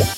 Well, 0.00 0.08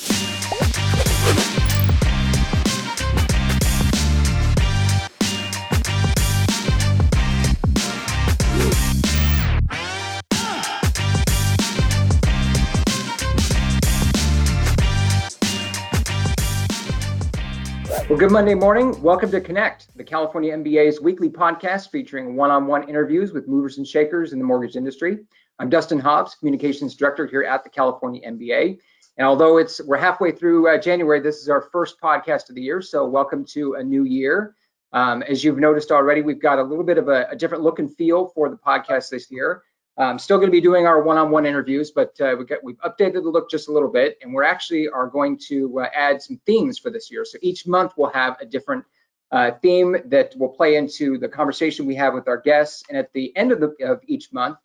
good 18.17 18.31
Monday 18.31 18.53
morning. 18.53 19.01
Welcome 19.01 19.31
to 19.31 19.41
Connect, 19.41 19.87
the 19.97 20.03
California 20.05 20.55
MBA's 20.55 21.01
weekly 21.01 21.29
podcast 21.29 21.91
featuring 21.91 22.37
one 22.37 22.51
on 22.51 22.67
one 22.67 22.87
interviews 22.87 23.33
with 23.33 23.49
movers 23.49 23.79
and 23.79 23.85
shakers 23.85 24.31
in 24.31 24.39
the 24.39 24.45
mortgage 24.45 24.77
industry. 24.77 25.25
I'm 25.59 25.69
Dustin 25.69 25.99
Hobbs, 25.99 26.35
Communications 26.35 26.95
Director 26.95 27.27
here 27.27 27.43
at 27.43 27.65
the 27.65 27.69
California 27.69 28.21
MBA. 28.25 28.79
And 29.17 29.27
although 29.27 29.57
it's 29.57 29.79
we're 29.81 29.97
halfway 29.97 30.31
through 30.31 30.67
uh, 30.67 30.77
January, 30.79 31.19
this 31.19 31.37
is 31.37 31.49
our 31.49 31.61
first 31.61 32.01
podcast 32.01 32.49
of 32.49 32.55
the 32.55 32.61
year. 32.61 32.81
So 32.81 33.05
welcome 33.05 33.45
to 33.45 33.75
a 33.75 33.83
new 33.83 34.05
year. 34.05 34.55
Um, 34.91 35.21
as 35.23 35.43
you've 35.43 35.59
noticed 35.59 35.91
already, 35.91 36.21
we've 36.21 36.41
got 36.41 36.57
a 36.57 36.63
little 36.63 36.83
bit 36.83 36.97
of 36.97 37.09
a, 37.09 37.27
a 37.29 37.35
different 37.35 37.63
look 37.63 37.77
and 37.77 37.95
feel 37.95 38.29
for 38.29 38.49
the 38.49 38.57
podcast 38.57 39.09
this 39.09 39.29
year. 39.29 39.63
I'm 39.97 40.17
still 40.17 40.37
going 40.37 40.47
to 40.47 40.51
be 40.51 40.61
doing 40.61 40.87
our 40.87 41.03
one-on-one 41.03 41.45
interviews, 41.45 41.91
but 41.91 42.19
uh, 42.19 42.35
we 42.37 42.45
got, 42.45 42.63
we've 42.63 42.79
updated 42.79 43.13
the 43.13 43.29
look 43.29 43.51
just 43.51 43.69
a 43.69 43.71
little 43.71 43.91
bit, 43.91 44.17
and 44.23 44.33
we're 44.33 44.43
actually 44.43 44.89
are 44.89 45.05
going 45.05 45.37
to 45.49 45.81
uh, 45.81 45.89
add 45.93 46.19
some 46.19 46.41
themes 46.47 46.79
for 46.79 46.89
this 46.89 47.11
year. 47.11 47.23
So 47.25 47.37
each 47.43 47.67
month 47.67 47.93
we'll 47.95 48.09
have 48.09 48.37
a 48.41 48.45
different 48.45 48.83
uh, 49.31 49.51
theme 49.61 49.97
that 50.05 50.33
will 50.37 50.49
play 50.49 50.77
into 50.77 51.19
the 51.19 51.29
conversation 51.29 51.85
we 51.85 51.93
have 51.95 52.15
with 52.15 52.27
our 52.27 52.41
guests. 52.41 52.83
And 52.89 52.97
at 52.97 53.13
the 53.13 53.35
end 53.37 53.51
of, 53.51 53.59
the, 53.59 53.75
of 53.85 54.01
each 54.07 54.33
month, 54.33 54.57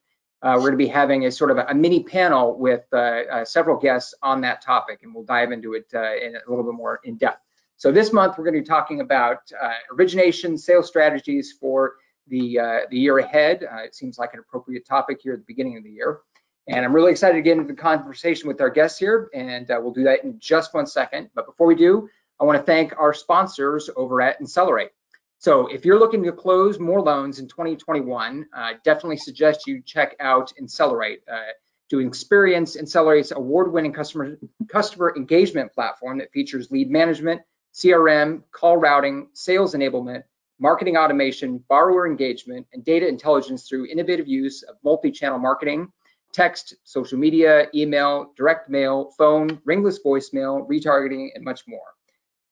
uh, 0.43 0.53
we're 0.55 0.71
going 0.71 0.73
to 0.73 0.79
be 0.79 0.87
having 0.87 1.27
a 1.27 1.31
sort 1.31 1.51
of 1.51 1.59
a, 1.59 1.67
a 1.69 1.75
mini 1.75 2.03
panel 2.03 2.57
with 2.59 2.85
uh, 2.93 2.97
uh, 2.97 3.45
several 3.45 3.77
guests 3.77 4.15
on 4.23 4.41
that 4.41 4.63
topic, 4.63 5.01
and 5.03 5.15
we'll 5.15 5.25
dive 5.25 5.53
into 5.53 5.75
it 5.75 5.87
in 5.93 6.37
a 6.37 6.51
little 6.51 6.65
bit 6.65 6.75
more 6.75 7.01
in 7.05 7.17
depth. 7.17 7.43
So 7.77 7.93
this 7.93 8.13
month 8.13 8.39
we're 8.39 8.45
going 8.45 8.55
to 8.55 8.61
be 8.61 8.67
talking 8.67 9.01
about 9.01 9.51
origination, 9.93 10.59
sales 10.59 10.89
strategies 10.89 11.55
for 11.61 11.95
the, 12.29 12.59
uh, 12.59 12.79
the 12.91 12.99
year 12.99 13.19
ahead. 13.19 13.65
Uh, 13.65 13.79
it 13.79 13.95
seems 13.95 14.19
like 14.19 14.35
an 14.35 14.41
appropriate 14.41 14.87
topic 14.87 15.21
here 15.23 15.33
at 15.33 15.41
the 15.41 15.45
beginning 15.47 15.77
of 15.77 15.85
the 15.85 15.91
year. 15.91 16.21
And 16.69 16.85
I'm 16.85 16.95
really 16.95 17.11
excited 17.11 17.35
to 17.35 17.43
get 17.43 17.57
into 17.57 17.73
the 17.73 17.81
conversation 17.81 18.47
with 18.47 18.61
our 18.61 18.69
guests 18.69 18.99
here, 18.99 19.31
and 19.35 19.71
uh, 19.71 19.79
we'll 19.81 19.93
do 19.93 20.05
that 20.05 20.23
in 20.25 20.39
just 20.39 20.75
one 20.75 20.87
second. 20.87 21.31
But 21.35 21.47
before 21.47 21.67
we 21.67 21.75
do, 21.75 22.09
I 22.41 22.45
want 22.45 22.59
to 22.59 22.65
thank 22.65 22.93
our 22.99 23.15
sponsors 23.15 23.89
over 23.97 24.21
at 24.21 24.41
Insellerate. 24.41 24.91
So 25.39 25.69
if 25.69 25.85
you're 25.85 25.99
looking 25.99 26.25
to 26.25 26.33
close 26.33 26.81
more 26.81 27.01
loans 27.01 27.39
in 27.39 27.47
2021, 27.47 28.47
uh, 28.53 28.73
definitely 28.85 29.19
suggest 29.19 29.67
you 29.67 29.81
check 29.83 30.17
out 30.21 30.53
Insellerate. 30.61 31.21
Uh, 31.31 31.53
to 31.91 32.01
experience 32.01 32.77
Insellerate's 32.77 33.33
award-winning 33.33 33.93
customer 33.93 34.39
customer 34.69 35.15
engagement 35.17 35.73
platform 35.73 36.19
that 36.19 36.31
features 36.33 36.71
lead 36.71 36.91
management, 36.91 37.41
CRM, 37.75 38.43
call 38.51 38.77
routing, 38.77 39.29
sales 39.33 39.75
enablement, 39.75 40.23
marketing 40.59 40.97
automation, 40.97 41.65
borrower 41.69 42.07
engagement, 42.07 42.67
and 42.73 42.85
data 42.85 43.07
intelligence 43.07 43.69
through 43.69 43.87
innovative 43.87 44.29
use 44.29 44.63
of 44.65 44.77
multi-channel 44.85 45.39
marketing, 45.39 45.91
text, 46.33 46.75
social 46.85 47.19
media, 47.19 47.69
email, 47.75 48.33
direct 48.37 48.69
mail, 48.69 49.13
phone, 49.17 49.61
ringless 49.65 50.01
voicemail, 50.05 50.69
retargeting, 50.69 51.29
and 51.35 51.45
much 51.45 51.63
more. 51.67 51.95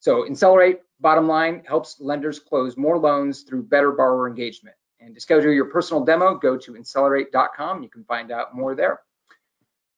So 0.07 0.23
Insellerate, 0.23 0.83
bottom 1.01 1.27
line, 1.27 1.65
helps 1.67 2.01
lenders 2.01 2.39
close 2.39 2.77
more 2.77 2.97
loans 2.97 3.43
through 3.43 3.65
better 3.65 3.91
borrower 3.91 4.29
engagement. 4.29 4.77
And 5.01 5.13
to 5.17 5.21
schedule 5.21 5.51
your 5.51 5.65
personal 5.65 6.05
demo, 6.05 6.37
go 6.37 6.57
to 6.57 6.75
insellerate.com. 6.75 7.83
You 7.83 7.89
can 7.89 8.05
find 8.05 8.31
out 8.31 8.55
more 8.55 8.77
there. 8.77 9.01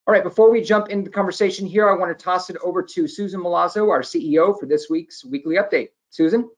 All 0.07 0.15
right, 0.15 0.23
before 0.23 0.51
we 0.51 0.63
jump 0.63 0.89
into 0.89 1.11
the 1.11 1.15
conversation 1.15 1.67
here, 1.67 1.91
I 1.91 1.95
want 1.95 2.19
to 2.19 2.25
toss 2.25 2.49
it 2.49 2.57
over 2.65 2.83
to 2.85 3.07
Susan 3.07 3.43
Milazzo, 3.43 3.91
our 3.91 4.01
CEO, 4.01 4.59
for 4.59 4.65
this 4.65 4.89
week's 4.89 5.27
weekly 5.27 5.57
update. 5.57 5.91
Susan? 6.09 6.49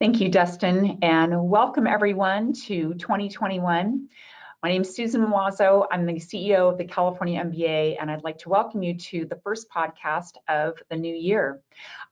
Thank 0.00 0.20
you, 0.20 0.28
Dustin, 0.28 0.98
and 1.02 1.48
welcome 1.48 1.86
everyone 1.86 2.54
to 2.64 2.94
2021. 2.94 4.08
My 4.62 4.70
name 4.70 4.82
is 4.82 4.96
Susan 4.96 5.20
Milazzo. 5.20 5.86
I'm 5.90 6.06
the 6.06 6.14
CEO 6.14 6.70
of 6.70 6.78
the 6.78 6.84
California 6.86 7.42
MBA, 7.44 7.98
and 8.00 8.10
I'd 8.10 8.24
like 8.24 8.38
to 8.38 8.48
welcome 8.48 8.82
you 8.82 8.96
to 8.96 9.26
the 9.26 9.36
first 9.44 9.68
podcast 9.68 10.32
of 10.48 10.78
the 10.88 10.96
new 10.96 11.14
year. 11.14 11.60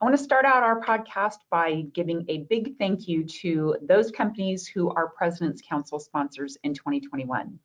I 0.01 0.05
want 0.05 0.17
to 0.17 0.23
start 0.23 0.45
out 0.45 0.63
our 0.63 0.81
podcast 0.83 1.39
by 1.51 1.85
giving 1.95 2.27
a 2.29 2.43
big 2.51 2.77
thank 2.77 3.09
you 3.09 3.25
to 3.41 3.77
those 3.83 4.11
companies 4.11 4.67
who 4.67 4.91
are 4.91 5.09
President's 5.09 5.63
Council 5.67 5.99
sponsors 5.99 6.59
in 6.63 6.75
2021. 6.75 7.59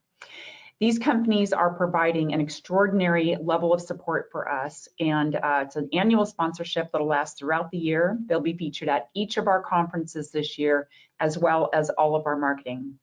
These 0.80 0.98
companies 0.98 1.52
are 1.52 1.74
providing 1.74 2.34
an 2.34 2.40
extraordinary 2.40 3.36
level 3.42 3.74
of 3.74 3.82
support 3.82 4.30
for 4.32 4.50
us, 4.50 4.88
and 4.98 5.36
uh, 5.36 5.64
it's 5.66 5.76
an 5.76 5.90
annual 5.92 6.26
sponsorship 6.26 6.90
that'll 6.94 7.06
last 7.06 7.38
throughout 7.38 7.70
the 7.70 7.78
year. 7.78 8.18
They'll 8.28 8.40
be 8.40 8.56
featured 8.56 8.88
at 8.88 9.10
each 9.14 9.36
of 9.36 9.48
our 9.50 9.62
conferences 9.62 10.32
this 10.32 10.58
year, 10.58 10.88
as 11.20 11.38
well 11.38 11.70
as 11.74 11.90
all 11.90 12.16
of 12.16 12.26
our 12.26 12.38
marketing. 12.38 12.98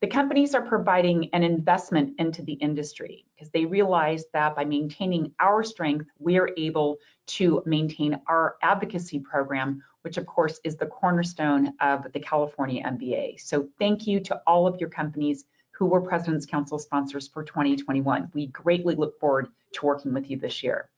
The 0.00 0.08
companies 0.08 0.54
are 0.54 0.62
providing 0.62 1.30
an 1.32 1.42
investment 1.42 2.14
into 2.18 2.42
the 2.42 2.54
industry 2.54 3.24
because 3.34 3.50
they 3.50 3.64
realize 3.64 4.24
that 4.32 4.56
by 4.56 4.64
maintaining 4.64 5.32
our 5.38 5.62
strength, 5.62 6.06
we 6.18 6.38
are 6.38 6.50
able 6.56 6.98
to 7.26 7.62
maintain 7.66 8.20
our 8.26 8.56
advocacy 8.62 9.20
program, 9.20 9.82
which 10.02 10.16
of 10.16 10.26
course 10.26 10.60
is 10.64 10.76
the 10.76 10.86
cornerstone 10.86 11.72
of 11.80 12.12
the 12.12 12.20
California 12.20 12.82
MBA. 12.82 13.40
So 13.40 13.68
thank 13.78 14.06
you 14.06 14.20
to 14.20 14.40
all 14.46 14.66
of 14.66 14.80
your 14.80 14.90
companies 14.90 15.44
who 15.70 15.86
were 15.86 16.00
President's 16.00 16.46
Council 16.46 16.78
sponsors 16.78 17.28
for 17.28 17.42
2021. 17.42 18.30
We 18.34 18.48
greatly 18.48 18.94
look 18.94 19.18
forward 19.18 19.48
to 19.72 19.86
working 19.86 20.12
with 20.12 20.30
you 20.30 20.36
this 20.36 20.62
year. 20.62 20.90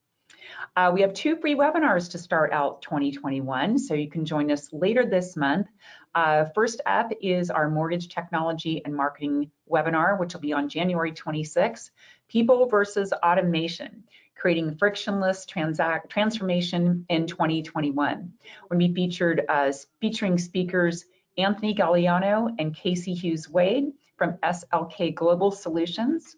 Uh, 0.77 0.91
we 0.93 1.01
have 1.01 1.13
two 1.13 1.37
free 1.37 1.55
webinars 1.55 2.11
to 2.11 2.19
start 2.19 2.53
out 2.53 2.83
2021, 2.83 3.79
so 3.79 3.95
you 3.95 4.09
can 4.09 4.25
join 4.25 4.51
us 4.51 4.73
later 4.73 5.05
this 5.07 5.37
month. 5.37 5.69
Uh, 6.15 6.45
first 6.55 6.81
up 6.87 7.11
is 7.21 7.51
our 7.51 7.69
mortgage 7.69 8.09
technology 8.09 8.83
and 8.85 8.95
marketing 8.95 9.51
webinar, 9.71 10.19
which 10.19 10.35
will 10.35 10.41
be 10.41 10.53
on 10.53 10.69
January 10.69 11.13
26. 11.13 11.91
People 12.29 12.67
versus 12.67 13.13
Automation, 13.13 14.05
creating 14.37 14.77
frictionless 14.77 15.47
transact 15.47 16.11
transformation 16.11 17.05
in 17.09 17.27
2021. 17.27 18.33
We'll 18.71 18.79
be 18.79 18.95
featured 18.95 19.43
as 19.49 19.87
featuring 20.01 20.39
speakers 20.39 21.05
Anthony 21.37 21.75
Galliano 21.75 22.55
and 22.59 22.75
Casey 22.75 23.15
Hughes 23.15 23.49
Wade, 23.49 23.93
from 24.17 24.39
SLK 24.43 25.15
Global 25.15 25.51
Solutions, 25.51 26.37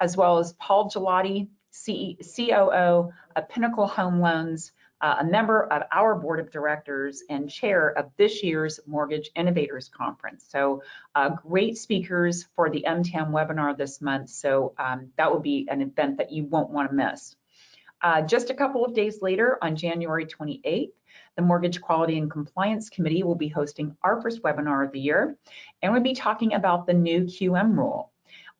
as 0.00 0.16
well 0.16 0.38
as 0.38 0.54
Paul 0.54 0.90
Gelati, 0.90 1.48
COO 1.86 3.12
of 3.36 3.48
Pinnacle 3.48 3.86
Home 3.86 4.20
Loans, 4.20 4.72
uh, 5.00 5.16
a 5.20 5.24
member 5.24 5.62
of 5.64 5.82
our 5.92 6.14
board 6.14 6.40
of 6.40 6.50
directors 6.50 7.22
and 7.28 7.50
chair 7.50 7.90
of 7.96 8.10
this 8.16 8.42
year's 8.42 8.80
Mortgage 8.86 9.30
Innovators 9.36 9.88
Conference. 9.88 10.44
So 10.48 10.82
uh, 11.14 11.30
great 11.30 11.78
speakers 11.78 12.46
for 12.56 12.68
the 12.70 12.84
MTAM 12.86 13.30
webinar 13.30 13.76
this 13.76 14.00
month. 14.00 14.30
So 14.30 14.74
um, 14.78 15.12
that 15.16 15.30
will 15.30 15.40
be 15.40 15.68
an 15.70 15.80
event 15.82 16.18
that 16.18 16.32
you 16.32 16.44
won't 16.44 16.70
want 16.70 16.90
to 16.90 16.94
miss. 16.94 17.36
Uh, 18.00 18.22
just 18.22 18.50
a 18.50 18.54
couple 18.54 18.84
of 18.84 18.94
days 18.94 19.22
later, 19.22 19.58
on 19.60 19.76
January 19.76 20.26
28th, 20.26 20.92
the 21.36 21.42
Mortgage 21.42 21.80
Quality 21.80 22.18
and 22.18 22.30
Compliance 22.30 22.90
Committee 22.90 23.22
will 23.22 23.34
be 23.34 23.48
hosting 23.48 23.96
our 24.02 24.20
first 24.20 24.42
webinar 24.42 24.84
of 24.84 24.92
the 24.92 25.00
year, 25.00 25.36
and 25.82 25.92
we'll 25.92 26.02
be 26.02 26.14
talking 26.14 26.54
about 26.54 26.86
the 26.86 26.94
new 26.94 27.22
QM 27.22 27.76
rule. 27.76 28.12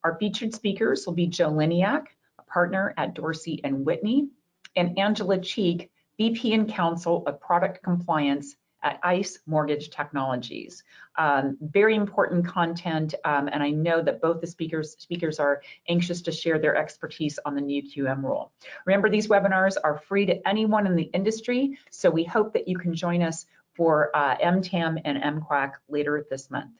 Our 0.04 0.16
featured 0.18 0.54
speakers 0.54 1.06
will 1.06 1.14
be 1.14 1.26
Joe 1.26 1.50
Lynyak, 1.50 2.06
partner 2.48 2.94
at 2.96 3.14
Dorsey 3.14 3.60
and 3.64 3.84
Whitney, 3.84 4.28
and 4.76 4.98
Angela 4.98 5.38
Cheek, 5.38 5.90
VP 6.18 6.54
and 6.54 6.68
Counsel 6.68 7.24
of 7.26 7.40
Product 7.40 7.82
Compliance 7.82 8.56
at 8.82 9.00
ICE 9.02 9.38
Mortgage 9.46 9.90
Technologies. 9.90 10.84
Um, 11.16 11.56
very 11.60 11.96
important 11.96 12.46
content, 12.46 13.14
um, 13.24 13.48
and 13.48 13.62
I 13.62 13.70
know 13.70 14.00
that 14.02 14.20
both 14.20 14.40
the 14.40 14.46
speakers 14.46 14.96
speakers 14.98 15.40
are 15.40 15.62
anxious 15.88 16.22
to 16.22 16.32
share 16.32 16.58
their 16.58 16.76
expertise 16.76 17.38
on 17.44 17.54
the 17.54 17.60
new 17.60 17.82
QM 17.82 18.22
rule. 18.22 18.52
Remember, 18.86 19.10
these 19.10 19.28
webinars 19.28 19.76
are 19.82 19.98
free 19.98 20.26
to 20.26 20.48
anyone 20.48 20.86
in 20.86 20.94
the 20.94 21.10
industry, 21.14 21.78
so 21.90 22.10
we 22.10 22.24
hope 22.24 22.52
that 22.52 22.68
you 22.68 22.78
can 22.78 22.94
join 22.94 23.22
us 23.22 23.46
for 23.74 24.14
uh, 24.14 24.36
MTAM 24.36 25.00
and 25.04 25.42
MQAC 25.42 25.72
later 25.88 26.24
this 26.30 26.50
month. 26.50 26.70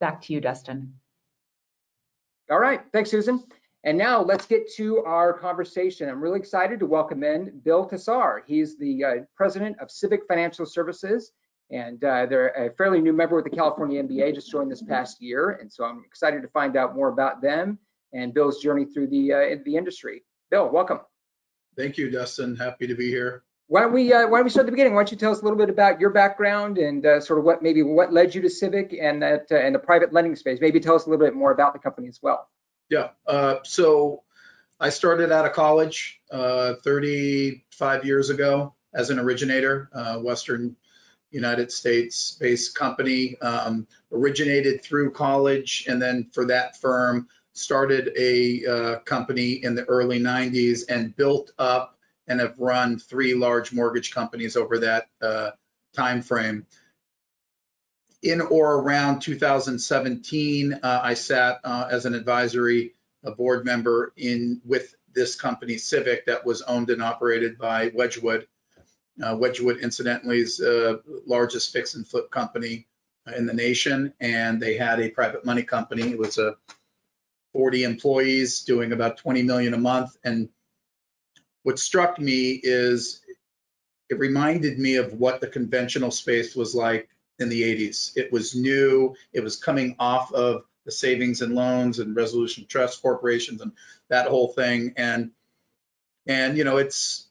Back 0.00 0.22
to 0.22 0.32
you, 0.32 0.40
Dustin. 0.40 0.94
All 2.50 2.58
right, 2.58 2.82
thanks, 2.92 3.10
Susan. 3.10 3.42
And 3.84 3.98
now 3.98 4.22
let's 4.22 4.46
get 4.46 4.72
to 4.76 5.04
our 5.04 5.34
conversation. 5.34 6.08
I'm 6.08 6.22
really 6.22 6.38
excited 6.38 6.78
to 6.78 6.86
welcome 6.86 7.22
in 7.22 7.60
Bill 7.64 7.86
Tessar. 7.86 8.40
He's 8.46 8.78
the 8.78 9.04
uh, 9.04 9.14
president 9.36 9.78
of 9.78 9.90
Civic 9.90 10.26
Financial 10.26 10.64
Services, 10.64 11.32
and 11.70 12.02
uh, 12.02 12.24
they're 12.24 12.48
a 12.48 12.74
fairly 12.76 13.02
new 13.02 13.12
member 13.12 13.36
with 13.36 13.44
the 13.44 13.50
California 13.50 14.02
MBA, 14.02 14.34
just 14.34 14.50
joined 14.50 14.72
this 14.72 14.82
past 14.82 15.20
year. 15.20 15.58
And 15.60 15.70
so 15.70 15.84
I'm 15.84 16.02
excited 16.06 16.40
to 16.40 16.48
find 16.48 16.78
out 16.78 16.96
more 16.96 17.08
about 17.08 17.42
them 17.42 17.78
and 18.14 18.32
Bill's 18.32 18.62
journey 18.62 18.86
through 18.86 19.08
the 19.08 19.32
uh, 19.32 19.56
the 19.66 19.76
industry. 19.76 20.24
Bill, 20.50 20.70
welcome. 20.70 21.00
Thank 21.76 21.98
you, 21.98 22.10
Dustin. 22.10 22.56
Happy 22.56 22.86
to 22.86 22.94
be 22.94 23.10
here. 23.10 23.44
Why 23.66 23.82
don't 23.82 23.92
we 23.92 24.14
uh, 24.14 24.28
why 24.28 24.38
don't 24.38 24.44
we 24.44 24.50
start 24.50 24.64
at 24.64 24.66
the 24.66 24.72
beginning? 24.72 24.94
Why 24.94 25.00
don't 25.00 25.12
you 25.12 25.18
tell 25.18 25.32
us 25.32 25.40
a 25.40 25.44
little 25.44 25.58
bit 25.58 25.68
about 25.68 26.00
your 26.00 26.10
background 26.10 26.78
and 26.78 27.04
uh, 27.04 27.20
sort 27.20 27.38
of 27.38 27.44
what 27.44 27.62
maybe 27.62 27.82
what 27.82 28.14
led 28.14 28.34
you 28.34 28.40
to 28.40 28.48
Civic 28.48 28.96
and 28.98 29.20
that 29.20 29.48
uh, 29.50 29.56
and 29.56 29.74
the 29.74 29.78
private 29.78 30.14
lending 30.14 30.36
space? 30.36 30.58
Maybe 30.58 30.80
tell 30.80 30.94
us 30.94 31.04
a 31.04 31.10
little 31.10 31.22
bit 31.22 31.34
more 31.34 31.52
about 31.52 31.74
the 31.74 31.78
company 31.78 32.08
as 32.08 32.20
well. 32.22 32.48
Yeah. 32.94 33.08
Uh, 33.26 33.56
so 33.64 34.22
I 34.78 34.90
started 34.90 35.32
out 35.32 35.46
of 35.46 35.52
college 35.52 36.20
uh, 36.30 36.74
35 36.84 38.04
years 38.04 38.30
ago 38.30 38.72
as 38.94 39.10
an 39.10 39.18
originator, 39.18 39.90
uh, 39.92 40.18
Western 40.18 40.76
United 41.32 41.72
States 41.72 42.36
based 42.38 42.76
company, 42.76 43.36
um, 43.40 43.88
originated 44.12 44.84
through 44.84 45.10
college, 45.10 45.86
and 45.88 46.00
then 46.00 46.30
for 46.32 46.44
that 46.44 46.80
firm, 46.80 47.26
started 47.52 48.12
a 48.16 48.64
uh, 48.64 48.98
company 49.00 49.54
in 49.64 49.74
the 49.74 49.82
early 49.86 50.20
90s 50.20 50.82
and 50.88 51.16
built 51.16 51.50
up 51.58 51.98
and 52.28 52.38
have 52.38 52.56
run 52.60 52.96
three 52.96 53.34
large 53.34 53.72
mortgage 53.72 54.14
companies 54.14 54.56
over 54.56 54.78
that 54.78 55.08
uh, 55.20 55.50
time 55.96 56.22
frame. 56.22 56.64
In 58.24 58.40
or 58.40 58.76
around 58.76 59.20
2017, 59.20 60.72
uh, 60.72 61.00
I 61.02 61.12
sat 61.12 61.60
uh, 61.62 61.88
as 61.90 62.06
an 62.06 62.14
advisory 62.14 62.94
board 63.36 63.66
member 63.66 64.14
in 64.16 64.62
with 64.64 64.94
this 65.12 65.36
company, 65.36 65.76
Civic, 65.76 66.24
that 66.24 66.46
was 66.46 66.62
owned 66.62 66.88
and 66.88 67.02
operated 67.02 67.58
by 67.58 67.92
Wedgewood. 67.94 68.46
Uh, 69.22 69.36
Wedgewood, 69.38 69.76
incidentally, 69.80 70.40
is 70.40 70.56
the 70.56 71.02
largest 71.26 71.70
fix 71.70 71.96
and 71.96 72.08
flip 72.08 72.30
company 72.30 72.86
in 73.36 73.44
the 73.44 73.52
nation, 73.52 74.14
and 74.20 74.60
they 74.60 74.78
had 74.78 75.00
a 75.00 75.10
private 75.10 75.44
money 75.44 75.62
company. 75.62 76.12
It 76.12 76.18
was 76.18 76.38
a 76.38 76.56
40 77.52 77.84
employees 77.84 78.62
doing 78.62 78.92
about 78.92 79.18
20 79.18 79.42
million 79.42 79.74
a 79.74 79.78
month. 79.78 80.16
And 80.24 80.48
what 81.62 81.78
struck 81.78 82.18
me 82.18 82.58
is 82.62 83.20
it 84.08 84.18
reminded 84.18 84.78
me 84.78 84.96
of 84.96 85.12
what 85.12 85.42
the 85.42 85.46
conventional 85.46 86.10
space 86.10 86.56
was 86.56 86.74
like 86.74 87.10
in 87.38 87.48
the 87.48 87.62
80s. 87.62 88.16
It 88.16 88.32
was 88.32 88.54
new. 88.54 89.14
It 89.32 89.42
was 89.42 89.56
coming 89.56 89.96
off 89.98 90.32
of 90.32 90.64
the 90.84 90.92
savings 90.92 91.40
and 91.40 91.54
loans 91.54 91.98
and 91.98 92.14
resolution 92.14 92.66
trust 92.68 93.02
corporations 93.02 93.60
and 93.60 93.72
that 94.08 94.28
whole 94.28 94.48
thing. 94.48 94.94
And 94.96 95.30
and 96.26 96.56
you 96.56 96.64
know, 96.64 96.78
it's 96.78 97.28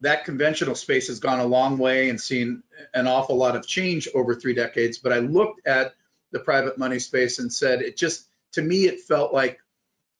that 0.00 0.24
conventional 0.24 0.74
space 0.74 1.08
has 1.08 1.18
gone 1.18 1.40
a 1.40 1.46
long 1.46 1.78
way 1.78 2.08
and 2.08 2.20
seen 2.20 2.62
an 2.94 3.06
awful 3.06 3.36
lot 3.36 3.56
of 3.56 3.66
change 3.66 4.08
over 4.14 4.34
three 4.34 4.54
decades. 4.54 4.98
But 4.98 5.12
I 5.12 5.18
looked 5.18 5.66
at 5.66 5.94
the 6.30 6.38
private 6.38 6.78
money 6.78 6.98
space 6.98 7.38
and 7.38 7.52
said 7.52 7.82
it 7.82 7.96
just 7.96 8.26
to 8.52 8.62
me 8.62 8.86
it 8.86 9.00
felt 9.00 9.32
like 9.32 9.58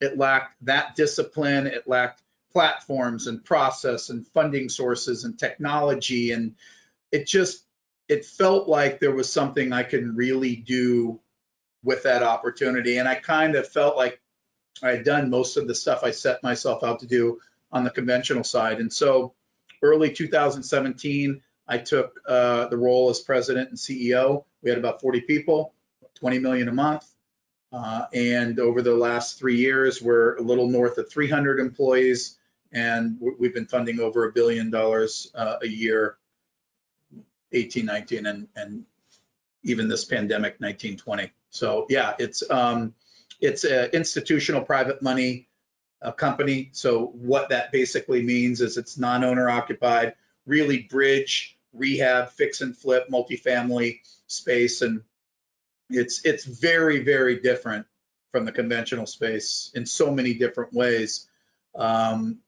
it 0.00 0.16
lacked 0.16 0.54
that 0.62 0.96
discipline. 0.96 1.66
It 1.66 1.86
lacked 1.86 2.22
platforms 2.52 3.26
and 3.26 3.44
process 3.44 4.08
and 4.08 4.26
funding 4.28 4.68
sources 4.68 5.24
and 5.24 5.38
technology 5.38 6.32
and 6.32 6.54
it 7.12 7.26
just 7.26 7.64
it 8.08 8.24
felt 8.24 8.68
like 8.68 9.00
there 9.00 9.14
was 9.14 9.32
something 9.32 9.72
I 9.72 9.82
could 9.82 10.16
really 10.16 10.56
do 10.56 11.20
with 11.82 12.02
that 12.04 12.22
opportunity. 12.22 12.98
And 12.98 13.08
I 13.08 13.14
kind 13.14 13.54
of 13.54 13.68
felt 13.68 13.96
like 13.96 14.20
I 14.82 14.90
had 14.90 15.04
done 15.04 15.30
most 15.30 15.56
of 15.56 15.68
the 15.68 15.74
stuff 15.74 16.04
I 16.04 16.10
set 16.10 16.42
myself 16.42 16.82
out 16.82 17.00
to 17.00 17.06
do 17.06 17.40
on 17.70 17.84
the 17.84 17.90
conventional 17.90 18.44
side. 18.44 18.80
And 18.80 18.92
so 18.92 19.34
early 19.82 20.12
2017, 20.12 21.42
I 21.66 21.78
took 21.78 22.18
uh, 22.26 22.66
the 22.68 22.76
role 22.76 23.10
as 23.10 23.20
president 23.20 23.68
and 23.68 23.78
CEO. 23.78 24.44
We 24.62 24.70
had 24.70 24.78
about 24.78 25.00
40 25.00 25.22
people, 25.22 25.74
20 26.14 26.38
million 26.38 26.68
a 26.68 26.72
month. 26.72 27.06
Uh, 27.72 28.06
and 28.14 28.58
over 28.58 28.80
the 28.80 28.94
last 28.94 29.38
three 29.38 29.56
years, 29.56 30.00
we're 30.00 30.36
a 30.36 30.42
little 30.42 30.68
north 30.68 30.96
of 30.96 31.10
300 31.10 31.60
employees, 31.60 32.38
and 32.72 33.18
we've 33.38 33.52
been 33.52 33.66
funding 33.66 34.00
over 34.00 34.26
a 34.26 34.32
billion 34.32 34.70
dollars 34.70 35.30
uh, 35.34 35.56
a 35.62 35.68
year, 35.68 36.16
18, 37.52 37.86
19, 37.86 38.26
and, 38.26 38.48
and 38.56 38.84
even 39.62 39.88
this 39.88 40.04
pandemic, 40.04 40.60
19, 40.60 40.96
20. 40.96 41.32
So 41.50 41.86
yeah, 41.88 42.14
it's 42.18 42.48
um, 42.50 42.94
it's 43.40 43.64
an 43.64 43.90
institutional 43.92 44.62
private 44.62 45.02
money 45.02 45.48
uh, 46.02 46.12
company. 46.12 46.70
So 46.72 47.06
what 47.06 47.50
that 47.50 47.72
basically 47.72 48.22
means 48.22 48.60
is 48.60 48.76
it's 48.76 48.98
non-owner 48.98 49.48
occupied, 49.48 50.14
really 50.46 50.82
bridge, 50.82 51.56
rehab, 51.72 52.30
fix 52.30 52.60
and 52.60 52.76
flip, 52.76 53.08
multifamily 53.10 54.00
space, 54.26 54.82
and 54.82 55.02
it's 55.90 56.24
it's 56.24 56.44
very 56.44 57.02
very 57.02 57.40
different 57.40 57.86
from 58.30 58.44
the 58.44 58.52
conventional 58.52 59.06
space 59.06 59.70
in 59.74 59.86
so 59.86 60.10
many 60.10 60.34
different 60.34 60.72
ways. 60.72 61.26
Um, 61.74 62.40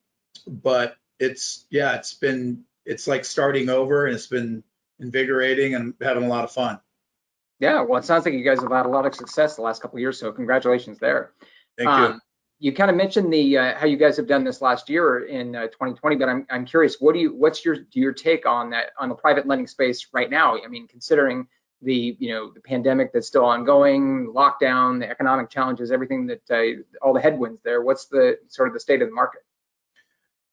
but 0.46 0.96
it's 1.18 1.66
yeah, 1.70 1.96
it's 1.96 2.14
been 2.14 2.64
it's 2.84 3.06
like 3.06 3.24
starting 3.24 3.68
over, 3.68 4.06
and 4.06 4.14
it's 4.14 4.26
been 4.26 4.62
invigorating 5.00 5.74
and 5.74 5.94
having 6.00 6.24
a 6.24 6.28
lot 6.28 6.44
of 6.44 6.50
fun. 6.50 6.80
Yeah, 7.58 7.82
well, 7.82 7.98
it 7.98 8.04
sounds 8.04 8.24
like 8.24 8.34
you 8.34 8.44
guys 8.44 8.60
have 8.60 8.70
had 8.70 8.86
a 8.86 8.88
lot 8.88 9.06
of 9.06 9.14
success 9.14 9.56
the 9.56 9.62
last 9.62 9.82
couple 9.82 9.96
of 9.96 10.00
years, 10.00 10.18
so 10.18 10.32
congratulations 10.32 10.98
there. 10.98 11.32
Thank 11.76 11.90
um, 11.90 12.12
you. 12.12 12.20
You 12.62 12.72
kind 12.72 12.90
of 12.90 12.96
mentioned 12.96 13.32
the 13.32 13.56
uh, 13.56 13.78
how 13.78 13.86
you 13.86 13.96
guys 13.96 14.16
have 14.16 14.26
done 14.26 14.44
this 14.44 14.60
last 14.60 14.88
year 14.88 15.26
in 15.26 15.56
uh, 15.56 15.66
2020, 15.68 16.16
but 16.16 16.28
I'm 16.28 16.46
I'm 16.50 16.64
curious, 16.64 16.96
what 17.00 17.14
do 17.14 17.20
you 17.20 17.34
what's 17.34 17.64
your 17.64 17.76
your 17.92 18.12
take 18.12 18.46
on 18.46 18.70
that 18.70 18.90
on 18.98 19.08
the 19.08 19.14
private 19.14 19.46
lending 19.46 19.66
space 19.66 20.08
right 20.12 20.30
now? 20.30 20.58
I 20.62 20.68
mean, 20.68 20.86
considering 20.86 21.46
the 21.82 22.16
you 22.18 22.30
know 22.30 22.50
the 22.52 22.60
pandemic 22.60 23.12
that's 23.12 23.26
still 23.26 23.44
ongoing, 23.44 24.32
lockdown, 24.34 25.00
the 25.00 25.08
economic 25.08 25.50
challenges, 25.50 25.90
everything 25.90 26.26
that 26.26 26.50
uh, 26.50 26.82
all 27.02 27.14
the 27.14 27.20
headwinds 27.20 27.60
there. 27.62 27.82
What's 27.82 28.06
the 28.06 28.38
sort 28.48 28.68
of 28.68 28.74
the 28.74 28.80
state 28.80 29.02
of 29.02 29.08
the 29.08 29.14
market? 29.14 29.40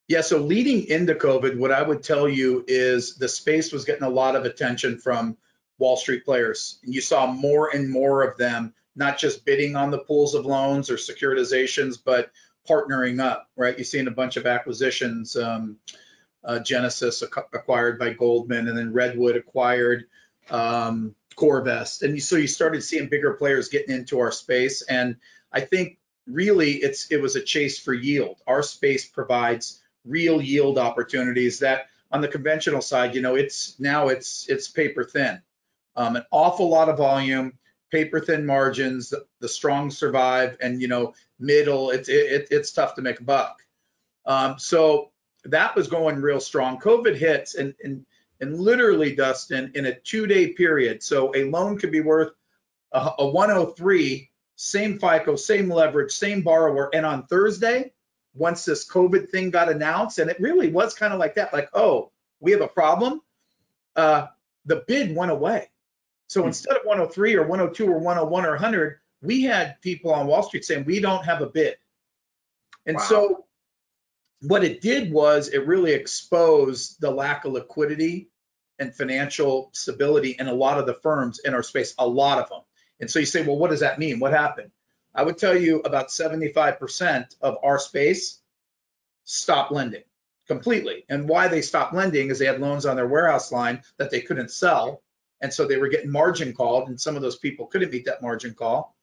Yeah, 0.08 0.22
so 0.22 0.40
leading 0.40 0.88
into 0.88 1.16
COVID, 1.16 1.58
what 1.58 1.72
I 1.72 1.82
would 1.82 2.02
tell 2.02 2.30
you 2.30 2.64
is 2.68 3.16
the 3.16 3.28
space 3.28 3.74
was 3.74 3.84
getting 3.84 4.04
a 4.04 4.10
lot 4.10 4.36
of 4.36 4.46
attention 4.46 5.00
from 5.00 5.36
Wall 5.80 5.98
Street 5.98 6.24
players. 6.24 6.80
And 6.84 6.94
you 6.94 7.02
saw 7.02 7.28
more 7.28 7.76
and 7.76 7.90
more 7.90 8.24
of 8.24 8.38
them, 8.38 8.74
not 8.96 9.18
just 9.18 9.44
bidding 9.44 9.76
on 9.76 9.92
the 9.92 10.00
pools 10.00 10.34
of 10.34 10.46
loans 10.46 10.90
or 10.90 10.96
securitizations, 10.96 11.98
but 12.04 12.32
partnering 12.68 13.22
up, 13.22 13.50
right? 13.58 13.78
You've 13.78 13.88
seen 13.88 14.08
a 14.08 14.12
bunch 14.12 14.38
of 14.38 14.46
acquisitions. 14.46 15.36
Um, 15.36 15.78
uh, 16.44 16.60
Genesis 16.60 17.22
acquired 17.22 18.00
by 18.00 18.14
Goldman, 18.14 18.70
and 18.70 18.78
then 18.78 18.94
Redwood 18.94 19.36
acquired 19.36 20.06
um, 20.50 21.14
CoreVest. 21.36 22.04
And 22.04 22.22
so 22.24 22.38
you 22.38 22.48
started 22.48 22.82
seeing 22.82 23.10
bigger 23.10 23.34
players 23.34 23.68
getting 23.68 23.94
into 23.94 24.20
our 24.20 24.32
space. 24.32 24.82
And 24.84 25.18
I 25.52 25.62
think 25.62 25.98
really 26.26 26.74
it's 26.76 27.12
it 27.12 27.22
was 27.22 27.36
a 27.36 27.42
chase 27.42 27.80
for 27.80 27.94
yield. 27.94 28.38
Our 28.48 28.64
space 28.64 29.06
provides 29.06 29.82
real 30.08 30.42
yield 30.42 30.78
opportunities 30.78 31.60
that 31.60 31.88
on 32.12 32.22
the 32.22 32.28
conventional 32.28 32.82
side, 32.82 33.14
you 33.14 33.22
know, 33.22 33.36
it's 33.36 33.80
now 33.80 34.08
it's 34.08 34.48
it's 34.48 34.68
paper 34.68 35.04
thin 35.04 35.42
um, 35.98 36.16
an 36.16 36.24
awful 36.32 36.70
lot 36.70 36.88
of 36.88 36.98
volume, 36.98 37.54
paper 37.92 38.20
thin 38.20 38.46
margins, 38.46 39.10
the, 39.10 39.26
the 39.40 39.50
strong 39.50 39.90
survive, 39.90 40.56
and 40.62 40.82
you 40.82 40.88
know 40.88 41.14
middle 41.40 41.90
it's 41.90 42.08
it, 42.08 42.48
it's 42.52 42.72
tough 42.72 42.96
to 42.96 43.02
make 43.02 43.20
a 43.20 43.24
buck. 43.24 43.64
Um, 44.26 44.58
so 44.60 45.12
that 45.46 45.76
was 45.76 45.88
going 45.88 46.22
real 46.22 46.40
strong. 46.40 46.80
COVID 46.80 47.16
hits 47.16 47.56
and 47.56 47.74
and 47.84 48.06
and 48.40 48.60
literally 48.60 49.16
Dustin 49.16 49.72
in 49.74 49.88
a 49.88 50.00
two 50.00 50.28
day 50.28 50.50
period. 50.50 51.02
So 51.04 51.36
a 51.36 51.50
loan 51.50 51.78
could 51.78 51.92
be 51.92 52.02
worth 52.02 52.32
a, 52.92 53.12
a 53.20 53.28
103, 53.28 54.30
same 54.56 55.00
FICO, 55.00 55.36
same 55.36 55.68
leverage, 55.68 56.12
same 56.12 56.44
borrower, 56.44 56.94
and 56.94 57.06
on 57.06 57.26
Thursday. 57.26 57.92
Once 58.38 58.66
this 58.66 58.88
COVID 58.88 59.30
thing 59.30 59.50
got 59.50 59.70
announced, 59.70 60.20
and 60.20 60.30
it 60.30 60.40
really 60.40 60.70
was 60.70 60.94
kind 60.94 61.14
of 61.14 61.20
like 61.20 61.36
that, 61.36 61.54
like, 61.54 61.70
oh, 61.74 62.12
we 62.40 62.52
have 62.52 62.62
a 62.62 62.68
problem. 62.68 63.22
Uh, 63.96 64.28
the 64.66 64.84
bid 64.88 65.16
went 65.16 65.32
away. 65.32 65.70
So 66.28 66.42
hmm. 66.42 66.48
instead 66.48 66.78
of 66.78 66.84
103 66.84 67.36
or 67.36 67.42
102 67.42 67.88
or 67.88 68.00
101 68.00 68.46
or 68.46 68.52
100, 68.52 69.00
we 69.22 69.44
had 69.44 69.82
people 69.82 70.14
on 70.14 70.28
Wall 70.28 70.44
Street 70.44 70.66
saying 70.66 70.86
we 70.86 71.00
don't 71.00 71.26
have 71.26 71.42
a 71.42 71.48
bid. 71.48 71.78
And 72.86 72.98
wow. 72.98 73.04
so 73.04 73.46
what 74.42 74.64
it 74.64 74.82
did 74.82 75.12
was 75.12 75.50
it 75.50 75.66
really 75.66 75.94
exposed 75.94 77.02
the 77.02 77.10
lack 77.10 77.46
of 77.46 77.54
liquidity 77.54 78.30
and 78.80 78.96
financial 78.96 79.72
stability 79.74 80.36
in 80.38 80.48
a 80.48 80.54
lot 80.54 80.78
of 80.78 80.86
the 80.86 80.94
firms 80.94 81.40
in 81.40 81.54
our 81.56 81.64
space, 81.64 81.96
a 81.98 82.08
lot 82.08 82.38
of 82.38 82.50
them. 82.50 82.62
And 83.00 83.10
so 83.10 83.20
you 83.20 83.26
say, 83.26 83.44
well, 83.44 83.58
what 83.58 83.72
does 83.72 83.80
that 83.80 84.00
mean? 84.00 84.20
What 84.20 84.34
happened? 84.34 84.72
I 85.18 85.24
would 85.24 85.38
tell 85.38 85.58
you 85.58 85.82
about 85.82 86.08
75% 86.08 87.36
of 87.42 87.58
our 87.64 87.80
space 87.80 88.40
stopped 89.26 89.74
lending 89.74 90.04
completely. 90.48 91.04
And 91.10 91.28
why 91.28 91.50
they 91.50 91.62
stopped 91.62 91.94
lending 91.94 92.30
is 92.30 92.40
they 92.40 92.46
had 92.46 92.62
loans 92.62 92.86
on 92.86 92.96
their 92.96 93.08
warehouse 93.08 93.52
line 93.52 93.82
that 93.98 94.12
they 94.12 94.22
couldn't 94.22 94.52
sell 94.52 95.02
and 95.42 95.54
so 95.54 95.66
they 95.66 95.78
were 95.78 95.88
getting 95.88 96.12
margin 96.12 96.54
called, 96.54 96.90
and 96.90 97.00
some 97.00 97.16
of 97.16 97.22
those 97.22 97.38
people 97.38 97.68
couldn't 97.68 97.92
meet 97.92 98.06
that 98.06 98.22
margin 98.22 98.54
call. 98.54 98.96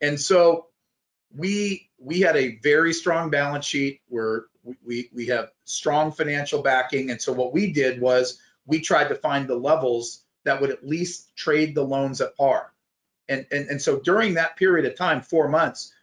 And 0.00 0.20
so 0.20 0.66
we 1.34 1.90
we 1.98 2.20
had 2.20 2.36
a 2.36 2.56
very 2.58 2.92
strong 2.92 3.30
balance 3.30 3.64
sheet 3.64 4.00
where 4.08 4.46
we 4.84 5.10
we 5.12 5.26
have 5.26 5.50
strong 5.64 6.12
financial 6.12 6.62
backing. 6.62 7.10
And 7.10 7.20
so 7.20 7.32
what 7.32 7.52
we 7.52 7.72
did 7.72 8.00
was 8.00 8.40
we 8.66 8.80
tried 8.80 9.08
to 9.08 9.14
find 9.14 9.48
the 9.48 9.56
levels 9.56 10.24
that 10.44 10.60
would 10.60 10.70
at 10.70 10.86
least 10.86 11.34
trade 11.36 11.74
the 11.74 11.84
loans 11.84 12.20
at 12.20 12.36
par. 12.36 12.72
And, 13.30 13.46
and, 13.50 13.68
and 13.68 13.80
so 13.80 13.98
during 13.98 14.34
that 14.34 14.56
period 14.56 14.84
of 14.84 14.98
time, 14.98 15.22
four 15.22 15.48
months, 15.48 15.94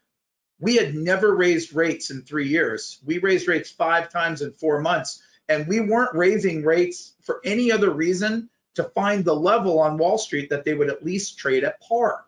we 0.59 0.77
had 0.77 0.95
never 0.95 1.35
raised 1.35 1.75
rates 1.75 2.09
in 2.09 2.23
three 2.23 2.47
years. 2.47 2.99
We 3.05 3.19
raised 3.19 3.47
rates 3.47 3.69
five 3.69 4.09
times 4.09 4.41
in 4.41 4.53
four 4.53 4.81
months, 4.81 5.21
and 5.47 5.67
we 5.67 5.81
weren't 5.81 6.15
raising 6.15 6.63
rates 6.63 7.13
for 7.21 7.41
any 7.43 7.71
other 7.71 7.91
reason 7.91 8.49
to 8.75 8.83
find 8.83 9.23
the 9.23 9.35
level 9.35 9.79
on 9.79 9.97
Wall 9.97 10.17
Street 10.17 10.49
that 10.49 10.63
they 10.63 10.73
would 10.73 10.89
at 10.89 11.05
least 11.05 11.37
trade 11.37 11.63
at 11.63 11.79
par. 11.81 12.25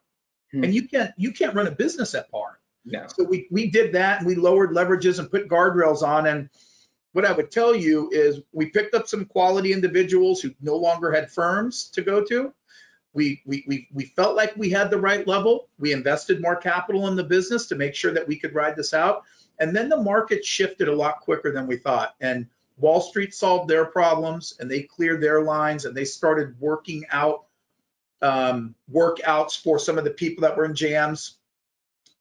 Hmm. 0.52 0.66
And 0.66 0.74
you 0.76 0.88
can't 0.88 1.12
you 1.18 1.32
can't 1.32 1.56
run 1.56 1.68
a 1.68 1.72
business 1.72 2.14
at 2.14 2.30
par. 2.30 2.60
No. 2.86 3.06
So 3.08 3.24
we, 3.24 3.48
we 3.52 3.70
did 3.70 3.94
that 3.94 4.20
and 4.20 4.28
we 4.28 4.36
lowered 4.36 4.72
leverages 4.72 5.20
and 5.20 5.30
put 5.30 5.48
guardrails 5.48 6.02
on. 6.02 6.28
And 6.28 6.50
what 7.14 7.26
I 7.26 7.32
would 7.32 7.52
tell 7.52 7.76
you 7.76 8.10
is 8.12 8.42
we 8.52 8.68
picked 8.68 8.96
up 8.96 9.08
some 9.08 9.26
quality 9.26 9.74
individuals 9.74 10.42
who 10.42 10.52
no 10.62 10.76
longer 10.76 11.12
had 11.12 11.32
firms 11.32 11.90
to 11.92 12.02
go 12.02 12.24
to. 12.26 12.54
We, 13.14 13.42
we, 13.46 13.88
we, 13.92 14.06
felt 14.06 14.36
like 14.36 14.56
we 14.56 14.70
had 14.70 14.92
the 14.92 15.00
right 15.00 15.28
level. 15.28 15.68
We 15.80 15.94
invested 15.94 16.42
more 16.42 16.56
capital 16.56 17.08
in 17.08 17.16
the 17.16 17.24
business 17.24 17.66
to 17.68 17.76
make 17.76 17.96
sure 17.96 18.14
that 18.14 18.28
we 18.28 18.38
could 18.38 18.54
ride 18.54 18.76
this 18.76 18.94
out. 18.94 19.24
And 19.60 19.76
then 19.76 19.90
the 19.90 19.98
market 19.98 20.46
shifted 20.46 20.88
a 20.88 20.96
lot 20.96 21.20
quicker 21.22 21.52
than 21.52 21.68
we 21.68 21.78
thought. 21.78 22.16
And 22.22 22.48
Wall 22.78 23.02
Street 23.02 23.34
solved 23.34 23.70
their 23.70 23.86
problems 23.86 24.56
and 24.60 24.70
they 24.70 24.84
cleared 24.84 25.22
their 25.22 25.42
lines 25.42 25.86
and 25.86 25.96
they 25.96 26.06
started 26.06 26.56
working 26.60 27.04
out 27.12 27.46
um, 28.22 28.76
workouts 28.92 29.62
for 29.62 29.80
some 29.80 29.98
of 29.98 30.04
the 30.04 30.12
people 30.12 30.42
that 30.44 30.56
were 30.56 30.66
in 30.66 30.76
jams. 30.76 31.38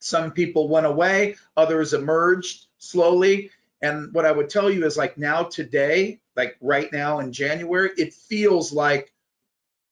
Some 0.00 0.32
people 0.32 0.68
went 0.68 0.86
away, 0.86 1.36
others 1.56 1.92
emerged 1.92 2.66
slowly. 2.78 3.50
And 3.82 4.12
what 4.12 4.24
I 4.24 4.32
would 4.32 4.50
tell 4.50 4.70
you 4.70 4.84
is 4.84 4.96
like 4.96 5.18
now 5.18 5.44
today, 5.44 6.20
like 6.36 6.56
right 6.60 6.92
now 6.92 7.20
in 7.20 7.32
January, 7.32 7.90
it 7.96 8.14
feels 8.14 8.72
like 8.72 9.12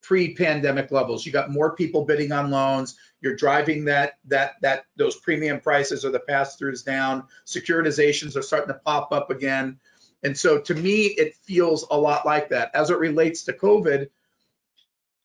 pre-pandemic 0.06 0.92
levels. 0.92 1.26
You 1.26 1.32
got 1.32 1.50
more 1.50 1.74
people 1.74 2.04
bidding 2.04 2.30
on 2.30 2.50
loans. 2.50 2.96
You're 3.20 3.34
driving 3.34 3.86
that 3.86 4.18
that 4.26 4.54
that 4.62 4.84
those 4.94 5.16
premium 5.16 5.58
prices 5.58 6.04
or 6.04 6.10
the 6.10 6.20
pass-throughs 6.20 6.84
down. 6.84 7.24
Securitizations 7.44 8.36
are 8.36 8.42
starting 8.42 8.72
to 8.72 8.80
pop 8.84 9.10
up 9.10 9.30
again. 9.30 9.80
And 10.22 10.38
so 10.38 10.60
to 10.60 10.74
me, 10.74 11.06
it 11.06 11.34
feels 11.42 11.86
a 11.90 11.98
lot 11.98 12.24
like 12.24 12.50
that. 12.50 12.70
As 12.72 12.90
it 12.90 12.98
relates 12.98 13.44
to 13.44 13.52
COVID, 13.52 14.08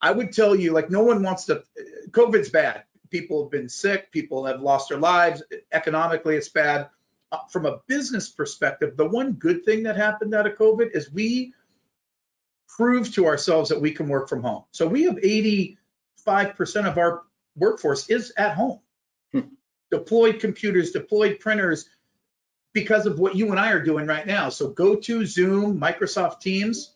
I 0.01 0.11
would 0.11 0.33
tell 0.33 0.55
you, 0.55 0.73
like, 0.73 0.89
no 0.89 1.03
one 1.03 1.21
wants 1.21 1.45
to, 1.45 1.63
COVID's 2.09 2.49
bad. 2.49 2.83
People 3.11 3.43
have 3.43 3.51
been 3.51 3.69
sick, 3.69 4.11
people 4.11 4.45
have 4.45 4.61
lost 4.61 4.89
their 4.89 4.97
lives. 4.97 5.43
Economically, 5.71 6.35
it's 6.35 6.49
bad. 6.49 6.89
Uh, 7.31 7.37
from 7.51 7.67
a 7.67 7.79
business 7.87 8.29
perspective, 8.29 8.97
the 8.97 9.07
one 9.07 9.33
good 9.33 9.63
thing 9.63 9.83
that 9.83 9.95
happened 9.95 10.33
out 10.33 10.47
of 10.47 10.57
COVID 10.57 10.89
is 10.95 11.11
we 11.11 11.53
proved 12.75 13.15
to 13.15 13.25
ourselves 13.25 13.69
that 13.69 13.81
we 13.81 13.91
can 13.91 14.07
work 14.07 14.29
from 14.29 14.41
home. 14.41 14.63
So 14.71 14.87
we 14.87 15.03
have 15.03 15.15
85% 15.17 15.77
of 16.89 16.97
our 16.97 17.23
workforce 17.55 18.09
is 18.09 18.33
at 18.37 18.55
home. 18.55 18.79
Hmm. 19.31 19.41
Deployed 19.91 20.39
computers, 20.39 20.91
deployed 20.91 21.39
printers, 21.39 21.89
because 22.73 23.05
of 23.05 23.19
what 23.19 23.35
you 23.35 23.49
and 23.51 23.59
I 23.59 23.73
are 23.73 23.83
doing 23.83 24.07
right 24.07 24.25
now. 24.25 24.49
So 24.49 24.69
go 24.69 24.95
to 24.95 25.25
Zoom, 25.25 25.79
Microsoft 25.79 26.39
Teams. 26.39 26.95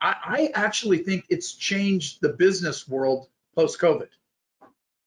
I, 0.00 0.16
I 0.24 0.50
actually 0.54 0.98
think 0.98 1.26
it's 1.28 1.54
changed 1.54 2.20
the 2.20 2.30
business 2.30 2.88
world 2.88 3.28
post 3.54 3.80
COVID. 3.80 4.08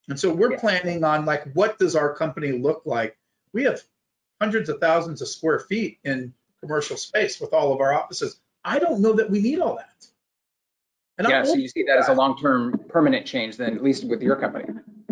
And 0.07 0.19
so 0.19 0.33
we're 0.33 0.53
Yeah. 0.53 0.59
planning 0.59 1.03
on 1.03 1.25
like, 1.25 1.51
what 1.53 1.77
does 1.77 1.95
our 1.95 2.15
company 2.15 2.53
look 2.53 2.83
like? 2.85 3.17
We 3.53 3.63
have 3.65 3.81
hundreds 4.39 4.69
of 4.69 4.79
thousands 4.79 5.21
of 5.21 5.27
square 5.27 5.59
feet 5.59 5.99
in 6.03 6.33
commercial 6.61 6.97
space 6.97 7.39
with 7.39 7.53
all 7.53 7.73
of 7.73 7.81
our 7.81 7.93
offices. 7.93 8.39
I 8.63 8.79
don't 8.79 9.01
know 9.01 9.13
that 9.13 9.29
we 9.29 9.41
need 9.41 9.59
all 9.59 9.75
that. 9.77 10.07
And 11.17 11.27
I'm 11.27 11.31
Yeah, 11.31 11.43
so 11.43 11.55
you 11.55 11.67
see 11.67 11.83
to 11.83 11.87
that 11.87 11.99
as 11.99 12.07
a 12.07 12.13
long-term 12.13 12.85
permanent 12.89 13.25
change 13.25 13.57
then, 13.57 13.75
at 13.75 13.83
least 13.83 14.07
with 14.07 14.21
your 14.21 14.35
company. 14.37 14.65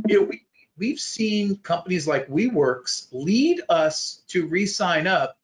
you 0.08 0.22
know, 0.22 0.28
we, 0.28 0.46
we've 0.78 1.00
seen 1.00 1.58
companies 1.58 2.08
like 2.08 2.28
WeWorks 2.28 3.08
lead 3.12 3.62
us 3.68 4.24
to 4.30 4.48
re-sign 4.48 5.08
up 5.08 5.38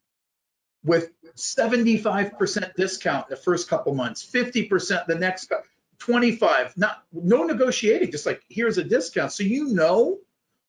with 0.86 1.12
75% 1.36 2.76
discount 2.76 3.28
in 3.28 3.36
the 3.36 3.42
first 3.42 3.70
couple 3.70 3.94
months, 3.94 4.26
50% 4.26 5.06
the 5.06 5.16
next, 5.16 5.52
25, 6.00 6.78
not, 6.78 7.04
no 7.12 7.44
negotiating, 7.44 8.12
just 8.12 8.26
like, 8.26 8.42
here's 8.50 8.78
a 8.78 8.84
discount. 8.84 9.32
So 9.32 9.44
you 9.44 9.70
know, 9.70 10.20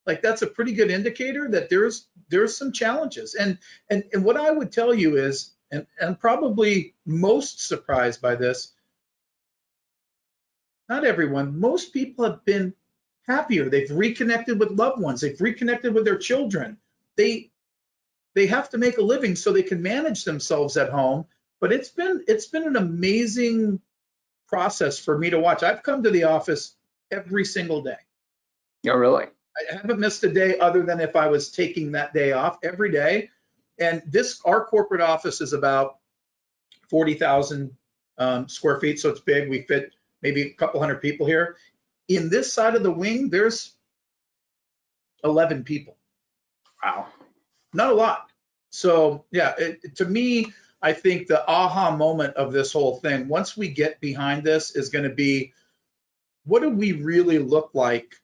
like, 0.07 0.23
that's 0.23 0.43
a 0.43 0.47
pretty 0.47 0.73
good 0.73 0.91
indicator 0.91 1.49
that 1.51 1.71
there's, 1.71 2.09
there's 2.29 2.57
some 2.57 2.73
challenges. 2.73 3.35
And, 3.35 3.59
and, 3.91 4.05
and 4.13 4.25
what 4.25 4.37
I 4.37 4.51
would 4.51 4.73
tell 4.73 4.95
you 4.95 5.17
is, 5.17 5.54
and, 5.75 5.87
and 6.01 6.19
probably 6.19 6.95
most 7.05 7.67
surprised 7.67 8.23
by 8.23 8.37
this, 8.37 8.73
not 10.89 11.05
everyone, 11.05 11.59
most 11.59 11.93
people 11.93 12.25
have 12.25 12.45
been 12.45 12.75
happier. 13.27 13.69
They've 13.69 13.91
reconnected 13.91 14.59
with 14.59 14.71
loved 14.71 15.01
ones. 15.01 15.21
They've 15.21 15.41
reconnected 15.41 15.95
with 15.95 16.05
their 16.05 16.19
children. 16.19 16.79
They 17.17 17.51
they 18.35 18.47
have 18.47 18.71
to 18.71 18.79
make 18.79 18.99
a 18.99 19.03
living 19.03 19.37
so 19.37 19.53
they 19.53 19.63
can 19.63 19.81
manage 19.81 20.25
themselves 20.25 20.77
at 20.77 20.91
home. 20.91 21.27
But 21.61 21.73
it's 21.73 21.89
been 21.89 22.25
it's 22.29 22.47
been 22.47 22.67
an 22.67 22.77
amazing 22.77 23.81
process 24.49 24.99
for 24.99 25.17
me 25.17 25.31
to 25.31 25.39
watch. 25.39 25.63
I've 25.63 25.83
come 25.83 26.03
to 26.03 26.11
the 26.11 26.25
office 26.25 26.77
every 27.11 27.45
single 27.45 27.83
day. 27.83 27.97
Oh, 28.87 28.95
really? 28.95 29.27
I 29.57 29.77
haven't 29.77 30.01
missed 30.01 30.25
a 30.25 30.33
day 30.33 30.59
other 30.59 30.83
than 30.83 31.01
if 31.01 31.17
I 31.17 31.29
was 31.29 31.51
taking 31.51 31.93
that 31.93 32.13
day 32.13 32.33
off 32.33 32.59
every 32.63 32.91
day. 32.91 33.31
And 33.79 34.03
this, 34.07 34.41
our 34.45 34.65
corporate 34.65 35.01
office 35.01 35.41
is 35.41 35.53
about 35.53 35.99
40,000 36.91 37.77
um, 38.19 38.49
square 38.49 38.79
feet, 38.81 39.01
so 39.01 39.09
it's 39.11 39.21
big. 39.21 39.49
We 39.49 39.63
fit 39.63 39.93
maybe 40.23 40.43
a 40.43 40.53
couple 40.55 40.81
hundred 40.81 41.03
people 41.03 41.27
here. 41.27 41.57
In 42.09 42.31
this 42.31 42.53
side 42.53 42.75
of 42.75 42.83
the 42.83 42.91
wing, 42.91 43.31
there's 43.31 43.75
11 45.25 45.65
people, 45.65 45.97
Wow. 46.85 47.07
not 47.73 47.91
a 47.91 47.95
lot. 47.95 48.31
So 48.71 49.25
yeah, 49.31 49.55
it, 49.59 49.97
to 49.97 50.05
me, 50.05 50.53
I 50.83 50.93
think 50.93 51.27
the 51.27 51.49
aha 51.49 51.97
moment 51.97 52.35
of 52.35 52.53
this 52.53 52.73
whole 52.73 52.97
thing, 53.01 53.27
once 53.27 53.57
we 53.57 53.69
get 53.69 54.01
behind 54.01 54.45
this, 54.45 54.77
is 54.77 54.91
going 54.91 55.09
to 55.09 55.15
be, 55.15 55.55
what 56.45 56.61
do 56.61 56.69
we 56.69 56.93
really 56.93 57.39
look 57.39 57.71
like 57.73 58.17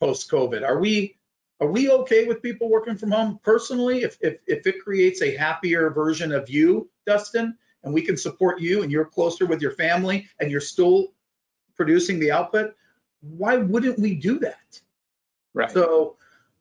post 0.00 0.30
COVID? 0.30 0.64
Are 0.64 0.78
we 0.78 1.17
are 1.60 1.70
we 1.70 1.90
okay 1.90 2.26
with 2.26 2.42
people 2.42 2.68
working 2.68 2.96
from 2.96 3.10
home 3.10 3.40
personally? 3.42 4.02
If 4.02 4.16
if 4.20 4.38
if 4.46 4.66
it 4.66 4.80
creates 4.82 5.22
a 5.22 5.36
happier 5.36 5.90
version 5.90 6.32
of 6.32 6.48
you, 6.48 6.90
Dustin, 7.06 7.56
and 7.82 7.92
we 7.92 8.02
can 8.02 8.16
support 8.16 8.60
you, 8.60 8.82
and 8.82 8.92
you're 8.92 9.04
closer 9.04 9.46
with 9.46 9.60
your 9.60 9.72
family, 9.72 10.28
and 10.40 10.50
you're 10.50 10.60
still 10.60 11.12
producing 11.76 12.18
the 12.18 12.32
output, 12.32 12.74
why 13.20 13.56
wouldn't 13.56 13.98
we 13.98 14.14
do 14.14 14.38
that? 14.40 14.80
Right. 15.54 15.70
So, 15.70 16.16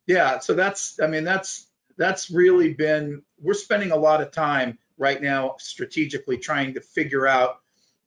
yeah, 0.05 0.39
so 0.39 0.53
that's, 0.53 0.99
I 1.01 1.07
mean, 1.07 1.23
that's, 1.23 1.67
that's 1.97 2.29
really 2.29 2.73
been, 2.73 3.23
we're 3.41 3.53
spending 3.53 3.91
a 3.91 3.95
lot 3.95 4.21
of 4.21 4.31
time 4.31 4.77
right 4.97 5.21
now 5.21 5.55
strategically 5.59 6.37
trying 6.37 6.73
to 6.75 6.81
figure 6.81 7.27
out 7.27 7.59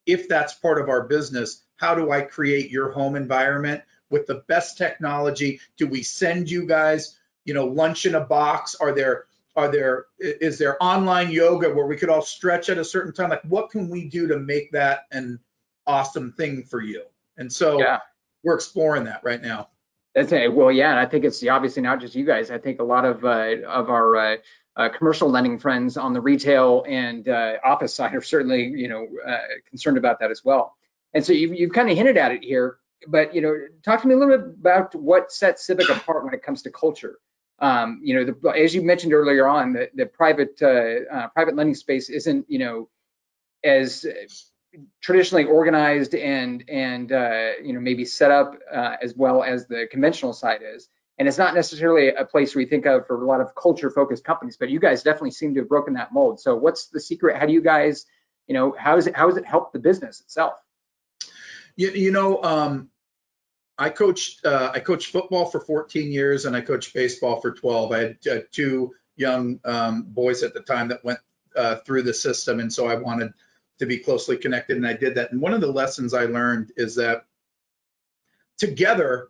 if 0.06 0.28
that's 0.28 0.54
part 0.54 0.80
of 0.80 0.88
our 0.88 1.06
business, 1.06 1.62
how 1.76 1.94
do 1.94 2.11
I 2.11 2.23
create 2.23 2.70
your 2.70 2.90
home 2.90 3.16
environment 3.16 3.82
with 4.10 4.26
the 4.26 4.42
best 4.46 4.76
technology? 4.76 5.60
Do 5.76 5.86
we 5.86 6.02
send 6.02 6.50
you 6.50 6.66
guys, 6.66 7.16
you 7.44 7.54
know, 7.54 7.66
lunch 7.66 8.06
in 8.06 8.14
a 8.14 8.20
box? 8.20 8.74
Are 8.74 8.92
there, 8.92 9.24
are 9.56 9.70
there 9.70 10.06
is 10.18 10.58
there 10.58 10.82
online 10.82 11.30
yoga 11.30 11.72
where 11.72 11.86
we 11.86 11.96
could 11.96 12.08
all 12.08 12.22
stretch 12.22 12.68
at 12.68 12.78
a 12.78 12.84
certain 12.84 13.12
time? 13.12 13.30
Like, 13.30 13.42
what 13.42 13.70
can 13.70 13.88
we 13.88 14.08
do 14.08 14.28
to 14.28 14.38
make 14.38 14.72
that 14.72 15.06
an 15.10 15.40
awesome 15.86 16.32
thing 16.32 16.64
for 16.64 16.80
you? 16.80 17.04
And 17.36 17.52
so 17.52 17.78
Yeah. 17.80 18.00
we're 18.42 18.54
exploring 18.54 19.04
that 19.04 19.22
right 19.24 19.40
now. 19.40 19.68
That's 20.14 20.32
a, 20.32 20.48
well, 20.48 20.72
yeah, 20.72 20.90
and 20.90 20.98
I 20.98 21.06
think 21.06 21.24
it's 21.24 21.46
obviously 21.46 21.82
not 21.82 22.00
just 22.00 22.16
you 22.16 22.24
guys. 22.24 22.50
I 22.50 22.58
think 22.58 22.80
a 22.80 22.84
lot 22.84 23.04
of 23.04 23.24
uh, 23.24 23.66
of 23.66 23.90
our 23.90 24.16
uh, 24.16 24.36
uh, 24.76 24.88
commercial 24.88 25.30
lending 25.30 25.58
friends 25.58 25.96
on 25.96 26.12
the 26.12 26.20
retail 26.20 26.84
and 26.88 27.28
uh, 27.28 27.58
office 27.64 27.94
side 27.94 28.14
are 28.14 28.20
certainly, 28.20 28.64
you 28.64 28.88
know, 28.88 29.06
uh, 29.24 29.38
concerned 29.68 29.98
about 29.98 30.18
that 30.18 30.32
as 30.32 30.44
well. 30.44 30.74
And 31.14 31.24
so 31.24 31.32
you've, 31.32 31.54
you've 31.54 31.72
kind 31.72 31.88
of 31.90 31.96
hinted 31.96 32.16
at 32.16 32.32
it 32.32 32.42
here, 32.42 32.78
but 33.09 33.35
you 33.35 33.40
know, 33.40 33.57
talk 33.85 34.02
to 34.02 34.09
me 34.09 34.14
a 34.14 34.16
little 34.19 34.37
bit 34.37 34.47
about 34.61 34.95
what 34.95 35.33
sets 35.33 35.66
Civic 35.66 35.88
apart 35.88 36.25
when 36.25 36.35
it 36.35 36.42
comes 36.42 36.62
to 36.62 36.71
culture. 36.71 37.19
Um, 37.59 38.00
you 38.02 38.14
know, 38.14 38.25
the, 38.25 38.49
as 38.50 38.75
you 38.75 38.83
mentioned 38.83 39.12
earlier 39.12 39.47
on, 39.47 39.75
the, 39.75 39.90
the 39.95 40.07
private 40.07 40.59
uh, 40.62 41.14
uh, 41.14 41.28
private 41.28 41.57
lending 41.57 41.75
space 41.75 42.09
isn't, 42.09 42.47
you 42.49 42.59
know, 42.59 42.88
as 43.62 44.07
traditionally 45.00 45.45
organized 45.45 46.14
and 46.14 46.64
and 46.69 47.12
uh, 47.12 47.50
you 47.62 47.73
know 47.73 47.80
maybe 47.80 48.04
set 48.04 48.30
up 48.30 48.54
uh, 48.73 48.97
as 49.02 49.14
well 49.14 49.42
as 49.42 49.66
the 49.66 49.87
conventional 49.90 50.33
side 50.33 50.61
is. 50.62 50.88
And 51.19 51.28
it's 51.28 51.37
not 51.37 51.54
necessarily 51.54 52.09
a 52.09 52.25
place 52.25 52.54
we 52.54 52.64
think 52.64 52.87
of 52.87 53.07
for 53.07 53.23
a 53.23 53.26
lot 53.26 53.42
of 53.42 53.54
culture 53.54 53.90
focused 53.90 54.25
companies, 54.25 54.57
but 54.57 54.71
you 54.71 54.80
guys 54.80 55.02
definitely 55.02 55.33
seem 55.33 55.52
to 55.52 55.61
have 55.61 55.69
broken 55.69 55.92
that 55.95 56.14
mold. 56.14 56.40
So 56.40 56.57
what's 56.57 56.87
the 56.87 56.99
secret? 56.99 57.37
How 57.37 57.45
do 57.45 57.52
you 57.52 57.61
guys, 57.61 58.07
you 58.47 58.54
know, 58.54 58.75
how 58.78 58.97
is 58.97 59.07
it 59.07 59.14
how 59.14 59.28
has 59.28 59.37
it 59.37 59.45
helped 59.45 59.75
the 59.75 59.80
business 59.80 60.21
itself? 60.21 60.54
You, 61.76 61.90
you 61.90 62.10
know, 62.10 62.42
um, 62.42 62.90
I 63.78 63.88
coached 63.88 64.44
uh, 64.44 64.70
I 64.74 64.80
coached 64.80 65.10
football 65.10 65.46
for 65.46 65.60
14 65.60 66.12
years 66.12 66.44
and 66.44 66.54
I 66.54 66.60
coached 66.60 66.92
baseball 66.92 67.40
for 67.40 67.50
12. 67.52 67.92
I 67.92 67.98
had 67.98 68.18
uh, 68.30 68.38
two 68.52 68.92
young 69.16 69.58
um, 69.64 70.02
boys 70.08 70.42
at 70.42 70.52
the 70.52 70.60
time 70.60 70.88
that 70.88 71.04
went 71.04 71.18
uh, 71.56 71.76
through 71.86 72.02
the 72.02 72.14
system, 72.14 72.60
and 72.60 72.72
so 72.72 72.86
I 72.86 72.94
wanted 72.94 73.32
to 73.78 73.86
be 73.86 73.98
closely 73.98 74.36
connected, 74.36 74.76
and 74.76 74.86
I 74.86 74.92
did 74.92 75.14
that. 75.14 75.32
And 75.32 75.40
one 75.40 75.54
of 75.54 75.62
the 75.62 75.72
lessons 75.72 76.12
I 76.12 76.26
learned 76.26 76.72
is 76.76 76.94
that 76.96 77.24
together 78.58 79.28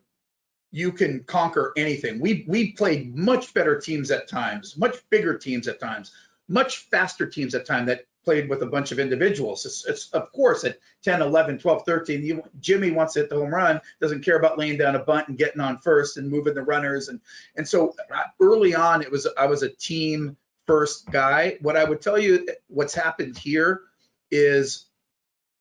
you 0.72 0.90
can 0.92 1.22
conquer 1.24 1.72
anything. 1.76 2.20
We 2.20 2.44
we 2.48 2.72
played 2.72 3.16
much 3.16 3.54
better 3.54 3.78
teams 3.78 4.10
at 4.10 4.28
times, 4.28 4.76
much 4.76 4.96
bigger 5.10 5.38
teams 5.38 5.68
at 5.68 5.80
times, 5.80 6.12
much 6.48 6.78
faster 6.90 7.26
teams 7.26 7.54
at 7.54 7.66
times 7.66 7.86
that 7.86 8.06
played 8.24 8.48
with 8.48 8.62
a 8.62 8.66
bunch 8.66 8.92
of 8.92 8.98
individuals. 8.98 9.64
It's, 9.66 9.86
it's 9.86 10.10
of 10.10 10.30
course 10.32 10.64
at 10.64 10.78
10, 11.02 11.22
11, 11.22 11.58
12, 11.58 11.82
13, 11.84 12.22
you, 12.22 12.42
Jimmy 12.60 12.90
wants 12.90 13.14
to 13.14 13.20
hit 13.20 13.30
the 13.30 13.36
home 13.36 13.54
run, 13.54 13.80
doesn't 14.00 14.24
care 14.24 14.36
about 14.36 14.58
laying 14.58 14.78
down 14.78 14.96
a 14.96 14.98
bunt 14.98 15.28
and 15.28 15.38
getting 15.38 15.60
on 15.60 15.78
first 15.78 16.16
and 16.16 16.30
moving 16.30 16.54
the 16.54 16.62
runners. 16.62 17.08
And, 17.08 17.20
and 17.56 17.66
so 17.66 17.94
uh, 18.14 18.22
early 18.40 18.74
on, 18.74 19.02
it 19.02 19.10
was, 19.10 19.26
I 19.38 19.46
was 19.46 19.62
a 19.62 19.70
team 19.70 20.36
first 20.66 21.10
guy. 21.10 21.56
What 21.62 21.76
I 21.76 21.84
would 21.84 22.00
tell 22.00 22.18
you, 22.18 22.46
what's 22.68 22.94
happened 22.94 23.36
here 23.36 23.82
is 24.30 24.86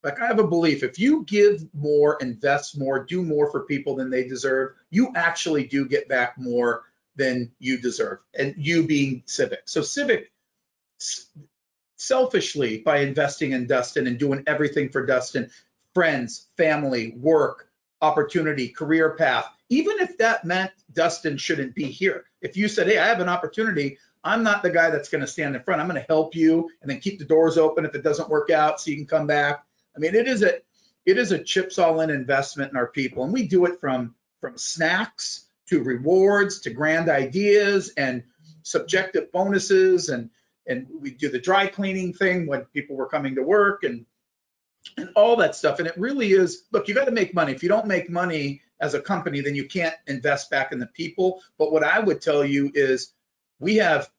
like 0.04 0.22
I 0.22 0.28
have 0.28 0.40
a 0.40 0.48
belief 0.48 0.84
if 0.84 0.98
you 0.98 1.24
give 1.24 1.66
more, 1.74 2.18
invest 2.22 2.78
more, 2.78 3.04
do 3.04 3.24
more 3.24 3.52
for 3.52 3.66
people 3.66 3.96
than 3.96 4.10
they 4.10 4.28
deserve, 4.28 4.76
you 4.90 5.12
actually 5.16 5.66
do 5.66 5.88
get 5.88 6.08
back 6.08 6.38
more 6.38 6.84
than 7.16 7.52
you 7.60 7.78
deserve. 7.78 8.20
And 8.38 8.56
you 8.58 8.88
being 8.88 9.24
Civic. 9.26 9.62
So 9.66 9.82
Civic 9.82 10.32
selfishly 12.00 12.80
by 12.80 13.00
investing 13.00 13.52
in 13.52 13.68
Dustin 13.68 14.08
and 14.08 14.18
doing 14.18 14.44
everything 14.48 14.90
for 14.90 15.06
Dustin, 15.06 15.50
friends, 15.94 16.48
family, 16.56 17.14
work, 17.18 17.70
opportunity, 18.02 18.70
career 18.70 19.16
path, 19.16 19.46
even 19.68 20.00
if 20.00 20.18
that 20.18 20.46
meant 20.46 20.72
Dustin 20.94 21.38
shouldn't 21.38 21.76
be 21.76 21.84
here. 21.84 22.24
If 22.42 22.56
you 22.56 22.70
said, 22.70 22.88
hey, 22.88 22.98
I 22.98 23.08
have 23.08 23.20
an 23.20 23.28
opportunity, 23.28 23.98
I'm 24.24 24.44
not 24.44 24.64
the 24.64 24.70
guy 24.70 24.90
that's 24.90 25.10
going 25.10 25.22
to 25.22 25.28
stand 25.28 25.56
in 25.56 25.64
front. 25.64 25.82
I'm 25.82 25.90
going 25.90 26.00
to 26.00 26.08
help 26.08 26.36
you 26.36 26.70
and 26.82 26.90
then 26.90 27.02
keep 27.02 27.20
the 27.20 27.26
doors 27.26 27.58
open 27.58 27.84
if 27.86 27.96
it 27.96 28.04
doesn't 28.04 28.30
work 28.30 28.50
out 28.50 28.80
so 28.80 28.92
you 28.92 28.98
can 28.98 29.06
come 29.06 29.28
back. 29.28 29.64
I 29.96 30.00
mean, 30.00 30.16
it 30.16 30.28
is 30.28 30.42
a 30.42 30.60
it 31.06 31.18
is 31.18 31.32
a 31.32 31.44
chips 31.44 31.80
all 31.80 32.02
in 32.02 32.10
investment 32.10 32.72
in 32.72 32.78
our 32.78 32.88
people, 32.88 33.24
and 33.24 33.34
we 33.34 33.48
do 33.48 33.66
it 33.66 33.80
from 33.80 34.16
from 34.40 34.58
snacks 34.58 35.48
to 35.68 35.84
rewards 35.84 36.62
to 36.62 36.70
grand 36.70 37.10
ideas 37.10 37.92
and 37.98 38.24
subjective 38.64 39.32
bonuses 39.32 40.10
and 40.10 40.30
and 40.70 40.88
we 41.02 41.12
do 41.12 41.30
the 41.30 41.40
dry 41.40 41.68
cleaning 41.68 42.14
thing 42.14 42.48
when 42.48 42.62
people 42.66 42.96
were 42.96 43.08
coming 43.08 43.36
to 43.36 43.44
work 43.44 43.84
and 43.84 44.06
and 44.98 45.10
all 45.16 45.36
that 45.36 45.56
stuff. 45.56 45.80
And 45.80 45.88
it 45.88 45.98
really 45.98 46.32
is, 46.32 46.64
look, 46.72 46.88
you 46.88 46.94
got 46.94 47.06
to 47.06 47.12
make 47.12 47.34
money. 47.34 47.52
If 47.52 47.64
you 47.64 47.70
don't 47.70 47.86
make 47.86 48.10
money 48.10 48.62
as 48.80 48.94
a 48.94 49.02
company, 49.02 49.42
then 49.42 49.56
you 49.56 49.68
can't 49.68 49.96
invest 50.08 50.50
back 50.50 50.72
in 50.72 50.80
the 50.80 50.88
people. 50.88 51.42
But 51.58 51.72
what 51.72 51.84
I 51.84 52.00
would 52.00 52.22
tell 52.22 52.46
you 52.46 52.72
is 52.74 53.14
we 53.60 53.76
have 53.76 54.10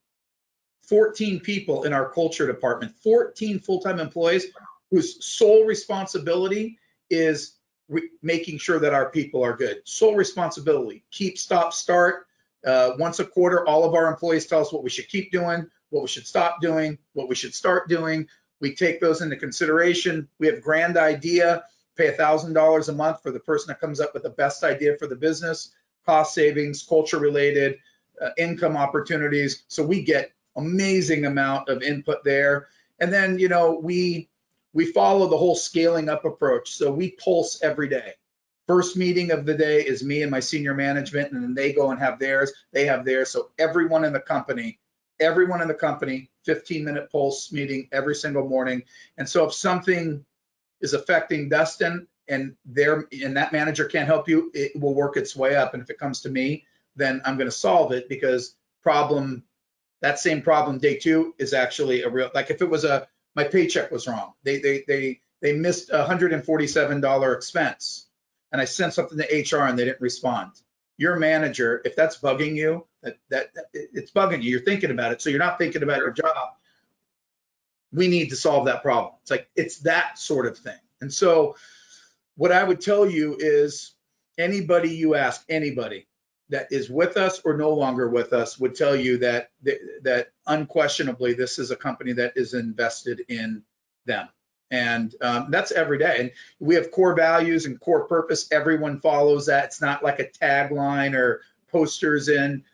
14 0.83 1.41
people 1.41 1.85
in 1.85 1.93
our 1.93 2.11
culture 2.11 2.47
department, 2.47 2.95
14 3.03 3.59
full-time 3.59 4.01
employees 4.01 4.47
whose 4.91 5.25
sole 5.25 5.65
responsibility 5.65 6.79
is 7.09 7.57
re- 7.89 8.11
making 8.23 8.59
sure 8.59 8.79
that 8.81 8.93
our 8.93 9.11
people 9.11 9.43
are 9.43 9.57
good. 9.57 9.81
Sole 9.85 10.17
responsibility, 10.17 11.05
keep, 11.11 11.39
stop, 11.39 11.73
start. 11.73 12.27
Uh, 12.67 12.93
once 12.99 13.19
a 13.21 13.25
quarter, 13.25 13.67
all 13.67 13.85
of 13.85 13.95
our 13.95 14.09
employees 14.09 14.47
tell 14.47 14.61
us 14.61 14.73
what 14.73 14.83
we 14.83 14.91
should 14.91 15.09
keep 15.09 15.33
doing, 15.33 15.67
what 15.91 16.03
we 16.03 16.09
should 16.09 16.27
stop 16.27 16.61
doing, 16.61 16.99
what 17.13 17.29
we 17.29 17.35
should 17.35 17.55
start 17.55 17.89
doing. 17.89 18.27
We 18.61 18.75
take 18.75 19.01
those 19.01 19.23
into 19.23 19.37
consideration. 19.37 20.29
We 20.39 20.47
have 20.47 20.63
grand 20.63 20.97
idea, 20.97 21.65
pay 21.97 22.13
$1,000 22.13 22.89
a 22.89 22.93
month 22.93 23.23
for 23.23 23.31
the 23.31 23.41
person 23.41 23.69
that 23.69 23.81
comes 23.81 24.01
up 24.01 24.15
with 24.15 24.23
the 24.23 24.31
best 24.31 24.65
idea 24.65 24.97
for 24.97 25.07
the 25.07 25.17
business, 25.17 25.75
cost 26.07 26.35
savings, 26.35 26.83
culture 26.83 27.19
related, 27.19 27.79
uh, 28.21 28.31
income 28.37 28.77
opportunities. 28.77 29.65
So 29.69 29.85
we 29.85 30.03
get 30.03 30.33
amazing 30.57 31.27
amount 31.27 31.69
of 31.69 31.83
input 31.83 32.25
there. 32.25 32.69
And 32.99 33.13
then, 33.13 33.39
you 33.39 33.49
know, 33.49 33.81
we 33.83 34.29
we 34.73 34.87
follow 34.87 35.29
the 35.29 35.37
whole 35.37 35.57
scaling 35.57 36.09
up 36.09 36.25
approach. 36.25 36.73
So 36.73 36.93
we 36.93 37.13
pulse 37.13 37.63
every 37.63 37.89
day. 37.89 38.15
First 38.69 38.97
meeting 38.97 39.33
of 39.33 39.47
the 39.47 39.55
day 39.55 39.81
is 39.81 40.05
me 40.05 40.23
and 40.23 40.31
my 40.31 40.39
senior 40.39 40.75
management, 40.75 41.33
and 41.33 41.43
then 41.43 41.55
they 41.55 41.73
go 41.73 41.91
and 41.91 41.99
have 41.99 42.21
theirs. 42.21 42.53
They 42.73 42.85
have 42.85 43.05
theirs. 43.05 43.31
So 43.31 43.51
everyone 43.59 44.05
in 44.05 44.13
the 44.13 44.21
company, 44.21 44.79
everyone 45.21 45.63
in 45.63 45.69
the 45.69 45.75
company, 45.75 46.31
15 46.45 46.85
minute 46.85 47.11
pulse 47.11 47.53
meeting 47.53 47.89
every 47.93 48.15
single 48.15 48.49
morning. 48.49 48.83
And 49.19 49.29
so 49.29 49.47
if 49.47 49.55
something 49.55 50.25
is 50.81 50.95
affecting 50.95 51.49
Dustin 51.49 52.07
and 52.29 52.57
there 52.65 53.07
and 53.13 53.37
that 53.37 53.53
manager 53.53 53.85
can't 53.85 54.07
help 54.07 54.29
you, 54.29 54.51
it 54.55 54.73
will 54.81 54.95
work 54.95 55.17
its 55.17 55.37
way 55.37 55.57
up. 55.57 55.75
And 55.75 55.83
if 55.83 55.91
it 55.91 55.99
comes 55.99 56.23
to 56.23 56.31
me, 56.31 56.65
then 56.97 57.21
I'm 57.25 57.37
going 57.37 57.49
to 57.49 57.53
solve 57.53 57.93
it 57.93 58.09
because 58.09 58.55
problem 58.83 59.45
that 60.01 60.19
same 60.19 60.41
problem 60.41 60.79
day 60.79 60.97
two 60.97 61.35
is 61.39 61.53
actually 61.53 62.03
a 62.03 62.09
real 62.09 62.31
like 62.35 62.51
if 62.51 62.63
it 62.63 62.71
was 62.71 62.85
a 62.85 63.07
my 63.35 63.45
paycheck 63.45 63.91
was 63.91 64.09
wrong. 64.09 64.33
They 64.43 64.59
they 64.59 64.85
they 64.89 65.21
they 65.41 65.53
missed 65.53 65.91
a 65.91 66.05
$147 66.05 67.37
expense 67.37 68.07
and 68.53 68.61
I 68.61 68.65
sent 68.65 68.95
something 68.95 69.19
to 69.19 69.25
HR 69.57 69.63
and 69.63 69.79
they 69.79 69.85
didn't 69.85 70.01
respond. 70.01 70.53
Your 71.01 71.17
manager, 71.17 71.81
if 71.87 71.97
that's 71.97 72.19
bugging 72.19 72.57
you, 72.57 72.87
that, 73.03 73.17
that, 73.31 73.55
that 73.55 73.65
it's 73.73 74.11
bugging 74.11 74.43
you, 74.43 74.51
you're 74.51 74.61
thinking 74.61 74.91
about 74.91 75.13
it. 75.13 75.23
So 75.23 75.31
you're 75.31 75.39
not 75.39 75.57
thinking 75.57 75.83
about 75.83 75.97
your 75.97 76.11
job. 76.11 76.51
We 77.91 78.07
need 78.07 78.29
to 78.29 78.37
solve 78.37 78.67
that 78.67 78.83
problem. 78.83 79.15
It's 79.23 79.31
like 79.31 79.49
it's 79.57 79.79
that 79.79 80.19
sort 80.19 80.47
of 80.47 80.59
thing. 80.59 80.79
And 81.01 81.11
so 81.11 81.57
what 82.37 82.53
I 82.53 82.63
would 82.63 82.83
tell 82.83 83.09
you 83.09 83.35
is 83.39 83.95
anybody 84.37 84.91
you 84.91 85.15
ask, 85.15 85.43
anybody 85.49 86.07
that 86.51 86.67
is 86.71 86.91
with 86.91 87.17
us 87.17 87.41
or 87.47 87.57
no 87.57 87.71
longer 87.71 88.07
with 88.07 88.35
us 88.35 88.59
would 88.59 88.75
tell 88.75 88.95
you 88.95 89.17
that 89.21 89.53
that 90.03 90.33
unquestionably 90.47 91.33
this 91.33 91.59
is 91.59 91.71
a 91.71 91.77
company 91.77 92.13
that 92.13 92.35
is 92.37 92.53
invested 92.53 93.23
in 93.29 93.63
them 94.05 94.29
and 94.71 95.15
um, 95.21 95.51
that's 95.51 95.73
every 95.73 95.99
day. 95.99 96.17
And 96.19 96.31
we 96.61 96.75
have 96.77 96.91
core 96.91 97.15
values 97.15 97.67
and 97.67 97.81
core 97.81 98.07
purpose. 98.07 98.49
Everyone 98.53 99.01
follows 99.01 99.47
that. 99.47 99.65
It's 99.67 99.81
not 99.81 100.05
like 100.05 100.21
a 100.21 100.27
tagline 100.27 101.15
or 101.15 101.43
posters 101.71 102.29
in. 102.29 102.65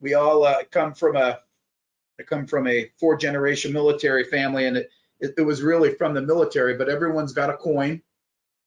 We 0.00 0.14
all 0.14 0.44
uh, 0.44 0.64
come 0.70 0.94
from 0.94 1.16
a 1.16 1.40
I 2.18 2.22
come 2.22 2.46
from 2.46 2.66
a 2.66 2.90
four 2.98 3.16
generation 3.16 3.72
military 3.72 4.24
family 4.24 4.66
and 4.66 4.78
it, 4.78 4.90
it, 5.20 5.34
it 5.36 5.42
was 5.42 5.62
really 5.62 5.92
from 5.94 6.14
the 6.14 6.22
military 6.22 6.74
but 6.74 6.88
everyone's 6.88 7.32
got 7.32 7.50
a 7.50 7.56
coin. 7.56 8.02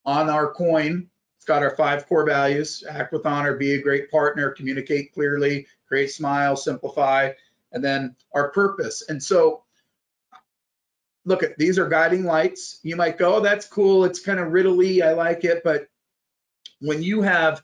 On 0.05 0.29
our 0.29 0.51
coin 0.53 1.09
it's 1.37 1.45
got 1.45 1.63
our 1.63 1.75
five 1.75 2.07
core 2.07 2.25
values, 2.25 2.83
act 2.89 3.13
with 3.13 3.25
honor, 3.25 3.55
be 3.55 3.75
a 3.75 3.81
great 3.81 4.11
partner, 4.11 4.51
communicate 4.51 5.13
clearly, 5.13 5.67
create 5.87 6.11
smile, 6.11 6.57
simplify, 6.57 7.31
and 7.71 7.83
then 7.83 8.15
our 8.33 8.49
purpose. 8.49 9.05
And 9.07 9.23
so 9.23 9.63
look 11.29 11.43
at 11.43 11.57
these 11.57 11.79
are 11.79 11.87
guiding 11.87 12.25
lights. 12.25 12.79
You 12.83 12.95
might 12.95 13.17
go, 13.17 13.35
oh, 13.35 13.39
that's 13.39 13.67
cool. 13.67 14.03
It's 14.03 14.19
kind 14.19 14.39
of 14.39 14.49
riddly. 14.49 15.01
I 15.01 15.13
like 15.13 15.45
it. 15.45 15.61
But 15.63 15.87
when 16.79 17.01
you 17.01 17.21
have 17.21 17.61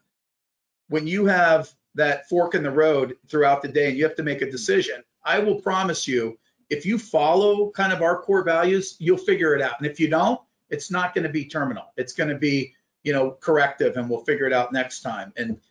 when 0.88 1.08
you 1.08 1.26
have 1.26 1.70
that 1.96 2.30
fork 2.30 2.56
in 2.56 2.64
the 2.64 2.72
road 2.72 3.18
throughout 3.28 3.62
the 3.62 3.68
day 3.68 3.90
and 3.90 3.98
you 3.98 4.04
have 4.04 4.16
to 4.16 4.24
make 4.24 4.42
a 4.42 4.52
decision, 4.52 5.04
I 5.24 5.40
will 5.40 5.62
promise 5.62 6.08
you, 6.08 6.38
if 6.70 6.86
you 6.86 7.00
follow 7.00 7.72
kind 7.72 7.92
of 7.92 8.02
our 8.02 8.22
core 8.22 8.44
values, 8.44 8.96
you'll 9.00 9.18
figure 9.18 9.56
it 9.56 9.62
out. 9.62 9.74
And 9.80 9.88
if 9.88 10.00
you 10.00 10.10
don't, 10.10 10.40
it's 10.70 10.92
not 10.92 11.16
going 11.16 11.24
to 11.24 11.30
be 11.30 11.46
terminal. 11.46 11.86
It's 11.98 12.14
going 12.14 12.30
to 12.30 12.38
be 12.38 12.76
you 13.06 13.14
know, 13.14 13.38
corrective 13.40 13.96
and 13.96 14.10
we'll 14.10 14.26
figure 14.26 14.48
it 14.48 14.52
out 14.52 14.74
next 14.74 15.02
time. 15.02 15.32
And 15.38 15.62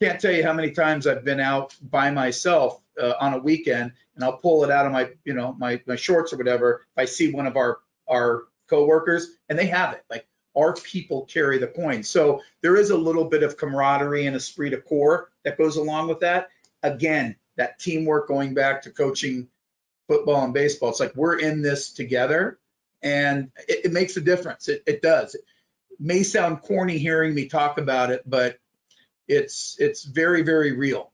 can't 0.00 0.20
tell 0.20 0.32
you 0.32 0.42
how 0.42 0.52
many 0.54 0.70
times 0.70 1.06
I've 1.06 1.24
been 1.24 1.40
out 1.40 1.76
by 1.90 2.10
myself 2.10 2.80
uh, 3.00 3.14
on 3.20 3.34
a 3.34 3.38
weekend 3.38 3.92
and 4.14 4.24
I'll 4.24 4.36
pull 4.36 4.64
it 4.64 4.70
out 4.70 4.86
of 4.86 4.92
my, 4.92 5.10
you 5.24 5.34
know, 5.34 5.54
my, 5.58 5.80
my 5.86 5.96
shorts 5.96 6.32
or 6.32 6.38
whatever. 6.38 6.86
If 6.96 7.02
I 7.02 7.04
see 7.04 7.32
one 7.32 7.46
of 7.46 7.56
our, 7.56 7.78
our 8.08 8.44
coworkers 8.68 9.36
and 9.48 9.58
they 9.58 9.66
have 9.66 9.92
it, 9.92 10.04
like 10.08 10.26
our 10.56 10.74
people 10.74 11.26
carry 11.26 11.58
the 11.58 11.66
coin. 11.66 12.02
So 12.02 12.40
there 12.62 12.76
is 12.76 12.90
a 12.90 12.96
little 12.96 13.24
bit 13.24 13.42
of 13.42 13.56
camaraderie 13.56 14.26
and 14.26 14.36
esprit 14.36 14.70
de 14.70 14.80
corps 14.80 15.30
that 15.44 15.58
goes 15.58 15.76
along 15.76 16.08
with 16.08 16.20
that. 16.20 16.48
Again, 16.82 17.36
that 17.56 17.78
teamwork 17.78 18.26
going 18.26 18.54
back 18.54 18.82
to 18.82 18.90
coaching 18.90 19.48
football 20.08 20.44
and 20.44 20.54
baseball. 20.54 20.88
It's 20.88 21.00
like 21.00 21.14
we're 21.14 21.38
in 21.38 21.60
this 21.60 21.92
together 21.92 22.58
and 23.02 23.50
it, 23.68 23.86
it 23.86 23.92
makes 23.92 24.16
a 24.16 24.20
difference. 24.20 24.68
It, 24.68 24.82
it 24.86 25.02
does 25.02 25.34
It 25.34 25.42
may 25.98 26.22
sound 26.22 26.62
corny 26.62 26.96
hearing 26.96 27.34
me 27.34 27.46
talk 27.46 27.76
about 27.76 28.10
it, 28.10 28.22
but 28.26 28.58
it's 29.30 29.76
it's 29.78 30.04
very 30.04 30.42
very 30.42 30.72
real. 30.72 31.12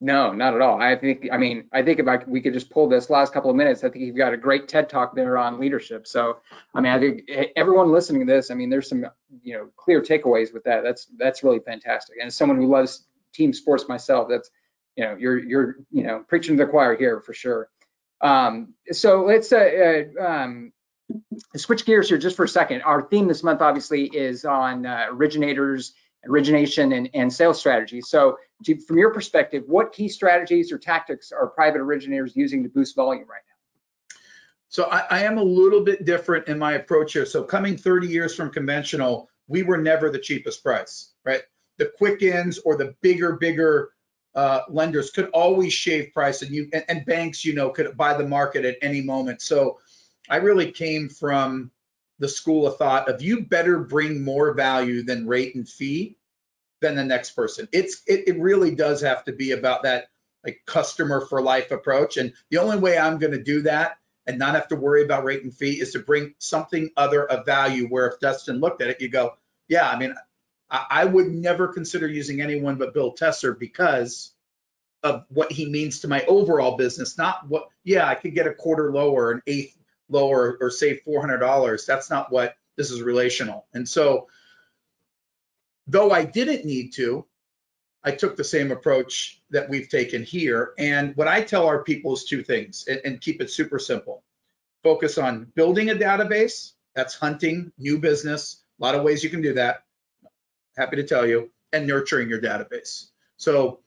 No, 0.00 0.32
not 0.32 0.54
at 0.54 0.60
all. 0.60 0.82
I 0.82 0.96
think 0.96 1.28
I 1.32 1.38
mean 1.38 1.68
I 1.72 1.82
think 1.82 1.98
if 1.98 2.06
I, 2.06 2.18
we 2.26 2.40
could 2.40 2.52
just 2.52 2.70
pull 2.70 2.88
this 2.88 3.08
last 3.08 3.32
couple 3.32 3.50
of 3.50 3.56
minutes, 3.56 3.84
I 3.84 3.88
think 3.88 4.04
you've 4.04 4.16
got 4.16 4.34
a 4.34 4.36
great 4.36 4.68
TED 4.68 4.90
talk 4.90 5.14
there 5.16 5.38
on 5.38 5.58
leadership. 5.58 6.06
So 6.06 6.38
I 6.74 6.80
mean 6.80 6.92
I 6.92 6.98
think 6.98 7.30
everyone 7.56 7.90
listening 7.90 8.26
to 8.26 8.32
this, 8.32 8.50
I 8.50 8.54
mean 8.54 8.68
there's 8.68 8.88
some 8.88 9.06
you 9.42 9.54
know 9.54 9.70
clear 9.76 10.02
takeaways 10.02 10.52
with 10.52 10.64
that. 10.64 10.82
That's 10.82 11.06
that's 11.16 11.42
really 11.42 11.60
fantastic. 11.60 12.16
And 12.20 12.26
as 12.26 12.36
someone 12.36 12.58
who 12.58 12.66
loves 12.66 13.06
team 13.32 13.52
sports 13.52 13.88
myself, 13.88 14.28
that's 14.28 14.50
you 14.96 15.04
know 15.04 15.16
you're 15.18 15.38
you're 15.38 15.76
you 15.90 16.02
know 16.02 16.24
preaching 16.28 16.56
to 16.58 16.64
the 16.64 16.70
choir 16.70 16.96
here 16.96 17.20
for 17.20 17.32
sure. 17.32 17.70
Um, 18.20 18.74
so 18.90 19.24
let's 19.24 19.52
uh, 19.52 20.04
uh, 20.18 20.22
um, 20.22 20.72
switch 21.56 21.84
gears 21.84 22.08
here 22.08 22.18
just 22.18 22.36
for 22.36 22.44
a 22.44 22.48
second. 22.48 22.82
Our 22.82 23.02
theme 23.02 23.28
this 23.28 23.42
month 23.42 23.60
obviously 23.60 24.04
is 24.04 24.44
on 24.44 24.86
uh, 24.86 25.06
originators, 25.10 25.92
origination, 26.28 26.92
and, 26.92 27.08
and 27.14 27.32
sales 27.32 27.58
strategies. 27.58 28.08
So 28.08 28.38
from 28.86 28.98
your 28.98 29.12
perspective, 29.12 29.64
what 29.66 29.92
key 29.92 30.08
strategies 30.08 30.72
or 30.72 30.78
tactics 30.78 31.32
are 31.32 31.48
private 31.48 31.80
originators 31.80 32.34
using 32.36 32.62
to 32.62 32.68
boost 32.68 32.96
volume 32.96 33.26
right 33.28 33.42
now? 33.46 34.18
So 34.68 34.84
I, 34.90 35.04
I 35.10 35.22
am 35.24 35.38
a 35.38 35.42
little 35.42 35.82
bit 35.82 36.04
different 36.04 36.48
in 36.48 36.58
my 36.58 36.72
approach 36.72 37.12
here. 37.12 37.26
So 37.26 37.42
coming 37.44 37.76
30 37.76 38.08
years 38.08 38.34
from 38.34 38.50
conventional, 38.50 39.28
we 39.46 39.62
were 39.62 39.78
never 39.78 40.10
the 40.10 40.18
cheapest 40.18 40.62
price, 40.62 41.12
right? 41.24 41.42
The 41.78 41.92
Quickens 42.00 42.58
or 42.64 42.76
the 42.76 42.94
bigger, 43.00 43.36
bigger 43.36 43.90
uh, 44.34 44.62
lenders 44.68 45.10
could 45.10 45.30
always 45.30 45.72
shave 45.72 46.12
price 46.12 46.42
and 46.42 46.52
you 46.52 46.68
and, 46.72 46.84
and 46.88 47.06
banks, 47.06 47.44
you 47.44 47.54
know, 47.54 47.70
could 47.70 47.96
buy 47.96 48.14
the 48.14 48.26
market 48.26 48.64
at 48.64 48.76
any 48.82 49.00
moment. 49.00 49.40
So 49.42 49.78
I 50.28 50.36
really 50.36 50.72
came 50.72 51.08
from 51.08 51.70
the 52.18 52.28
school 52.28 52.66
of 52.66 52.76
thought 52.76 53.08
of 53.08 53.22
you 53.22 53.44
better 53.44 53.78
bring 53.78 54.24
more 54.24 54.54
value 54.54 55.02
than 55.02 55.26
rate 55.26 55.54
and 55.54 55.68
fee 55.68 56.16
than 56.80 56.94
the 56.94 57.04
next 57.04 57.30
person. 57.30 57.68
It's 57.72 58.02
it, 58.06 58.28
it 58.28 58.38
really 58.38 58.74
does 58.74 59.00
have 59.00 59.24
to 59.24 59.32
be 59.32 59.52
about 59.52 59.82
that 59.82 60.08
like 60.44 60.62
customer 60.66 61.24
for 61.26 61.40
life 61.40 61.70
approach. 61.70 62.16
And 62.16 62.32
the 62.50 62.58
only 62.58 62.76
way 62.76 62.98
I'm 62.98 63.18
going 63.18 63.32
to 63.32 63.42
do 63.42 63.62
that 63.62 63.98
and 64.26 64.38
not 64.38 64.54
have 64.54 64.68
to 64.68 64.76
worry 64.76 65.02
about 65.02 65.24
rate 65.24 65.42
and 65.42 65.54
fee 65.54 65.80
is 65.80 65.92
to 65.92 65.98
bring 65.98 66.34
something 66.38 66.90
other 66.96 67.24
of 67.26 67.46
value 67.46 67.88
where 67.88 68.06
if 68.06 68.20
Dustin 68.20 68.60
looked 68.60 68.82
at 68.82 68.88
it, 68.88 69.00
you 69.00 69.08
go, 69.08 69.34
yeah, 69.68 69.88
I 69.88 69.98
mean, 69.98 70.14
I, 70.70 70.86
I 70.90 71.04
would 71.04 71.28
never 71.28 71.68
consider 71.68 72.06
using 72.06 72.40
anyone 72.40 72.76
but 72.76 72.94
Bill 72.94 73.14
Tessar 73.14 73.58
because 73.58 74.32
of 75.02 75.24
what 75.28 75.52
he 75.52 75.66
means 75.66 76.00
to 76.00 76.08
my 76.08 76.24
overall 76.26 76.76
business, 76.76 77.18
not 77.18 77.48
what, 77.48 77.68
yeah, 77.82 78.06
I 78.06 78.14
could 78.14 78.34
get 78.34 78.46
a 78.46 78.54
quarter 78.54 78.92
lower, 78.92 79.32
an 79.32 79.42
eighth 79.46 79.76
lower, 80.08 80.58
or 80.60 80.70
save 80.70 81.00
$400. 81.06 81.86
That's 81.86 82.10
not 82.10 82.32
what 82.32 82.56
this 82.76 82.90
is 82.90 83.02
relational. 83.02 83.66
And 83.74 83.88
so, 83.88 84.28
though 85.86 86.10
I 86.10 86.24
didn't 86.24 86.64
need 86.64 86.92
to, 86.94 87.26
I 88.02 88.10
took 88.10 88.36
the 88.36 88.44
same 88.44 88.70
approach 88.70 89.40
that 89.50 89.68
we've 89.68 89.88
taken 89.88 90.22
here. 90.22 90.74
And 90.78 91.16
what 91.16 91.28
I 91.28 91.42
tell 91.42 91.66
our 91.66 91.82
people 91.82 92.12
is 92.14 92.24
two 92.24 92.42
things 92.42 92.84
and, 92.86 93.00
and 93.04 93.20
keep 93.20 93.40
it 93.40 93.50
super 93.50 93.78
simple. 93.78 94.22
Focus 94.82 95.16
on 95.16 95.50
building 95.54 95.90
a 95.90 95.94
database, 95.94 96.72
that's 96.94 97.14
hunting, 97.14 97.72
new 97.78 97.98
business, 97.98 98.62
a 98.78 98.84
lot 98.84 98.94
of 98.94 99.02
ways 99.02 99.24
you 99.24 99.30
can 99.30 99.40
do 99.40 99.54
that. 99.54 99.84
Happy 100.76 100.96
to 100.96 101.04
tell 101.04 101.26
you, 101.26 101.50
and 101.72 101.86
nurturing 101.86 102.28
your 102.28 102.40
database. 102.40 103.06
So 103.36 103.80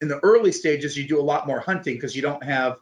in 0.00 0.08
the 0.08 0.18
early 0.20 0.52
stages, 0.52 0.96
you 0.96 1.08
do 1.08 1.20
a 1.20 1.22
lot 1.22 1.46
more 1.46 1.60
hunting 1.60 1.94
because 1.94 2.14
you 2.14 2.22
don't 2.22 2.42
have 2.44 2.76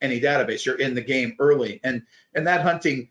any 0.00 0.20
database. 0.20 0.64
You're 0.64 0.78
in 0.78 0.94
the 0.94 1.00
game 1.02 1.36
early, 1.38 1.80
and 1.84 2.02
and 2.34 2.46
that 2.46 2.62
hunting, 2.62 3.08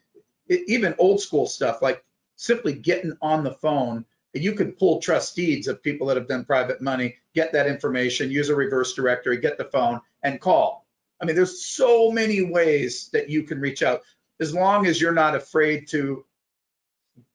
it, 0.47 0.62
even 0.67 0.95
old 0.97 1.21
school 1.21 1.45
stuff 1.45 1.82
like 1.82 2.04
simply 2.36 2.73
getting 2.73 3.17
on 3.21 3.43
the 3.43 3.54
phone. 3.54 4.06
You 4.34 4.54
could 4.54 4.78
pull 4.78 5.02
trust 5.02 5.36
deeds 5.36 5.67
of 5.67 5.82
people 5.82 6.06
that 6.08 6.17
have 6.17 6.28
done 6.28 6.45
private 6.45 6.82
money, 6.82 7.15
get 7.34 7.52
that 7.54 7.65
information, 7.65 8.30
use 8.30 8.49
a 8.49 8.56
reverse 8.56 8.93
directory, 8.93 9.38
get 9.38 9.58
the 9.58 9.65
phone, 9.65 10.02
and 10.21 10.39
call. 10.39 10.86
I 11.19 11.25
mean, 11.25 11.36
there's 11.36 11.65
so 11.65 12.12
many 12.12 12.43
ways 12.43 13.10
that 13.12 13.30
you 13.30 13.43
can 13.43 13.60
reach 13.60 13.82
out 13.84 14.02
as 14.39 14.54
long 14.54 14.86
as 14.86 15.02
you're 15.02 15.13
not 15.13 15.36
afraid 15.36 15.88
to 15.89 16.25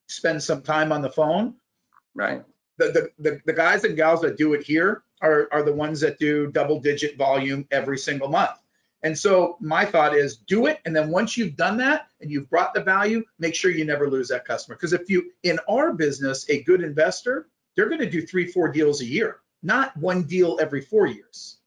spend 0.07 0.41
some 0.41 0.61
time 0.61 0.91
on 0.91 1.01
the 1.01 1.09
phone. 1.09 1.55
Right. 2.13 2.43
The, 2.77 3.11
the, 3.19 3.29
the, 3.29 3.41
the 3.45 3.53
guys 3.53 3.83
and 3.83 3.95
gals 3.95 4.21
that 4.21 4.37
do 4.37 4.53
it 4.53 4.63
here 4.63 5.03
are, 5.21 5.47
are 5.51 5.63
the 5.63 5.73
ones 5.73 5.99
that 6.01 6.19
do 6.19 6.51
double 6.51 6.79
digit 6.79 7.17
volume 7.17 7.67
every 7.71 7.97
single 7.97 8.27
month. 8.27 8.57
And 9.05 9.15
so 9.15 9.55
my 9.61 9.85
thought 9.85 10.15
is 10.15 10.37
do 10.37 10.65
it. 10.65 10.79
And 10.83 10.95
then 10.95 11.11
once 11.11 11.37
you've 11.37 11.55
done 11.55 11.77
that 11.77 12.07
and 12.21 12.31
you've 12.31 12.49
brought 12.49 12.73
the 12.73 12.81
value, 12.81 13.23
make 13.37 13.53
sure 13.53 13.69
you 13.69 13.85
never 13.85 14.09
lose 14.09 14.29
that 14.29 14.45
customer. 14.45 14.75
Because 14.75 14.93
if 14.93 15.07
you, 15.11 15.31
in 15.43 15.59
our 15.69 15.93
business, 15.93 16.49
a 16.49 16.63
good 16.63 16.81
investor, 16.81 17.47
they're 17.75 17.87
going 17.87 18.01
to 18.01 18.09
do 18.09 18.25
three, 18.25 18.47
four 18.47 18.67
deals 18.67 19.01
a 19.01 19.05
year, 19.05 19.41
not 19.61 19.95
one 19.95 20.23
deal 20.23 20.57
every 20.59 20.81
four 20.81 21.05
years. 21.05 21.59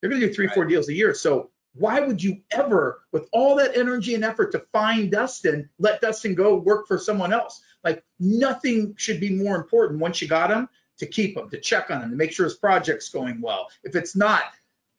They're 0.00 0.10
going 0.10 0.20
to 0.20 0.28
do 0.28 0.34
three, 0.34 0.48
right. 0.48 0.54
four 0.54 0.66
deals 0.66 0.90
a 0.90 0.92
year. 0.92 1.14
So 1.14 1.48
why 1.72 2.00
would 2.00 2.22
you 2.22 2.42
ever, 2.50 3.00
with 3.10 3.26
all 3.32 3.56
that 3.56 3.74
energy 3.74 4.14
and 4.14 4.22
effort 4.22 4.52
to 4.52 4.58
find 4.70 5.10
Dustin, 5.10 5.70
let 5.78 6.02
Dustin 6.02 6.34
go 6.34 6.56
work 6.56 6.86
for 6.86 6.98
someone 6.98 7.32
else? 7.32 7.62
Like 7.84 8.04
nothing 8.20 8.92
should 8.98 9.18
be 9.18 9.30
more 9.30 9.56
important 9.56 9.98
once 9.98 10.20
you 10.20 10.28
got 10.28 10.50
him 10.50 10.68
to 10.98 11.06
keep 11.06 11.38
him, 11.38 11.48
to 11.48 11.58
check 11.58 11.90
on 11.90 12.02
him, 12.02 12.10
to 12.10 12.16
make 12.16 12.32
sure 12.32 12.44
his 12.44 12.56
project's 12.56 13.08
going 13.08 13.40
well. 13.40 13.68
If 13.82 13.96
it's 13.96 14.14
not, 14.14 14.42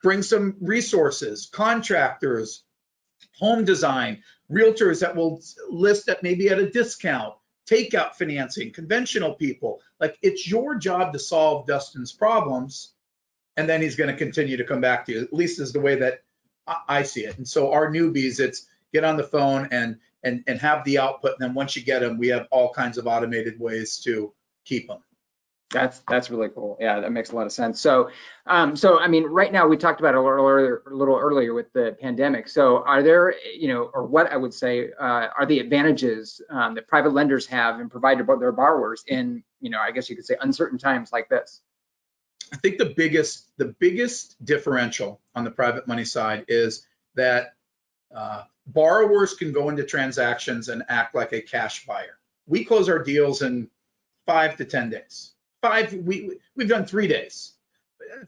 bring 0.08 0.24
some 0.24 0.56
resources, 0.62 1.50
contractors, 1.52 2.64
home 3.38 3.66
design, 3.66 4.24
realtors 4.50 5.02
that 5.02 5.14
will 5.14 5.42
list 5.70 6.08
at 6.08 6.24
maybe 6.24 6.48
at 6.48 6.60
a 6.60 6.70
discount, 6.70 7.34
takeout 7.70 8.14
financing, 8.14 8.72
conventional 8.72 9.34
people. 9.34 9.82
Like 10.00 10.18
it's 10.22 10.50
your 10.50 10.76
job 10.76 11.12
to 11.12 11.20
solve 11.20 11.68
Dustin's 11.68 12.14
problems, 12.14 12.94
and 13.58 13.68
then 13.68 13.82
he's 13.82 13.98
going 13.98 14.10
to 14.10 14.16
continue 14.16 14.56
to 14.56 14.64
come 14.64 14.80
back 14.80 15.06
to 15.08 15.12
you. 15.12 15.22
At 15.24 15.34
least 15.34 15.60
is 15.60 15.74
the 15.74 15.82
way 15.82 15.96
that 15.96 16.22
I 16.88 17.04
see 17.04 17.26
it. 17.26 17.38
And 17.38 17.46
so 17.46 17.74
our 17.74 17.92
newbies, 17.92 18.40
it's 18.40 18.66
get 18.94 19.04
on 19.04 19.18
the 19.18 19.26
phone 19.26 19.68
and 19.72 19.98
and 20.24 20.42
and 20.48 20.58
have 20.62 20.86
the 20.86 21.00
output. 21.00 21.32
And 21.32 21.50
then 21.50 21.54
once 21.54 21.76
you 21.76 21.84
get 21.84 22.00
them, 22.00 22.18
we 22.18 22.30
have 22.30 22.48
all 22.50 22.72
kinds 22.72 22.98
of 22.98 23.08
automated 23.08 23.60
ways 23.60 23.98
to 24.06 24.34
keep 24.64 24.88
them. 24.88 25.00
That's 25.72 26.00
that's 26.08 26.30
really 26.30 26.48
cool. 26.48 26.78
Yeah, 26.80 27.02
that 27.02 27.12
makes 27.12 27.32
a 27.32 27.36
lot 27.36 27.46
of 27.46 27.52
sense. 27.52 27.82
So, 27.82 28.10
um, 28.46 28.78
so 28.78 29.00
I 29.00 29.10
mean, 29.10 29.26
right 29.26 29.52
now 29.52 29.68
we 29.68 29.76
talked 29.76 30.00
about 30.00 30.16
a 30.16 30.22
little 30.22 30.38
earlier, 30.38 30.82
a 30.90 30.96
little 30.96 31.18
earlier 31.18 31.54
with 31.54 31.74
the 31.74 31.98
pandemic. 32.00 32.48
So, 32.48 32.84
are 32.86 33.04
there, 33.04 33.34
you 33.54 33.68
know, 33.68 33.92
or 33.94 34.06
what 34.06 34.32
I 34.32 34.38
would 34.38 34.54
say 34.54 34.92
uh, 34.98 35.28
are 35.38 35.46
the 35.46 35.60
advantages 35.60 36.40
um, 36.50 36.76
that 36.76 36.88
private 36.88 37.12
lenders 37.12 37.46
have 37.48 37.82
and 37.82 37.92
provide 37.92 38.18
to 38.20 38.24
their 38.40 38.54
borrowers 38.54 39.04
in, 39.08 39.44
you 39.60 39.70
know, 39.70 39.80
I 39.80 39.92
guess 39.92 40.10
you 40.10 40.16
could 40.16 40.26
say 40.26 40.38
uncertain 40.40 40.78
times 40.78 41.12
like 41.12 41.28
this? 41.28 41.62
I 42.54 42.56
think 42.56 42.78
the 42.78 42.94
biggest 42.96 43.52
the 43.58 43.76
biggest 43.78 44.44
differential 44.46 45.20
on 45.36 45.44
the 45.44 45.52
private 45.52 45.86
money 45.86 46.06
side 46.06 46.46
is 46.48 46.88
that 47.16 47.56
uh, 48.16 48.44
borrowers 48.68 49.34
can 49.34 49.52
go 49.52 49.68
into 49.68 49.84
transactions 49.84 50.70
and 50.70 50.84
act 50.88 51.14
like 51.14 51.34
a 51.34 51.42
cash 51.42 51.86
buyer. 51.86 52.20
We 52.46 52.64
close 52.64 52.88
our 52.88 53.04
deals 53.04 53.42
in 53.42 53.70
five 54.26 54.56
to 54.58 54.64
ten 54.64 54.90
days 54.90 55.34
five, 55.62 55.94
we, 55.94 56.40
we've 56.56 56.70
done 56.70 56.86
three 56.86 57.08
days. 57.08 57.54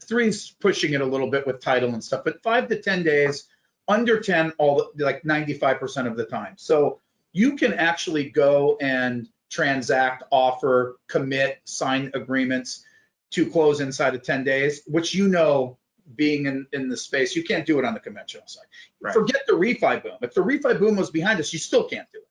Three's 0.02 0.54
pushing 0.60 0.92
it 0.92 1.00
a 1.00 1.06
little 1.06 1.30
bit 1.30 1.46
with 1.46 1.60
title 1.60 1.90
and 1.90 2.02
stuff, 2.02 2.22
but 2.24 2.42
five 2.42 2.68
to 2.68 2.80
10 2.80 3.02
days, 3.02 3.48
under 3.88 4.20
10, 4.20 4.52
all 4.58 4.90
the, 4.94 5.04
like 5.04 5.22
95% 5.22 6.06
of 6.06 6.16
the 6.16 6.24
time. 6.24 6.54
So 6.56 7.00
you 7.32 7.56
can 7.56 7.72
actually 7.74 8.30
go 8.30 8.76
and 8.80 9.28
transact, 9.48 10.24
offer, 10.30 10.98
commit, 11.08 11.60
sign 11.64 12.10
agreements 12.14 12.84
to 13.30 13.48
close 13.48 13.80
inside 13.80 14.14
of 14.14 14.22
10 14.22 14.44
days, 14.44 14.82
which 14.86 15.14
you 15.14 15.28
know 15.28 15.78
being 16.16 16.46
in, 16.46 16.66
in 16.72 16.88
the 16.88 16.96
space, 16.96 17.36
you 17.36 17.44
can't 17.44 17.66
do 17.66 17.78
it 17.78 17.84
on 17.84 17.94
the 17.94 18.00
conventional 18.00 18.46
side. 18.46 18.64
Right. 19.00 19.14
Forget 19.14 19.42
the 19.46 19.52
refi 19.52 20.02
boom. 20.02 20.18
If 20.22 20.34
the 20.34 20.42
refi 20.42 20.78
boom 20.78 20.96
was 20.96 21.10
behind 21.10 21.38
us, 21.40 21.52
you 21.52 21.58
still 21.58 21.84
can't 21.84 22.08
do 22.12 22.18
it. 22.18 22.28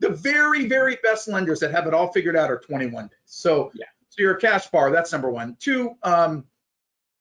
The 0.00 0.10
very, 0.10 0.66
very 0.66 0.98
best 1.02 1.28
lenders 1.28 1.60
that 1.60 1.72
have 1.72 1.86
it 1.86 1.94
all 1.94 2.12
figured 2.12 2.36
out 2.36 2.50
are 2.50 2.58
21 2.58 3.08
days. 3.08 3.10
So, 3.24 3.70
yeah. 3.74 3.86
so 4.10 4.22
you're 4.22 4.36
a 4.36 4.40
cash 4.40 4.68
bar. 4.68 4.90
That's 4.90 5.12
number 5.12 5.30
one. 5.30 5.56
Two, 5.58 5.96
um, 6.02 6.44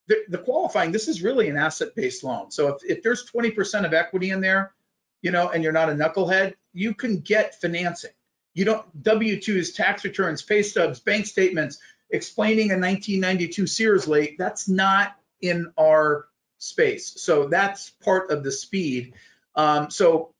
the, 0.08 0.24
the 0.30 0.38
qualifying. 0.38 0.92
This 0.92 1.08
is 1.08 1.22
really 1.22 1.50
an 1.50 1.58
asset-based 1.58 2.24
loan. 2.24 2.52
So 2.52 2.70
if, 2.70 2.84
if 2.84 3.04
there's 3.04 3.30
20% 3.30 3.86
of 3.86 3.94
equity 3.94 4.30
in 4.30 4.42
there, 4.42 4.74
you 5.22 5.32
know, 5.32 5.50
and 5.50 5.63
you're 5.63 5.74
not 5.74 5.90
a 5.90 5.94
knucklehead, 5.94 6.54
you 6.74 6.94
can 6.94 7.20
get 7.20 7.60
financing. 7.60 8.12
You 8.54 8.66
don't 8.66 9.04
W-2s, 9.04 9.76
tax 9.76 10.04
returns, 10.04 10.42
pay 10.42 10.63
stubs, 10.63 11.00
bank 11.00 11.26
statements, 11.26 11.80
explaining 12.10 12.72
a 12.72 12.78
1992 12.78 13.68
Sears 13.68 14.08
late. 14.08 14.38
That's 14.38 14.70
not 14.70 15.16
in 15.42 15.72
our 15.78 16.28
space. 16.58 17.22
So 17.22 17.48
that's 17.48 17.92
part 18.04 18.32
of 18.32 18.44
the 18.44 18.52
speed. 18.52 19.13
Um, 19.56 19.90
so 19.90 20.34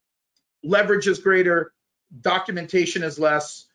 leverage 0.62 1.06
is 1.06 1.18
greater, 1.18 1.72
documentation 2.20 3.02
is 3.02 3.18
less, 3.18 3.66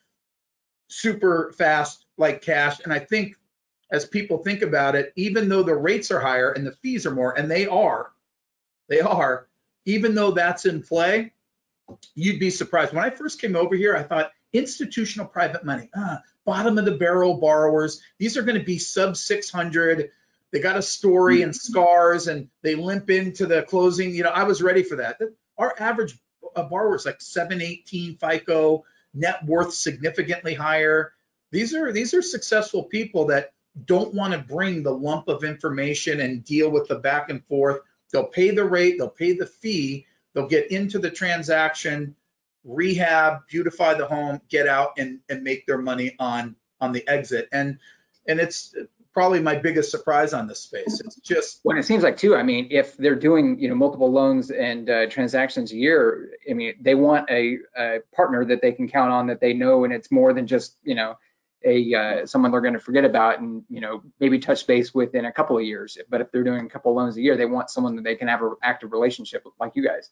super 0.88 1.54
fast 1.58 2.06
like 2.18 2.42
cash. 2.42 2.80
And 2.84 2.94
I 2.94 3.00
think 3.00 3.36
as 3.92 4.06
people 4.06 4.40
think 4.40 4.62
about 4.62 4.96
it, 4.96 5.14
even 5.16 5.50
though 5.50 5.64
the 5.64 5.76
rates 5.76 6.12
are 6.12 6.20
higher 6.20 6.52
and 6.52 6.66
the 6.66 6.72
fees 6.72 7.06
are 7.06 7.12
more, 7.12 7.38
and 7.38 7.50
they 7.50 7.68
are, 7.68 8.12
they 8.90 9.02
are, 9.02 9.48
even 9.86 10.16
though 10.16 10.32
that's 10.32 10.66
in 10.66 10.82
play, 10.82 11.34
you'd 12.16 12.40
be 12.40 12.50
surprised. 12.50 12.94
When 12.94 13.04
I 13.04 13.10
first 13.10 13.42
came 13.42 13.56
over 13.56 13.76
here, 13.76 13.96
I 13.96 14.04
thought 14.04 14.32
institutional 14.52 15.28
private 15.28 15.66
money, 15.66 15.90
ah, 15.96 16.22
bottom 16.46 16.78
of 16.78 16.86
the 16.86 16.98
barrel 16.98 17.36
borrowers, 17.36 18.02
these 18.20 18.38
are 18.38 18.44
going 18.44 18.58
to 18.58 18.66
be 18.66 18.78
sub 18.78 19.18
600. 19.18 20.12
They 20.52 20.60
got 20.60 20.78
a 20.78 20.82
story 20.82 21.42
and 21.42 21.56
scars 21.56 22.28
and 22.28 22.50
they 22.62 22.76
limp 22.76 23.10
into 23.10 23.48
the 23.48 23.64
closing. 23.64 24.14
You 24.14 24.24
know, 24.24 24.30
I 24.30 24.44
was 24.44 24.62
ready 24.62 24.84
for 24.84 24.98
that. 24.98 25.20
Our 25.58 25.74
average 25.80 26.18
uh, 26.56 26.64
borrowers 26.64 27.06
like 27.06 27.22
718 27.22 28.18
FICO, 28.18 28.84
net 29.14 29.46
worth 29.46 29.74
significantly 29.74 30.54
higher. 30.54 31.14
These 31.52 31.74
are 31.74 31.92
these 31.92 32.14
are 32.14 32.22
successful 32.22 32.84
people 32.84 33.26
that 33.28 33.54
don't 33.86 34.14
want 34.14 34.34
to 34.34 34.40
bring 34.40 34.84
the 34.84 34.92
lump 34.92 35.28
of 35.28 35.44
information 35.44 36.22
and 36.22 36.44
deal 36.44 36.70
with 36.70 36.88
the 36.88 36.96
back 36.96 37.30
and 37.30 37.44
forth. 37.46 37.82
They'll 38.12 38.26
pay 38.26 38.52
the 38.52 38.66
rate, 38.66 38.98
they'll 38.98 39.10
pay 39.10 39.34
the 39.34 39.46
fee, 39.46 40.06
they'll 40.34 40.48
get 40.48 40.72
into 40.72 41.00
the 41.00 41.10
transaction, 41.10 42.16
rehab, 42.64 43.40
beautify 43.48 43.96
the 43.96 44.06
home, 44.06 44.40
get 44.50 44.68
out 44.68 44.92
and, 44.98 45.20
and 45.30 45.44
make 45.44 45.66
their 45.66 45.80
money 45.80 46.16
on 46.20 46.56
on 46.80 46.92
the 46.92 47.08
exit. 47.08 47.50
And 47.52 47.80
and 48.28 48.40
it's 48.40 48.76
probably 49.14 49.40
my 49.40 49.56
biggest 49.56 49.92
surprise 49.92 50.34
on 50.34 50.48
this 50.48 50.62
space. 50.62 51.00
It's 51.00 51.16
just 51.18 51.60
when 51.64 51.78
it 51.78 51.84
seems 51.84 52.04
like 52.04 52.18
too. 52.18 52.36
I 52.36 52.44
mean, 52.44 52.68
if 52.72 52.98
they're 52.98 53.16
doing 53.16 53.60
you 53.60 53.70
know 53.70 53.76
multiple 53.76 54.12
loans 54.12 54.52
and 54.52 54.90
uh, 54.90 55.08
transactions 55.08 55.72
a 55.72 55.76
year, 55.76 56.32
I 56.50 56.54
mean, 56.54 56.74
they 56.82 56.96
want 56.96 57.30
a, 57.30 57.58
a, 57.78 58.00
partner 58.16 58.44
that 58.46 58.62
they 58.62 58.72
can 58.72 58.90
count 58.90 59.12
on 59.12 59.28
that 59.28 59.40
they 59.40 59.54
know, 59.54 59.84
and 59.84 59.94
it's 59.94 60.12
more 60.12 60.34
than 60.34 60.48
just 60.48 60.78
you 60.84 60.96
know 60.96 61.18
a 61.64 61.94
uh, 61.94 62.26
someone 62.26 62.52
they're 62.52 62.62
going 62.62 62.74
to 62.74 62.80
forget 62.80 63.06
about 63.06 63.40
and 63.40 63.64
you 63.70 63.82
know 63.82 64.02
maybe 64.20 64.40
touch 64.40 64.66
base 64.68 64.94
with 64.94 65.16
in 65.16 65.26
a 65.26 65.32
couple 65.32 65.58
of 65.58 65.64
years. 65.64 65.98
But 66.10 66.22
if 66.22 66.32
they're 66.32 66.44
doing 66.44 66.66
a 66.66 66.70
couple 66.70 66.92
of 66.92 66.98
loans 66.98 67.16
a 67.16 67.22
year, 67.22 67.38
they 67.38 67.46
want 67.46 67.70
someone 67.70 67.96
that 67.98 68.04
they 68.04 68.16
can 68.16 68.28
have 68.28 68.42
an 68.42 68.56
active 68.64 68.92
relationship 68.92 69.44
with, 69.46 69.54
like 69.60 69.74
you 69.76 69.86
guys. 69.86 70.10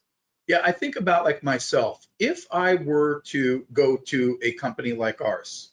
Yeah, 0.48 0.60
I 0.62 0.72
think 0.72 0.96
about 0.96 1.24
like 1.24 1.42
myself. 1.42 2.04
If 2.18 2.46
I 2.50 2.74
were 2.74 3.22
to 3.26 3.64
go 3.72 3.96
to 3.96 4.38
a 4.42 4.52
company 4.52 4.92
like 4.92 5.20
ours, 5.20 5.70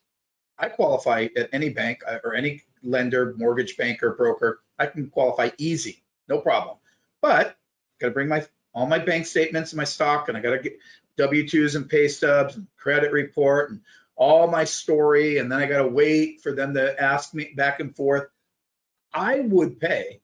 I 0.57 0.69
qualify 0.69 1.27
at 1.35 1.49
any 1.53 1.69
bank 1.69 2.01
uh, 2.07 2.17
or 2.23 2.35
any 2.35 2.63
lender, 2.83 3.33
mortgage 3.37 3.77
banker, 3.77 4.13
broker. 4.13 4.61
I 4.77 4.85
can 4.87 5.09
qualify 5.09 5.49
easy, 5.57 6.03
no 6.27 6.39
problem. 6.39 6.77
But 7.21 7.57
got 7.99 8.07
to 8.07 8.13
bring 8.13 8.27
my 8.27 8.45
all 8.73 8.85
my 8.85 8.99
bank 8.99 9.25
statements 9.25 9.71
and 9.71 9.77
my 9.77 9.83
stock, 9.83 10.29
and 10.29 10.37
I 10.37 10.41
got 10.41 10.51
to 10.51 10.59
get 10.59 10.77
W-2s 11.17 11.75
and 11.75 11.89
pay 11.89 12.07
stubs 12.07 12.55
and 12.55 12.67
credit 12.77 13.11
report 13.11 13.71
and 13.71 13.81
all 14.15 14.47
my 14.47 14.63
story, 14.63 15.37
and 15.37 15.51
then 15.51 15.59
I 15.59 15.65
got 15.65 15.79
to 15.79 15.87
wait 15.87 16.41
for 16.41 16.51
them 16.51 16.73
to 16.75 17.01
ask 17.01 17.33
me 17.33 17.53
back 17.55 17.79
and 17.79 17.95
forth. 17.95 18.27
I 19.13 19.39
would 19.39 19.79
pay 19.79 20.21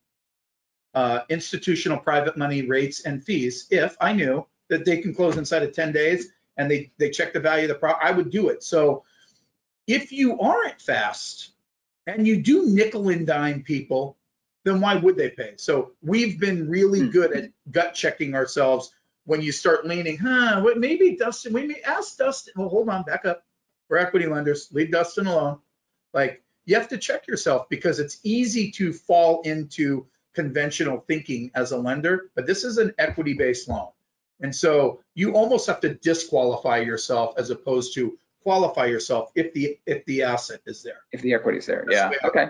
uh, 0.93 1.21
institutional 1.29 1.97
private 1.97 2.37
money 2.37 2.61
rates 2.61 3.01
and 3.05 3.23
fees 3.23 3.67
if 3.71 3.97
I 3.99 4.13
knew 4.13 4.45
that 4.69 4.85
they 4.85 4.97
can 4.97 5.13
close 5.13 5.37
inside 5.37 5.63
of 5.63 5.73
10 5.73 5.91
days 5.91 6.29
and 6.57 6.69
they, 6.71 6.91
they 6.97 7.09
check 7.09 7.33
the 7.33 7.39
value 7.39 7.65
of 7.65 7.69
the 7.69 7.75
product, 7.75 8.03
I 8.03 8.11
would 8.11 8.31
do 8.31 8.49
it. 8.49 8.63
So 8.63 9.03
if 9.87 10.11
you 10.11 10.39
aren't 10.39 10.81
fast 10.81 11.51
and 12.07 12.27
you 12.27 12.41
do 12.41 12.67
nickel 12.67 13.09
and 13.09 13.25
dime 13.25 13.63
people, 13.63 14.17
then 14.63 14.81
why 14.81 14.95
would 14.95 15.15
they 15.17 15.29
pay? 15.29 15.53
So 15.57 15.91
we've 16.01 16.39
been 16.39 16.69
really 16.69 17.01
Hmm. 17.01 17.09
good 17.09 17.31
at 17.33 17.51
gut 17.71 17.93
checking 17.93 18.35
ourselves 18.35 18.91
when 19.25 19.41
you 19.41 19.51
start 19.51 19.87
leaning, 19.87 20.17
huh, 20.17 20.61
what, 20.61 20.77
maybe 20.77 21.15
Dustin, 21.15 21.53
we 21.53 21.65
may 21.65 21.81
ask 21.81 22.17
Dustin, 22.17 22.53
well, 22.55 22.69
hold 22.69 22.89
on, 22.89 23.03
back 23.03 23.25
up. 23.25 23.43
We're 23.89 23.97
equity 23.97 24.27
lenders, 24.27 24.69
leave 24.71 24.91
Dustin 24.91 25.27
alone. 25.27 25.59
Like 26.13 26.43
you 26.65 26.75
have 26.75 26.89
to 26.89 26.97
check 26.97 27.27
yourself 27.27 27.67
because 27.69 27.99
it's 27.99 28.19
easy 28.23 28.71
to 28.71 28.93
fall 28.93 29.41
into 29.41 30.07
conventional 30.33 30.99
thinking 31.07 31.51
as 31.55 31.71
a 31.71 31.77
lender, 31.77 32.29
but 32.35 32.45
this 32.45 32.63
is 32.63 32.77
an 32.77 32.93
equity-based 32.97 33.67
loan. 33.67 33.89
And 34.41 34.53
so 34.53 34.99
you 35.13 35.33
almost 35.33 35.65
have 35.67 35.79
to 35.81 35.93
disqualify 35.93 36.79
yourself 36.79 37.35
as 37.37 37.49
opposed 37.51 37.93
to 37.95 38.17
qualify 38.45 38.85
yourself 38.85 39.31
if 39.33 39.53
the, 39.53 39.77
if 39.87 40.05
the 40.05 40.21
asset 40.21 40.61
is 40.67 40.83
there. 40.83 40.99
If 41.11 41.21
the 41.21 41.33
equity's 41.33 41.65
there, 41.65 41.83
That's 41.87 41.97
yeah, 41.97 42.09
the 42.09 42.27
okay. 42.27 42.47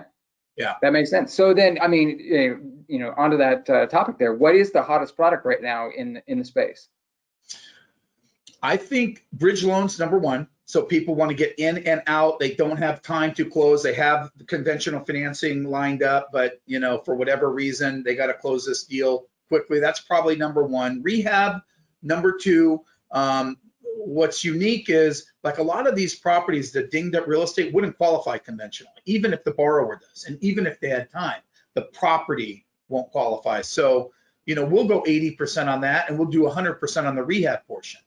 Yeah. 0.58 0.74
That 0.82 0.92
makes 0.92 1.10
sense. 1.10 1.34
So 1.34 1.54
then, 1.54 1.78
I 1.82 1.88
mean, 1.88 2.20
eh, 2.32 2.54
you 2.88 3.00
know, 3.00 3.14
onto 3.18 3.38
that 3.38 3.70
uh, 3.70 3.86
topic 3.88 4.18
there, 4.18 4.34
what 4.34 4.56
is 4.56 4.72
the 4.72 4.82
hottest 4.82 5.16
product 5.16 5.46
right 5.46 5.62
now 5.62 5.90
in, 5.96 6.22
in 6.28 6.40
the 6.40 6.46
space? 6.46 6.90
I 8.62 8.78
think 8.78 9.26
bridge 9.32 9.64
loans, 9.64 9.98
number 10.00 10.18
one. 10.18 10.48
So 10.66 10.82
people 10.82 11.14
want 11.14 11.30
to 11.30 11.36
get 11.36 11.60
in 11.60 11.78
and 11.86 12.02
out. 12.08 12.40
They 12.40 12.56
don't 12.56 12.78
have 12.78 13.02
time 13.02 13.34
to 13.36 13.46
close. 13.46 13.84
They 13.84 13.94
have 13.94 14.32
the 14.36 14.44
conventional 14.44 15.06
financing 15.06 15.64
lined 15.64 16.02
up, 16.02 16.30
but 16.34 16.60
you 16.66 16.80
know, 16.80 16.98
for 17.06 17.16
whatever 17.16 17.52
reason, 17.52 18.04
they 18.04 18.16
got 18.16 18.28
to 18.28 18.34
close 18.34 18.66
this 18.66 18.84
deal 18.84 19.28
quickly. 19.48 19.80
That's 19.80 20.00
probably 20.00 20.36
number 20.36 20.64
one. 20.64 21.04
Rehab, 21.04 21.62
number 22.02 22.36
two. 22.36 22.82
Um, 23.12 23.58
what's 23.96 24.44
unique 24.44 24.90
is 24.90 25.32
like 25.44 25.58
a 25.58 25.64
lot 25.64 25.88
of 25.88 25.96
these 25.96 26.16
properties, 26.16 26.72
the 26.72 26.84
dinged 26.84 27.16
up 27.16 27.28
real 27.28 27.44
estate 27.44 27.74
wouldn't 27.74 27.98
qualify 27.98 28.38
conventionally, 28.38 29.02
even 29.06 29.34
if 29.34 29.44
the 29.44 29.52
borrower 29.52 30.00
does, 30.00 30.26
and 30.26 30.38
even 30.44 30.68
if 30.68 30.80
they 30.80 30.90
had 30.90 31.10
time, 31.12 31.42
the 31.74 31.84
property 31.94 32.66
won't 32.90 33.10
qualify. 33.12 33.62
So, 33.62 34.12
you 34.46 34.56
know, 34.56 34.66
we'll 34.66 34.88
go 34.88 35.02
80% 35.04 35.68
on 35.68 35.82
that 35.82 36.10
and 36.10 36.20
we'll 36.20 36.28
do 36.28 36.42
100% 36.42 37.06
on 37.06 37.16
the 37.16 37.24
rehab 37.24 37.66
portion. 37.68 38.02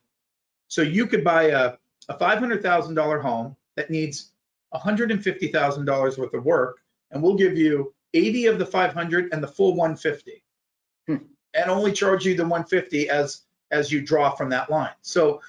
So 0.68 0.82
you 0.82 1.06
could 1.06 1.24
buy 1.24 1.44
a, 1.44 1.74
a 2.08 2.14
$500,000 2.14 3.22
home 3.22 3.56
that 3.76 3.90
needs 3.90 4.32
$150,000 4.74 6.18
worth 6.18 6.34
of 6.34 6.44
work, 6.44 6.80
and 7.10 7.22
we'll 7.22 7.36
give 7.36 7.56
you 7.56 7.94
80 8.14 8.46
of 8.46 8.58
the 8.58 8.66
500 8.66 9.32
and 9.32 9.42
the 9.42 9.48
full 9.48 9.74
150, 9.74 10.42
Hmm. 11.06 11.16
and 11.54 11.70
only 11.70 11.92
charge 11.92 12.26
you 12.26 12.34
the 12.34 12.42
150 12.42 13.08
as 13.08 13.42
as 13.70 13.92
you 13.92 14.00
draw 14.00 14.30
from 14.30 14.48
that 14.50 14.70
line. 14.70 14.92
So, 15.02 15.40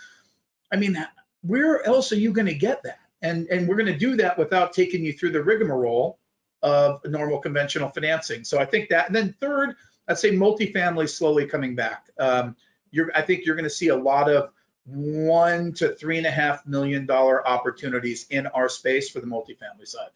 I 0.71 0.77
mean, 0.77 0.97
where 1.41 1.85
else 1.85 2.11
are 2.11 2.17
you 2.17 2.31
going 2.31 2.47
to 2.47 2.53
get 2.53 2.83
that? 2.83 2.99
And 3.21 3.47
and 3.47 3.67
we're 3.67 3.75
going 3.75 3.85
to 3.87 3.97
do 3.97 4.15
that 4.17 4.37
without 4.37 4.73
taking 4.73 5.03
you 5.03 5.13
through 5.13 5.31
the 5.31 5.43
rigmarole 5.43 6.19
of 6.61 7.01
normal 7.05 7.39
conventional 7.39 7.89
financing. 7.89 8.43
So 8.43 8.59
I 8.59 8.65
think 8.65 8.89
that. 8.89 9.07
And 9.07 9.15
then 9.15 9.35
third, 9.39 9.75
I'd 10.07 10.17
say 10.17 10.31
multifamily 10.31 11.09
slowly 11.09 11.45
coming 11.45 11.75
back. 11.75 12.09
Um, 12.19 12.55
you're, 12.91 13.11
I 13.15 13.21
think 13.21 13.45
you're 13.45 13.55
going 13.55 13.63
to 13.65 13.69
see 13.69 13.89
a 13.89 13.95
lot 13.95 14.29
of 14.29 14.51
one 14.85 15.71
to 15.73 15.93
three 15.95 16.17
and 16.17 16.25
a 16.25 16.31
half 16.31 16.65
million 16.65 17.05
dollar 17.05 17.47
opportunities 17.47 18.25
in 18.29 18.47
our 18.47 18.67
space 18.67 19.09
for 19.09 19.19
the 19.19 19.27
multifamily 19.27 19.85
side. 19.87 20.09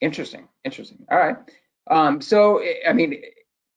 Interesting, 0.00 0.48
interesting. 0.64 1.04
All 1.10 1.18
right. 1.18 1.36
Um, 1.90 2.20
so, 2.20 2.62
I 2.86 2.92
mean, 2.92 3.20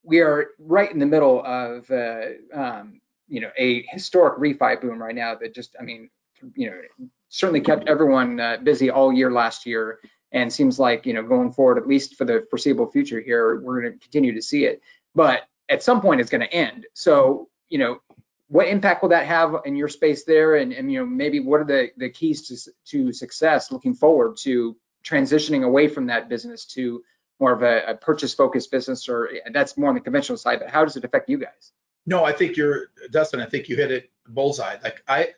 we 0.04 0.20
are 0.20 0.50
right 0.60 0.92
in 0.92 1.00
the 1.00 1.06
middle 1.06 1.44
of, 1.46 1.90
uh, 1.90 2.26
um, 2.54 2.99
you 3.30 3.42
know, 3.42 3.52
a 3.58 3.84
historic 3.90 4.38
refi 4.38 4.82
boom 4.82 5.02
right 5.02 5.16
now 5.16 5.36
that 5.36 5.54
just, 5.54 5.76
I 5.80 5.84
mean, 5.84 6.10
you 6.56 6.70
know, 6.70 7.08
certainly 7.30 7.62
kept 7.62 7.88
everyone 7.88 8.40
uh, 8.40 8.58
busy 8.64 8.90
all 8.90 9.14
year 9.14 9.32
last 9.32 9.66
year. 9.66 10.00
And 10.32 10.54
seems 10.54 10.78
like, 10.78 11.08
you 11.08 11.14
know, 11.14 11.24
going 11.24 11.52
forward, 11.52 11.80
at 11.80 11.88
least 11.88 12.16
for 12.16 12.24
the 12.24 12.46
foreseeable 12.52 12.92
future 12.92 13.20
here, 13.20 13.60
we're 13.62 13.82
going 13.82 13.94
to 13.94 14.00
continue 14.00 14.36
to 14.36 14.42
see 14.44 14.66
it. 14.66 14.80
But 15.16 15.42
at 15.70 15.82
some 15.82 16.02
point, 16.02 16.22
it's 16.22 16.30
going 16.30 16.42
to 16.42 16.54
end. 16.54 16.86
So, 16.94 17.50
you 17.68 17.80
know, 17.80 18.00
what 18.48 18.68
impact 18.68 19.02
will 19.02 19.10
that 19.10 19.26
have 19.26 19.56
in 19.66 19.76
your 19.76 19.88
space 19.88 20.26
there? 20.26 20.56
And, 20.56 20.72
and 20.72 20.92
you 20.92 21.00
know, 21.00 21.06
maybe 21.06 21.40
what 21.40 21.62
are 21.62 21.66
the, 21.66 21.90
the 21.98 22.10
keys 22.10 22.48
to, 22.48 22.72
to 22.90 23.14
success 23.14 23.72
looking 23.72 23.96
forward 23.96 24.38
to 24.42 24.76
transitioning 25.04 25.64
away 25.64 25.88
from 25.88 26.08
that 26.08 26.30
business 26.30 26.66
to 26.66 27.04
more 27.40 27.54
of 27.54 27.64
a, 27.64 27.84
a 27.88 27.96
purchase 27.96 28.34
focused 28.34 28.70
business 28.70 29.08
or 29.08 29.30
that's 29.52 29.78
more 29.78 29.90
on 29.90 29.96
the 29.96 30.02
conventional 30.02 30.38
side, 30.38 30.60
but 30.60 30.70
how 30.70 30.84
does 30.84 30.98
it 30.98 31.06
affect 31.06 31.30
you 31.30 31.38
guys? 31.38 31.72
No, 32.06 32.26
I 32.26 32.34
think 32.34 32.58
you're, 32.58 32.88
Dustin, 33.12 33.42
I 33.42 33.48
think 33.48 33.70
you 33.70 33.78
hit 33.78 33.92
it 33.92 34.12
bullseye. 34.28 34.78
Like 34.84 35.04
I, 35.08 35.30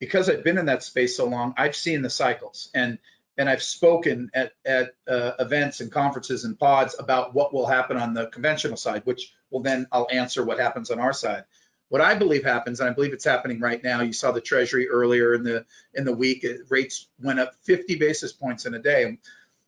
because 0.00 0.30
I've 0.30 0.44
been 0.44 0.58
in 0.58 0.66
that 0.66 0.84
space 0.84 1.16
so 1.16 1.26
long, 1.26 1.54
I've 1.58 1.76
seen 1.76 2.02
the 2.02 2.10
cycles 2.10 2.70
and, 2.74 2.98
and 3.38 3.48
I've 3.50 3.62
spoken 3.62 4.30
at, 4.34 4.52
at 4.66 4.94
uh, 5.08 5.32
events 5.40 5.80
and 5.80 5.92
conferences 5.92 6.44
and 6.44 6.58
pods 6.58 6.96
about 6.98 7.34
what 7.34 7.54
will 7.54 7.66
happen 7.66 7.98
on 7.98 8.14
the 8.14 8.28
conventional 8.28 8.78
side, 8.78 9.02
which 9.06 9.34
will 9.50 9.62
then 9.62 9.88
I'll 9.92 10.08
answer 10.12 10.44
what 10.44 10.60
happens 10.60 10.90
on 10.90 11.00
our 11.00 11.14
side. 11.14 11.44
What 11.90 12.02
I 12.02 12.14
believe 12.14 12.44
happens, 12.44 12.80
and 12.80 12.90
I 12.90 12.94
believe 12.94 13.12
it's 13.14 13.24
happening 13.24 13.60
right 13.60 13.82
now, 13.82 14.02
you 14.02 14.12
saw 14.12 14.32
the 14.32 14.40
treasury 14.42 14.88
earlier 14.88 15.34
in 15.34 15.44
the, 15.44 15.66
in 15.94 16.04
the 16.04 16.14
week, 16.14 16.44
it- 16.44 16.62
rates 16.70 17.08
went 17.20 17.40
up 17.40 17.54
50 17.64 17.96
basis 17.96 18.32
points 18.32 18.66
in 18.66 18.74
a 18.74 18.80
day. 18.80 19.18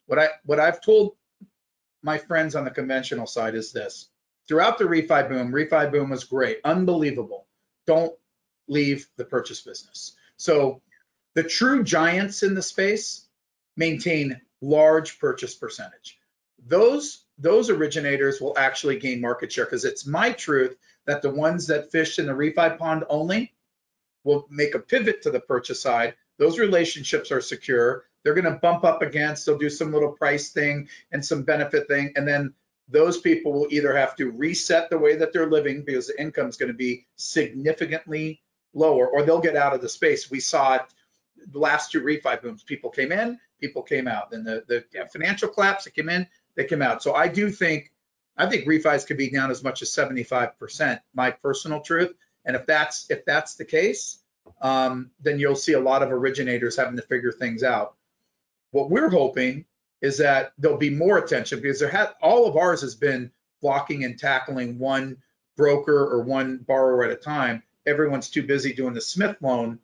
What 0.06 0.18
I, 0.20 0.28
what 0.44 0.60
I've 0.60 0.80
told 0.82 1.16
my 2.02 2.18
friends 2.18 2.56
on 2.56 2.64
the 2.64 2.70
conventional 2.70 3.26
side 3.26 3.54
is 3.56 3.72
this, 3.72 4.08
throughout 4.48 4.78
the 4.78 4.84
refi 4.84 5.28
boom, 5.28 5.52
refi 5.52 5.90
boom 5.90 6.10
was 6.10 6.24
great, 6.24 6.58
unbelievable. 6.64 7.46
Don't 7.86 8.14
leave 8.68 9.08
the 9.16 9.24
purchase 9.24 9.60
business. 9.60 10.16
So 10.36 10.80
the 11.34 11.42
true 11.42 11.82
giants 11.82 12.42
in 12.42 12.54
the 12.54 12.62
space 12.62 13.26
maintain 13.76 14.40
large 14.60 15.18
purchase 15.18 15.54
percentage. 15.54 16.18
Those 16.66 17.24
those 17.38 17.70
originators 17.70 18.40
will 18.40 18.56
actually 18.56 18.98
gain 18.98 19.20
market 19.20 19.50
share 19.50 19.64
because 19.64 19.84
it's 19.84 20.06
my 20.06 20.32
truth 20.32 20.76
that 21.06 21.22
the 21.22 21.30
ones 21.30 21.66
that 21.66 21.90
fish 21.90 22.18
in 22.18 22.26
the 22.26 22.32
refi 22.32 22.78
pond 22.78 23.04
only 23.08 23.52
will 24.22 24.46
make 24.50 24.74
a 24.74 24.78
pivot 24.78 25.22
to 25.22 25.30
the 25.30 25.40
purchase 25.40 25.80
side. 25.80 26.14
Those 26.38 26.58
relationships 26.58 27.32
are 27.32 27.40
secure. 27.40 28.04
They're 28.22 28.34
going 28.34 28.44
to 28.44 28.60
bump 28.60 28.84
up 28.84 29.02
against, 29.02 29.44
they'll 29.44 29.58
do 29.58 29.70
some 29.70 29.92
little 29.92 30.12
price 30.12 30.50
thing 30.50 30.88
and 31.10 31.24
some 31.24 31.42
benefit 31.42 31.88
thing. 31.88 32.12
And 32.14 32.28
then 32.28 32.54
those 32.92 33.18
people 33.18 33.52
will 33.52 33.66
either 33.70 33.96
have 33.96 34.14
to 34.16 34.30
reset 34.30 34.90
the 34.90 34.98
way 34.98 35.16
that 35.16 35.32
they're 35.32 35.50
living 35.50 35.82
because 35.82 36.06
the 36.06 36.20
income 36.20 36.48
is 36.48 36.56
going 36.56 36.70
to 36.70 36.76
be 36.76 37.06
significantly 37.16 38.42
lower 38.74 39.08
or 39.08 39.22
they'll 39.22 39.40
get 39.40 39.56
out 39.56 39.74
of 39.74 39.80
the 39.80 39.88
space. 39.88 40.30
We 40.30 40.40
saw 40.40 40.74
it 40.74 40.82
the 41.50 41.58
last 41.58 41.90
two 41.90 42.02
refi 42.02 42.40
booms. 42.40 42.62
People 42.62 42.90
came 42.90 43.10
in, 43.10 43.38
people 43.60 43.82
came 43.82 44.06
out. 44.06 44.30
Then 44.30 44.44
the, 44.44 44.64
the 44.68 44.84
financial 45.12 45.48
collapse, 45.48 45.84
they 45.84 45.90
came 45.90 46.10
in, 46.10 46.26
they 46.54 46.64
came 46.64 46.82
out. 46.82 47.02
So 47.02 47.14
I 47.14 47.28
do 47.28 47.50
think, 47.50 47.90
I 48.36 48.46
think 48.46 48.66
refis 48.66 49.06
could 49.06 49.16
be 49.16 49.30
down 49.30 49.50
as 49.50 49.64
much 49.64 49.82
as 49.82 49.90
75%, 49.90 51.00
my 51.14 51.30
personal 51.30 51.80
truth. 51.80 52.14
And 52.44 52.56
if 52.56 52.66
that's, 52.66 53.10
if 53.10 53.24
that's 53.24 53.54
the 53.54 53.64
case, 53.64 54.18
um, 54.60 55.10
then 55.20 55.38
you'll 55.38 55.56
see 55.56 55.72
a 55.72 55.80
lot 55.80 56.02
of 56.02 56.12
originators 56.12 56.76
having 56.76 56.96
to 56.96 57.02
figure 57.02 57.32
things 57.32 57.62
out. 57.62 57.94
What 58.70 58.90
we're 58.90 59.10
hoping 59.10 59.64
is 60.02 60.18
that 60.18 60.52
there'll 60.58 60.76
be 60.76 60.90
more 60.90 61.18
attention 61.18 61.60
because 61.60 61.80
there 61.80 61.88
had, 61.88 62.10
all 62.20 62.46
of 62.46 62.56
ours 62.56 62.80
has 62.82 62.94
been 62.94 63.30
blocking 63.62 64.04
and 64.04 64.18
tackling 64.18 64.78
one 64.78 65.16
broker 65.56 65.96
or 65.96 66.22
one 66.22 66.58
borrower 66.58 67.04
at 67.04 67.12
a 67.12 67.16
time. 67.16 67.62
Everyone's 67.86 68.28
too 68.28 68.42
busy 68.42 68.72
doing 68.72 68.94
the 68.94 69.00
Smith 69.00 69.36
loan 69.40 69.78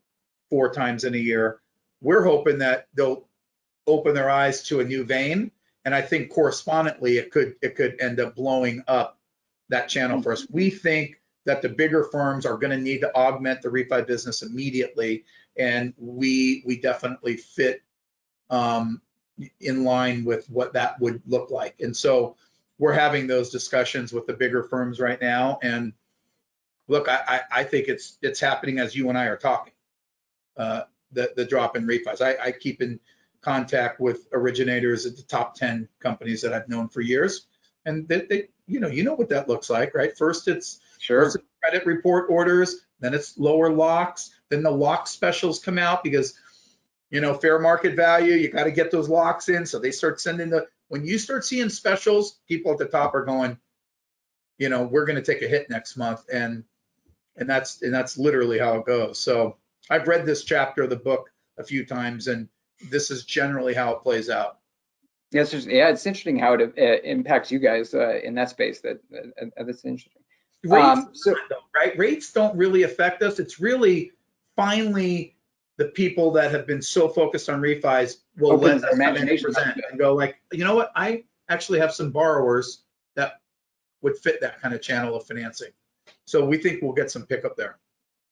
four 0.51 0.73
times 0.73 1.05
in 1.05 1.15
a 1.15 1.19
year. 1.19 1.61
We're 2.01 2.25
hoping 2.25 2.59
that 2.59 2.89
they'll 2.95 3.27
open 3.87 4.15
their 4.15 4.29
eyes 4.29 4.63
to 4.65 4.81
a 4.81 4.85
new 4.85 5.05
vein. 5.05 5.53
And 5.85 5.95
I 5.95 6.03
think 6.03 6.31
correspondently, 6.31 7.19
it 7.19 7.31
could, 7.31 7.55
it 7.63 7.77
could 7.77 8.01
end 8.01 8.19
up 8.19 8.35
blowing 8.35 8.83
up 8.89 9.19
that 9.69 9.89
channel 9.89 10.21
for 10.21 10.33
us. 10.33 10.47
We 10.51 10.69
think 10.69 11.21
that 11.45 11.63
the 11.63 11.69
bigger 11.69 12.05
firms 12.05 12.45
are 12.45 12.59
going 12.59 12.73
to 12.73 12.77
need 12.77 13.01
to 13.01 13.15
augment 13.15 13.63
the 13.63 13.69
refi 13.69 14.07
business 14.07 14.43
immediately. 14.43 15.25
And 15.57 15.95
we, 15.97 16.63
we 16.67 16.81
definitely 16.81 17.37
fit 17.37 17.83
um, 18.51 19.01
in 19.61 19.85
line 19.85 20.25
with 20.25 20.49
what 20.51 20.73
that 20.73 21.01
would 21.01 21.23
look 21.27 21.51
like. 21.51 21.77
And 21.81 21.97
so 21.97 22.37
we're 22.79 22.93
having 22.93 23.27
those 23.27 23.51
discussions 23.51 24.13
with 24.13 24.27
the 24.27 24.35
bigger 24.35 24.63
firms 24.63 25.01
right 25.01 25.21
now. 25.21 25.59
And 25.63 25.93
look, 26.87 27.09
I, 27.09 27.21
I, 27.27 27.61
I 27.61 27.65
think 27.65 27.89
it's, 27.89 28.19
it's 28.23 28.41
happening 28.41 28.79
as 28.79 28.95
you 28.95 29.09
and 29.09 29.19
I 29.19 29.27
are 29.27 29.37
talking. 29.37 29.73
Uh, 30.57 30.83
the, 31.13 31.33
the 31.37 31.45
drop 31.45 31.77
in 31.77 31.87
refis. 31.87 32.21
I, 32.21 32.49
I 32.49 32.53
keep 32.53 32.83
in 32.83 33.01
contact 33.41 34.01
with 34.01 34.27
originators 34.33 35.07
at 35.07 35.17
the 35.17 35.23
top 35.23 35.55
10 35.55 35.89
companies 36.01 36.43
that 36.43 36.53
I've 36.53 36.69
known 36.69 36.89
for 36.89 37.01
years. 37.01 37.47
And 37.87 38.07
they, 38.09 38.23
they 38.23 38.49
you 38.67 38.81
know, 38.81 38.89
you 38.89 39.03
know 39.03 39.15
what 39.15 39.31
that 39.31 39.49
looks 39.49 39.71
like, 39.71 39.95
right? 39.95 40.17
First 40.17 40.49
it's 40.49 40.81
Sure. 40.99 41.23
first 41.23 41.37
it's 41.37 41.45
credit 41.63 41.87
report 41.87 42.27
orders, 42.29 42.87
then 43.01 43.15
it's 43.15 43.39
lower 43.39 43.73
locks, 43.73 44.35
then 44.49 44.63
the 44.63 44.71
lock 44.71 45.07
specials 45.07 45.59
come 45.59 45.79
out 45.79 46.03
because, 46.03 46.35
you 47.11 47.21
know, 47.21 47.35
fair 47.35 47.59
market 47.59 47.97
value, 47.97 48.35
you 48.35 48.51
got 48.51 48.65
to 48.65 48.71
get 48.71 48.91
those 48.91 49.09
locks 49.09 49.49
in. 49.49 49.67
So 49.67 49.79
they 49.79 49.91
start 49.91 50.21
sending 50.21 50.51
the, 50.51 50.67
when 50.89 51.05
you 51.05 51.19
start 51.19 51.45
seeing 51.45 51.69
specials, 51.69 52.39
people 52.49 52.73
at 52.73 52.79
the 52.79 52.87
top 52.87 53.15
are 53.15 53.25
going, 53.25 53.59
you 54.59 54.69
know, 54.69 54.83
we're 54.85 55.07
going 55.07 55.23
to 55.23 55.23
take 55.23 55.43
a 55.43 55.49
hit 55.49 55.71
next 55.71 55.97
month. 55.97 56.25
And, 56.33 56.65
and 57.37 57.49
that's, 57.49 57.83
and 57.83 57.95
that's 57.95 58.19
literally 58.19 58.59
how 58.59 58.77
it 58.79 58.87
goes. 58.87 59.19
So 59.19 59.57
I've 59.89 60.09
read 60.09 60.27
this 60.27 60.45
chapter 60.45 60.83
of 60.83 60.91
the 60.91 60.97
book 60.97 61.31
a 61.59 61.65
few 61.65 61.87
times 61.87 62.27
and 62.27 62.49
this 62.91 63.11
is 63.11 63.25
generally 63.25 63.75
how 63.75 63.93
it 63.95 64.03
plays 64.03 64.31
out. 64.31 64.59
Yeah, 65.31 65.43
it's 65.43 65.53
yeah, 65.67 65.89
it's 65.91 66.07
interesting 66.07 66.39
how 66.39 66.55
it 66.55 66.73
uh, 66.79 67.03
impacts 67.07 67.51
you 67.51 67.59
guys 67.59 67.93
uh, 67.93 68.19
in 68.23 68.35
that 68.37 68.49
space. 68.49 68.81
That 68.81 69.01
uh, 69.15 69.45
that's 69.59 69.85
interesting. 69.85 70.23
Rates, 70.65 70.87
Um, 70.87 71.11
so- 71.13 71.35
though, 71.51 71.57
right? 71.75 71.97
Rates 71.99 72.33
don't 72.33 72.57
really 72.57 72.85
affect 72.85 73.23
us. 73.23 73.39
It's 73.39 73.61
really 73.61 74.13
finally 74.57 75.37
the 75.79 75.87
people 75.87 76.33
that 76.33 76.51
have 76.51 76.67
been 76.67 76.83
so 76.83 77.09
focused 77.09 77.49
on 77.49 77.61
refis 77.61 78.17
will 78.37 78.53
Opens 78.53 78.83
let 78.83 78.91
us 78.91 78.95
imagination 78.97 79.45
present 79.45 79.81
and 79.89 79.99
go 79.99 80.15
like, 80.15 80.41
you 80.53 80.65
know 80.65 80.75
what? 80.75 80.91
I 80.95 81.25
actually 81.49 81.79
have 81.79 81.95
some 81.95 82.11
borrowers 82.11 82.83
that 83.15 83.41
would 84.03 84.19
fit 84.19 84.41
that 84.41 84.61
kind 84.61 84.75
of 84.75 84.83
channel 84.83 85.17
of 85.17 85.25
financing. 85.25 85.71
So 86.27 86.45
we 86.45 86.59
think 86.59 86.83
we'll 86.83 86.93
get 86.93 87.11
some 87.11 87.25
pickup 87.25 87.57
there. 87.57 87.79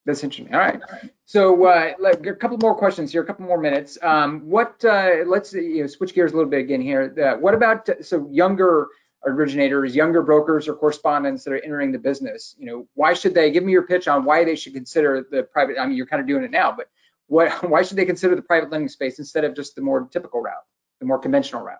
That's 0.04 0.22
interesting. 0.22 0.54
All 0.54 0.60
right. 0.60 0.80
So 1.24 1.66
uh, 1.66 1.92
like 1.98 2.26
a 2.26 2.34
couple 2.34 2.58
more 2.58 2.74
questions 2.76 3.10
here, 3.10 3.22
a 3.22 3.26
couple 3.26 3.46
more 3.46 3.60
minutes. 3.60 3.98
Um, 4.02 4.40
what? 4.48 4.84
Uh, 4.84 5.24
let's 5.26 5.52
you 5.52 5.80
know, 5.80 5.86
switch 5.88 6.14
gears 6.14 6.32
a 6.32 6.36
little 6.36 6.50
bit 6.50 6.60
again 6.60 6.80
here. 6.80 7.14
Uh, 7.20 7.40
what 7.40 7.54
about 7.54 7.88
so 8.02 8.28
younger 8.30 8.86
originators, 9.24 9.96
younger 9.96 10.22
brokers 10.22 10.68
or 10.68 10.74
correspondents 10.74 11.42
that 11.42 11.52
are 11.52 11.64
entering 11.64 11.90
the 11.90 11.98
business? 11.98 12.54
You 12.56 12.66
know, 12.66 12.88
why 12.94 13.14
should 13.14 13.34
they 13.34 13.50
give 13.50 13.64
me 13.64 13.72
your 13.72 13.82
pitch 13.82 14.06
on 14.06 14.24
why 14.24 14.44
they 14.44 14.54
should 14.54 14.74
consider 14.74 15.26
the 15.28 15.42
private? 15.42 15.76
I 15.76 15.86
mean, 15.86 15.96
you're 15.96 16.06
kind 16.06 16.20
of 16.20 16.28
doing 16.28 16.44
it 16.44 16.52
now, 16.52 16.72
but 16.76 16.88
what? 17.26 17.68
Why 17.68 17.82
should 17.82 17.96
they 17.96 18.04
consider 18.04 18.34
the 18.34 18.42
private 18.42 18.70
lending 18.70 18.88
space 18.88 19.18
instead 19.18 19.44
of 19.44 19.54
just 19.54 19.74
the 19.74 19.82
more 19.82 20.08
typical 20.10 20.40
route, 20.40 20.64
the 21.00 21.06
more 21.06 21.18
conventional 21.18 21.62
route? 21.62 21.78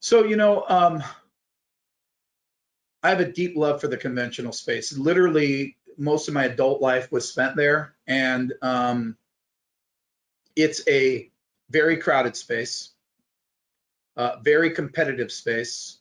So, 0.00 0.24
you 0.24 0.36
know, 0.36 0.64
um, 0.68 1.02
I 3.02 3.10
have 3.10 3.20
a 3.20 3.30
deep 3.30 3.56
love 3.56 3.80
for 3.80 3.88
the 3.88 3.96
conventional 3.96 4.52
space. 4.52 4.96
Literally, 4.96 5.76
most 5.96 6.28
of 6.28 6.34
my 6.34 6.44
adult 6.44 6.80
life 6.80 7.10
was 7.12 7.28
spent 7.28 7.56
there, 7.56 7.94
and 8.06 8.52
um, 8.62 9.16
it's 10.56 10.86
a 10.88 11.30
very 11.70 11.96
crowded 11.96 12.36
space, 12.36 12.90
uh, 14.16 14.36
very 14.42 14.70
competitive 14.70 15.30
space. 15.30 15.98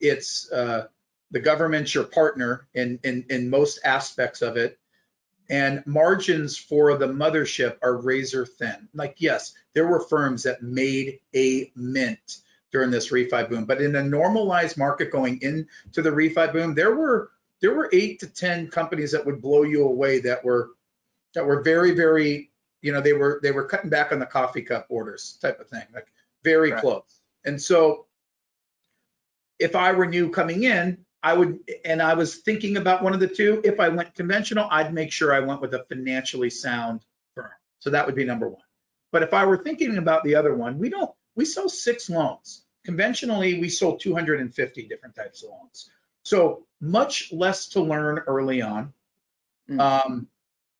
It's 0.00 0.50
uh, 0.50 0.86
the 1.30 1.40
government's 1.40 1.94
your 1.94 2.04
partner 2.04 2.68
in, 2.74 2.98
in 3.04 3.24
in 3.30 3.50
most 3.50 3.80
aspects 3.84 4.42
of 4.42 4.56
it, 4.56 4.78
and 5.52 5.86
margins 5.86 6.56
for 6.56 6.96
the 6.96 7.06
mothership 7.06 7.76
are 7.82 7.98
razor 7.98 8.46
thin. 8.46 8.88
Like, 8.94 9.16
yes, 9.18 9.52
there 9.74 9.86
were 9.86 10.00
firms 10.00 10.42
that 10.44 10.62
made 10.62 11.20
a 11.36 11.70
mint 11.76 12.38
during 12.72 12.90
this 12.90 13.12
refi 13.12 13.50
boom. 13.50 13.66
But 13.66 13.82
in 13.82 13.94
a 13.96 14.02
normalized 14.02 14.78
market 14.78 15.12
going 15.12 15.38
into 15.42 16.00
the 16.00 16.08
refi 16.08 16.50
boom, 16.54 16.74
there 16.74 16.94
were 16.96 17.32
there 17.60 17.74
were 17.74 17.90
eight 17.92 18.18
to 18.20 18.26
ten 18.28 18.68
companies 18.68 19.12
that 19.12 19.26
would 19.26 19.42
blow 19.42 19.62
you 19.62 19.84
away 19.84 20.20
that 20.20 20.42
were 20.42 20.70
that 21.34 21.44
were 21.44 21.62
very 21.62 21.90
very 21.90 22.50
you 22.80 22.90
know 22.90 23.02
they 23.02 23.12
were 23.12 23.38
they 23.42 23.52
were 23.52 23.66
cutting 23.66 23.90
back 23.90 24.10
on 24.10 24.18
the 24.18 24.26
coffee 24.26 24.62
cup 24.62 24.86
orders 24.88 25.38
type 25.42 25.60
of 25.60 25.68
thing 25.68 25.84
like 25.94 26.06
very 26.42 26.72
Right. 26.72 26.80
close. 26.80 27.20
And 27.44 27.60
so 27.60 28.06
if 29.58 29.76
I 29.76 29.92
were 29.92 30.06
new 30.06 30.30
coming 30.30 30.64
in, 30.64 31.04
I 31.22 31.34
would 31.34 31.60
and 31.84 32.02
I 32.02 32.14
was 32.14 32.36
thinking 32.36 32.76
about 32.76 33.02
one 33.02 33.14
of 33.14 33.20
the 33.20 33.28
two. 33.28 33.60
If 33.64 33.78
I 33.78 33.88
went 33.88 34.14
conventional, 34.14 34.66
I'd 34.70 34.92
make 34.92 35.12
sure 35.12 35.32
I 35.32 35.40
went 35.40 35.60
with 35.60 35.74
a 35.74 35.84
financially 35.88 36.50
sound 36.50 37.04
firm. 37.34 37.50
So 37.78 37.90
that 37.90 38.06
would 38.06 38.14
be 38.14 38.24
number 38.24 38.48
one. 38.48 38.62
But 39.12 39.22
if 39.22 39.32
I 39.32 39.46
were 39.46 39.58
thinking 39.58 39.98
about 39.98 40.24
the 40.24 40.34
other 40.34 40.54
one, 40.54 40.78
we 40.78 40.88
don't 40.88 41.10
we 41.36 41.44
sell 41.44 41.68
six 41.68 42.10
loans. 42.10 42.64
Conventionally, 42.84 43.60
we 43.60 43.68
sold 43.68 44.00
250 44.00 44.88
different 44.88 45.14
types 45.14 45.44
of 45.44 45.50
loans. 45.50 45.90
So 46.24 46.66
much 46.80 47.32
less 47.32 47.68
to 47.68 47.80
learn 47.80 48.18
early 48.26 48.62
on. 48.62 48.92
Mm. 49.70 49.80
Um, 49.80 50.28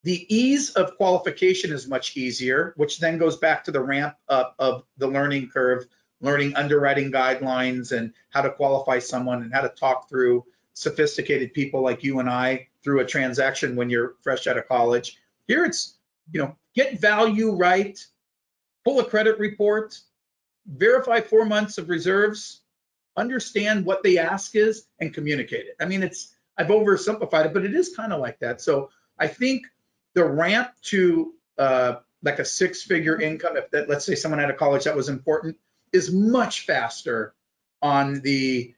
the 0.03 0.27
ease 0.35 0.71
of 0.71 0.97
qualification 0.97 1.73
is 1.73 1.87
much 1.87 2.17
easier, 2.17 2.75
which 2.77 2.99
then 2.99 3.19
goes 3.19 3.37
back 3.37 3.65
to 3.65 3.71
the 3.71 3.81
ramp 3.81 4.17
up 4.29 4.57
of 4.59 4.83
the 4.97 5.07
learning 5.07 5.51
curve, 5.51 5.87
learning 6.23 6.57
underwriting 6.57 7.13
guidelines 7.13 7.93
and 7.93 8.15
how 8.31 8.41
to 8.41 8.51
qualify 8.51 8.99
someone 8.99 9.43
and 9.43 9.53
how 9.53 9.61
to 9.61 9.69
talk 9.69 10.09
through 10.09 10.45
sophisticated 10.73 11.53
people 11.53 11.83
like 11.83 12.03
you 12.03 12.21
and 12.21 12.31
I 12.31 12.69
through 12.83 13.01
a 13.01 13.05
transaction 13.05 13.77
when 13.77 13.91
you're 13.91 14.15
fresh 14.23 14.47
out 14.47 14.57
of 14.57 14.67
college. 14.67 15.19
Here 15.47 15.65
it's, 15.65 15.99
you 16.33 16.41
know, 16.41 16.57
get 16.75 16.99
value 16.99 17.55
right, 17.55 17.99
pull 18.85 19.01
a 19.01 19.05
credit 19.05 19.39
report, 19.39 19.99
verify 20.67 21.21
four 21.21 21.45
months 21.45 21.77
of 21.77 21.91
reserves, 21.91 22.63
understand 23.17 23.85
what 23.85 24.03
the 24.03 24.21
ask 24.21 24.57
is, 24.57 24.87
and 25.01 25.13
communicate 25.13 25.67
it. 25.67 25.77
I 25.81 25.85
mean, 25.85 26.03
it's 26.03 26.35
I've 26.57 26.69
oversimplified 26.69 27.47
it, 27.47 27.55
but 27.55 27.65
it 27.65 27.75
is 27.75 27.95
kind 27.97 28.13
of 28.13 28.21
like 28.21 28.39
that. 28.41 28.61
So 28.61 28.91
I 29.19 29.27
think 29.27 29.67
the 30.15 30.25
ramp 30.25 30.71
to 30.83 31.35
uh, 31.59 31.97
like 32.23 32.39
a 32.39 32.45
six-figure 32.45 33.21
income, 33.21 33.57
if 33.57 33.71
that, 33.73 33.89
let's 33.89 34.05
say 34.05 34.15
someone 34.15 34.41
out 34.41 34.51
of 34.51 34.57
college 34.57 34.85
that 34.85 34.97
was 34.97 35.09
important, 35.09 35.57
is 35.93 36.13
much 36.13 36.67
faster 36.67 37.35
on 37.81 38.21
the 38.21 38.75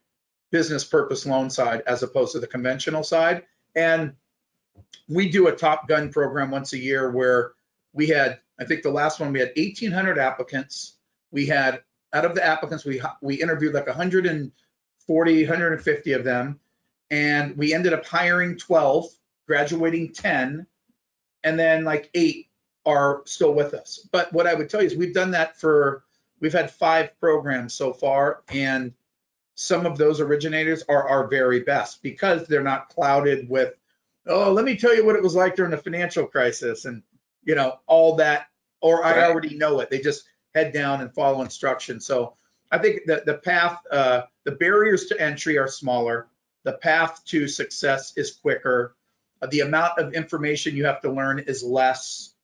business 0.51 0.85
purpose 0.85 1.27
loan 1.27 1.51
side 1.51 1.83
as 1.87 2.03
opposed 2.03 2.33
to 2.33 2.41
the 2.41 2.47
conventional 2.47 3.03
side. 3.03 3.45
And 3.75 4.15
we 5.09 5.29
do 5.29 5.49
a 5.49 5.53
Top 5.53 5.89
Gun 5.89 6.13
program 6.13 6.51
once 6.51 6.73
a 6.73 6.79
year 6.79 7.11
where 7.11 7.53
we 7.93 8.07
had, 8.09 8.39
I 8.59 8.65
think 8.65 8.83
the 8.83 8.91
last 8.91 9.21
one 9.21 9.33
we 9.33 9.41
had 9.41 9.53
1,800 9.57 10.19
applicants. 10.19 10.97
We 11.31 11.47
had 11.47 11.83
out 12.13 12.25
of 12.25 12.35
the 12.35 12.45
applicants, 12.45 12.85
we 12.85 13.03
we 13.21 13.35
interviewed 13.43 13.75
like 13.75 13.89
140, 13.89 15.43
150 15.43 16.13
of 16.13 16.25
them, 16.25 16.61
and 17.11 17.57
we 17.57 17.75
ended 17.75 17.93
up 17.93 18.07
hiring 18.07 18.57
12, 18.57 19.07
graduating 19.49 20.13
10, 20.13 20.67
and 21.43 21.59
then 21.59 21.85
like 21.85 22.11
eight 22.15 22.49
are 22.87 23.23
still 23.25 23.53
with 23.53 23.75
us. 23.75 24.07
But 24.13 24.33
what 24.33 24.47
I 24.47 24.55
would 24.55 24.71
tell 24.71 24.81
you 24.81 24.87
is 24.87 24.97
we've 24.97 25.15
done 25.15 25.33
that 25.33 25.59
for 25.61 26.04
we've 26.45 26.53
had 26.53 26.71
five 26.71 27.19
programs 27.19 27.73
so 27.73 27.91
far, 27.95 28.43
and 28.51 28.93
some 29.55 29.87
of 29.87 29.97
those 29.97 30.21
originators 30.21 30.85
are 30.91 31.09
our 31.09 31.27
very 31.27 31.61
best 31.61 32.03
because 32.03 32.47
they're 32.47 32.63
not 32.63 32.91
clouded 32.91 33.49
with, 33.49 33.73
oh, 34.27 34.53
let 34.53 34.67
me 34.67 34.77
tell 34.77 34.95
you 34.95 35.07
what 35.07 35.17
it 35.17 35.23
was 35.23 35.35
like 35.35 35.57
during 35.57 35.71
the 35.71 35.79
financial 35.79 36.27
crisis 36.27 36.85
and 36.85 37.03
you 37.45 37.55
know 37.55 37.79
all 37.87 38.17
that, 38.17 38.49
or 38.83 39.03
I 39.03 39.25
already 39.25 39.57
know 39.57 39.81
it. 39.81 39.89
They 39.89 40.01
just 40.01 40.25
head 40.55 40.75
down 40.75 41.01
and 41.01 41.15
follow 41.15 41.41
instructions. 41.41 42.05
So 42.05 42.35
I 42.71 42.77
think 42.77 43.07
that 43.07 43.25
the 43.25 43.39
path, 43.39 43.81
uh, 43.91 44.25
the 44.45 44.53
barriers 44.53 45.07
to 45.07 45.19
entry 45.19 45.57
are 45.57 45.67
smaller. 45.67 46.27
The 46.65 46.75
path 46.75 47.25
to 47.29 47.49
success 47.49 48.13
is 48.19 48.33
quicker. 48.33 48.97
Uh, 49.41 49.47
the 49.47 49.61
amount 49.61 49.99
of 49.99 50.13
information 50.13 50.77
you 50.77 50.85
have 50.85 51.01
to 51.01 51.11
learn 51.11 51.39
is 51.39 51.63
less. 51.63 52.35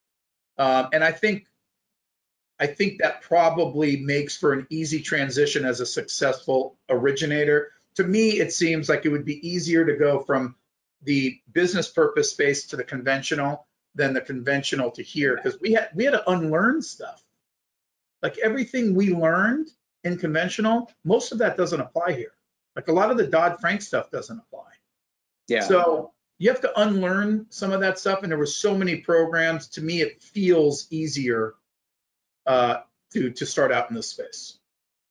Um, 0.56 0.88
and 0.94 1.04
I 1.04 1.12
think, 1.12 1.44
I 2.60 2.66
think 2.66 3.00
that 3.00 3.22
probably 3.22 3.96
makes 3.96 4.36
for 4.36 4.52
an 4.52 4.66
easy 4.68 5.00
transition 5.00 5.64
as 5.64 5.80
a 5.80 5.86
successful 5.86 6.76
originator. 6.90 7.72
To 7.96 8.04
me, 8.04 8.38
it 8.38 8.52
seems 8.52 8.88
like 8.88 9.06
it 9.06 9.08
would 9.08 9.24
be 9.24 9.46
easier 9.48 9.84
to 9.86 9.96
go 9.96 10.20
from 10.20 10.54
the 11.02 11.40
business 11.52 11.88
purpose 11.88 12.30
space 12.30 12.66
to 12.66 12.76
the 12.76 12.84
conventional 12.84 13.66
than 13.94 14.12
the 14.12 14.20
conventional 14.20 14.90
to 14.92 15.02
here 15.02 15.36
because 15.36 15.58
we 15.60 15.72
had 15.72 15.88
we 15.94 16.04
had 16.04 16.12
to 16.12 16.30
unlearn 16.30 16.82
stuff. 16.82 17.24
Like 18.22 18.36
everything 18.38 18.94
we 18.94 19.14
learned 19.14 19.70
in 20.04 20.18
conventional, 20.18 20.92
most 21.04 21.32
of 21.32 21.38
that 21.38 21.56
doesn't 21.56 21.80
apply 21.80 22.12
here. 22.12 22.32
Like 22.76 22.88
a 22.88 22.92
lot 22.92 23.10
of 23.10 23.16
the 23.16 23.26
Dodd 23.26 23.58
Frank 23.58 23.80
stuff 23.80 24.10
doesn't 24.10 24.38
apply. 24.38 24.68
Yeah. 25.48 25.62
So 25.62 26.12
you 26.38 26.50
have 26.50 26.60
to 26.60 26.80
unlearn 26.80 27.46
some 27.48 27.72
of 27.72 27.80
that 27.80 27.98
stuff. 27.98 28.22
And 28.22 28.30
there 28.30 28.38
were 28.38 28.46
so 28.46 28.76
many 28.76 28.96
programs. 28.96 29.66
To 29.68 29.80
me, 29.80 30.02
it 30.02 30.22
feels 30.22 30.86
easier 30.90 31.54
uh, 32.50 32.82
to 33.12 33.30
to 33.30 33.46
start 33.46 33.70
out 33.72 33.88
in 33.90 33.96
this 33.96 34.08
space. 34.08 34.58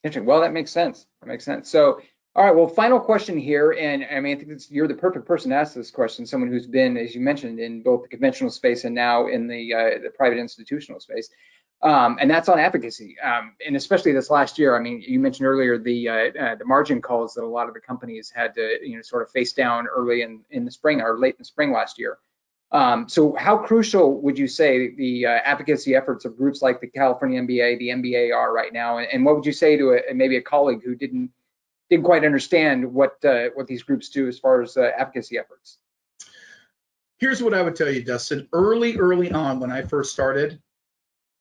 Interesting. 0.04 0.26
Well, 0.26 0.42
that 0.42 0.54
makes 0.54 0.72
sense. 0.72 1.06
That 1.22 1.28
makes 1.28 1.46
sense. 1.46 1.70
So, 1.70 2.02
all 2.36 2.46
right. 2.46 2.56
Well, 2.56 2.68
final 2.68 3.00
question 3.00 3.38
here, 3.38 3.72
and 3.72 4.06
I 4.10 4.20
mean, 4.20 4.38
I 4.38 4.40
think 4.40 4.62
you're 4.70 4.88
the 4.88 4.94
perfect 4.94 5.26
person 5.26 5.52
to 5.52 5.58
ask 5.58 5.74
this 5.74 5.92
question. 5.92 6.26
Someone 6.26 6.50
who's 6.50 6.68
been, 6.68 6.98
as 6.98 7.16
you 7.16 7.22
mentioned, 7.22 7.60
in 7.60 7.82
both 7.82 8.04
the 8.04 8.10
conventional 8.10 8.50
space 8.50 8.84
and 8.84 8.96
now 8.96 9.28
in 9.28 9.48
the 9.48 9.74
uh, 9.74 9.90
the 10.04 10.12
private 10.16 10.38
institutional 10.38 11.00
space. 11.00 11.30
Um, 11.82 12.18
and 12.20 12.30
that's 12.30 12.50
on 12.50 12.60
advocacy. 12.60 13.16
Um, 13.24 13.54
and 13.66 13.78
especially 13.78 14.12
this 14.12 14.30
last 14.30 14.60
year, 14.60 14.76
I 14.78 14.82
mean, 14.82 15.02
you 15.02 15.18
mentioned 15.18 15.48
earlier 15.48 15.78
the 15.78 16.10
uh, 16.10 16.14
uh, 16.14 16.56
the 16.56 16.66
margin 16.66 17.02
calls 17.02 17.34
that 17.36 17.44
a 17.44 17.48
lot 17.48 17.70
of 17.70 17.74
the 17.74 17.80
companies 17.80 18.30
had 18.36 18.54
to, 18.56 18.80
you 18.84 18.98
know, 18.98 19.02
sort 19.02 19.22
of 19.22 19.32
face 19.32 19.54
down 19.54 19.88
early 19.88 20.22
in, 20.22 20.42
in 20.50 20.66
the 20.66 20.72
spring 20.72 21.00
or 21.00 21.18
late 21.18 21.36
in 21.36 21.40
the 21.40 21.46
spring 21.46 21.72
last 21.72 21.98
year. 21.98 22.18
Um, 22.72 23.10
so 23.10 23.36
how 23.36 23.58
crucial 23.58 24.22
would 24.22 24.38
you 24.38 24.48
say 24.48 24.94
the 24.94 25.26
uh, 25.26 25.30
advocacy 25.44 25.96
efforts 25.96 26.26
of 26.26 26.38
groups 26.38 26.62
like 26.62 26.80
the 26.80 26.88
California 26.88 27.42
MBA, 27.42 27.80
the 27.80 27.90
MBA 27.90 28.36
are 28.36 28.54
right 28.54 28.72
now? 28.72 29.00
And, 29.00 29.08
and 29.12 29.26
what 29.26 29.36
would 29.36 29.46
you 29.46 29.52
say 29.52 29.76
to 29.76 29.94
a, 29.94 30.14
maybe 30.14 30.38
a 30.38 30.42
colleague 30.42 30.84
who 30.84 30.96
didn't 30.96 31.32
didn't 31.90 32.06
quite 32.06 32.24
understand 32.24 32.94
what 32.94 33.24
uh, 33.26 33.46
what 33.56 33.66
these 33.66 33.82
groups 33.82 34.10
do 34.10 34.28
as 34.28 34.38
far 34.38 34.62
as 34.62 34.78
uh, 34.78 34.92
advocacy 34.98 35.40
efforts? 35.40 35.80
Here's 37.18 37.42
what 37.42 37.56
I 37.56 37.62
would 37.62 37.76
tell 37.76 37.92
you, 37.92 38.04
Dustin. 38.04 38.48
Early, 38.54 38.98
early 38.98 39.32
on 39.32 39.60
when 39.60 39.72
I 39.72 39.82
first 39.82 40.14
started, 40.14 40.62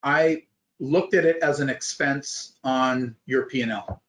I 0.02 0.44
looked 0.80 1.14
at 1.14 1.24
it 1.24 1.36
as 1.42 1.60
an 1.60 1.68
expense 1.68 2.58
on 2.64 3.14
your 3.26 3.46
P&L. 3.46 4.02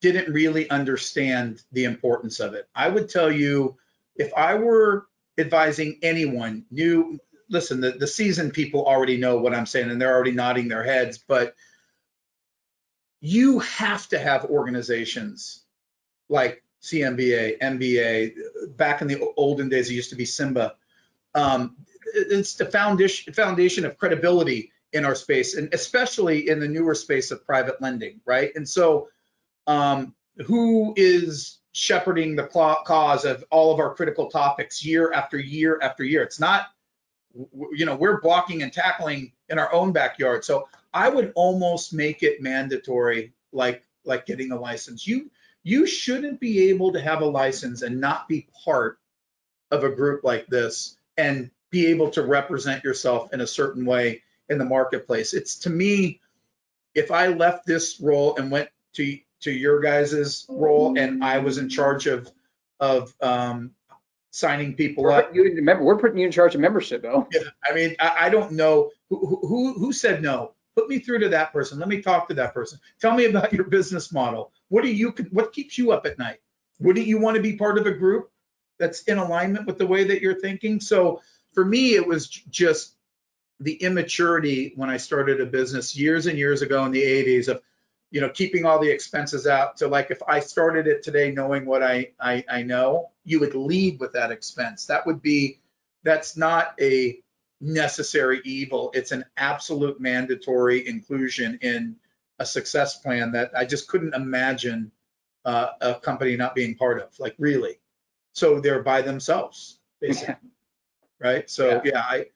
Didn't 0.00 0.32
really 0.32 0.68
understand 0.70 1.62
the 1.70 1.84
importance 1.84 2.40
of 2.40 2.54
it. 2.54 2.68
I 2.74 2.88
would 2.88 3.08
tell 3.08 3.30
you, 3.30 3.76
if 4.16 4.34
I 4.34 4.54
were 4.54 5.06
advising 5.38 5.98
anyone, 6.02 6.64
new, 6.70 7.18
listen, 7.48 7.80
the, 7.80 7.92
the 7.92 8.06
seasoned 8.06 8.52
people 8.52 8.84
already 8.84 9.16
know 9.16 9.38
what 9.38 9.54
I'm 9.54 9.66
saying 9.66 9.90
and 9.90 10.00
they're 10.00 10.14
already 10.14 10.32
nodding 10.32 10.68
their 10.68 10.84
heads, 10.84 11.18
but 11.18 11.54
you 13.20 13.60
have 13.60 14.08
to 14.08 14.18
have 14.18 14.44
organizations 14.46 15.62
like 16.28 16.62
CMBA, 16.82 17.60
MBA. 17.60 18.76
Back 18.76 19.00
in 19.00 19.08
the 19.08 19.32
olden 19.36 19.68
days, 19.68 19.88
it 19.90 19.94
used 19.94 20.10
to 20.10 20.16
be 20.16 20.24
SIMBA. 20.24 20.72
Um, 21.34 21.76
it's 22.14 22.54
the 22.54 22.66
foundation 22.66 23.32
foundation 23.32 23.84
of 23.84 23.96
credibility 23.96 24.72
in 24.92 25.04
our 25.04 25.14
space, 25.14 25.54
and 25.54 25.72
especially 25.72 26.48
in 26.48 26.58
the 26.60 26.68
newer 26.68 26.94
space 26.94 27.30
of 27.30 27.46
private 27.46 27.80
lending, 27.80 28.20
right? 28.26 28.52
And 28.56 28.68
so, 28.68 29.08
um, 29.66 30.14
who 30.46 30.92
is 30.96 31.58
shepherding 31.72 32.36
the 32.36 32.44
cause 32.44 33.24
of 33.24 33.44
all 33.50 33.72
of 33.72 33.80
our 33.80 33.94
critical 33.94 34.28
topics 34.30 34.84
year 34.84 35.12
after 35.12 35.38
year 35.38 35.78
after 35.82 36.04
year? 36.04 36.22
It's 36.22 36.40
not, 36.40 36.66
you 37.72 37.86
know, 37.86 37.96
we're 37.96 38.20
blocking 38.20 38.62
and 38.62 38.72
tackling 38.72 39.32
in 39.48 39.58
our 39.58 39.72
own 39.72 39.92
backyard. 39.92 40.44
So 40.44 40.68
I 40.94 41.08
would 41.08 41.32
almost 41.34 41.92
make 41.92 42.22
it 42.22 42.42
mandatory, 42.42 43.32
like 43.52 43.82
like 44.04 44.26
getting 44.26 44.52
a 44.52 44.60
license. 44.60 45.06
You 45.06 45.30
you 45.62 45.86
shouldn't 45.86 46.40
be 46.40 46.70
able 46.70 46.92
to 46.92 47.00
have 47.00 47.20
a 47.20 47.26
license 47.26 47.82
and 47.82 48.00
not 48.00 48.28
be 48.28 48.48
part 48.64 48.98
of 49.70 49.84
a 49.84 49.90
group 49.90 50.24
like 50.24 50.46
this 50.48 50.96
and 51.16 51.50
be 51.70 51.86
able 51.86 52.10
to 52.10 52.22
represent 52.22 52.84
yourself 52.84 53.32
in 53.32 53.40
a 53.40 53.46
certain 53.46 53.84
way 53.84 54.22
in 54.48 54.58
the 54.58 54.64
marketplace. 54.64 55.32
It's 55.32 55.56
to 55.60 55.70
me, 55.70 56.20
if 56.94 57.10
I 57.10 57.28
left 57.28 57.64
this 57.64 58.00
role 58.00 58.36
and 58.36 58.50
went 58.50 58.68
to 58.94 59.18
to 59.42 59.50
your 59.50 59.80
guys's 59.80 60.46
role 60.48 60.98
and 60.98 61.22
I 61.22 61.38
was 61.38 61.58
in 61.58 61.68
charge 61.68 62.06
of 62.06 62.30
of 62.80 63.14
um, 63.22 63.72
signing 64.32 64.74
people 64.74 65.04
we're 65.04 65.12
up. 65.12 65.34
You, 65.34 65.44
remember, 65.44 65.84
we're 65.84 65.98
putting 65.98 66.18
you 66.18 66.26
in 66.26 66.32
charge 66.32 66.54
of 66.54 66.60
membership, 66.60 67.02
Bill. 67.02 67.28
Yeah, 67.32 67.42
I 67.64 67.72
mean, 67.74 67.94
I, 68.00 68.14
I 68.22 68.28
don't 68.28 68.52
know 68.52 68.90
who, 69.08 69.38
who 69.42 69.72
who 69.74 69.92
said 69.92 70.22
no. 70.22 70.52
Put 70.74 70.88
me 70.88 70.98
through 70.98 71.20
to 71.20 71.28
that 71.28 71.52
person. 71.52 71.78
Let 71.78 71.88
me 71.88 72.00
talk 72.00 72.28
to 72.28 72.34
that 72.34 72.54
person. 72.54 72.80
Tell 73.00 73.14
me 73.14 73.26
about 73.26 73.52
your 73.52 73.64
business 73.64 74.12
model. 74.12 74.52
What 74.68 74.82
do 74.82 74.92
you 74.92 75.14
what 75.30 75.52
keeps 75.52 75.78
you 75.78 75.92
up 75.92 76.06
at 76.06 76.18
night? 76.18 76.38
Wouldn't 76.80 77.06
you 77.06 77.20
want 77.20 77.36
to 77.36 77.42
be 77.42 77.56
part 77.56 77.78
of 77.78 77.86
a 77.86 77.92
group 77.92 78.30
that's 78.78 79.02
in 79.02 79.18
alignment 79.18 79.66
with 79.66 79.78
the 79.78 79.86
way 79.86 80.04
that 80.04 80.20
you're 80.20 80.40
thinking? 80.40 80.80
So 80.80 81.20
for 81.52 81.64
me, 81.64 81.94
it 81.94 82.06
was 82.06 82.26
just 82.26 82.96
the 83.60 83.74
immaturity 83.74 84.72
when 84.74 84.90
I 84.90 84.96
started 84.96 85.40
a 85.40 85.46
business 85.46 85.96
years 85.96 86.26
and 86.26 86.36
years 86.36 86.62
ago 86.62 86.84
in 86.84 86.90
the 86.90 87.02
80s 87.02 87.48
of, 87.48 87.62
you 88.12 88.20
know, 88.20 88.28
keeping 88.28 88.66
all 88.66 88.78
the 88.78 88.90
expenses 88.90 89.46
out. 89.46 89.78
So 89.78 89.88
like 89.88 90.10
if 90.10 90.22
I 90.28 90.40
started 90.40 90.86
it 90.86 91.02
today 91.02 91.32
knowing 91.32 91.64
what 91.64 91.82
I, 91.82 92.12
I, 92.20 92.44
I 92.48 92.62
know, 92.62 93.10
you 93.24 93.40
would 93.40 93.54
lead 93.54 93.98
with 93.98 94.12
that 94.12 94.30
expense. 94.30 94.86
That 94.86 95.06
would 95.06 95.22
be, 95.22 95.60
that's 96.04 96.36
not 96.36 96.74
a 96.78 97.18
necessary 97.60 98.42
evil. 98.44 98.90
It's 98.92 99.12
an 99.12 99.24
absolute 99.38 99.98
mandatory 99.98 100.86
inclusion 100.86 101.58
in 101.62 101.96
a 102.38 102.44
success 102.44 102.98
plan 102.98 103.32
that 103.32 103.52
I 103.56 103.64
just 103.64 103.88
couldn't 103.88 104.14
imagine 104.14 104.92
uh, 105.46 105.68
a 105.80 105.94
company 105.94 106.36
not 106.36 106.54
being 106.54 106.74
part 106.74 107.00
of, 107.00 107.18
like 107.18 107.34
really. 107.38 107.80
So 108.34 108.60
they're 108.60 108.82
by 108.82 109.00
themselves, 109.00 109.78
basically 110.00 110.34
right? 111.18 111.48
So 111.48 111.80
yeah. 111.84 111.92
yeah, 111.92 112.00
I 112.00 112.26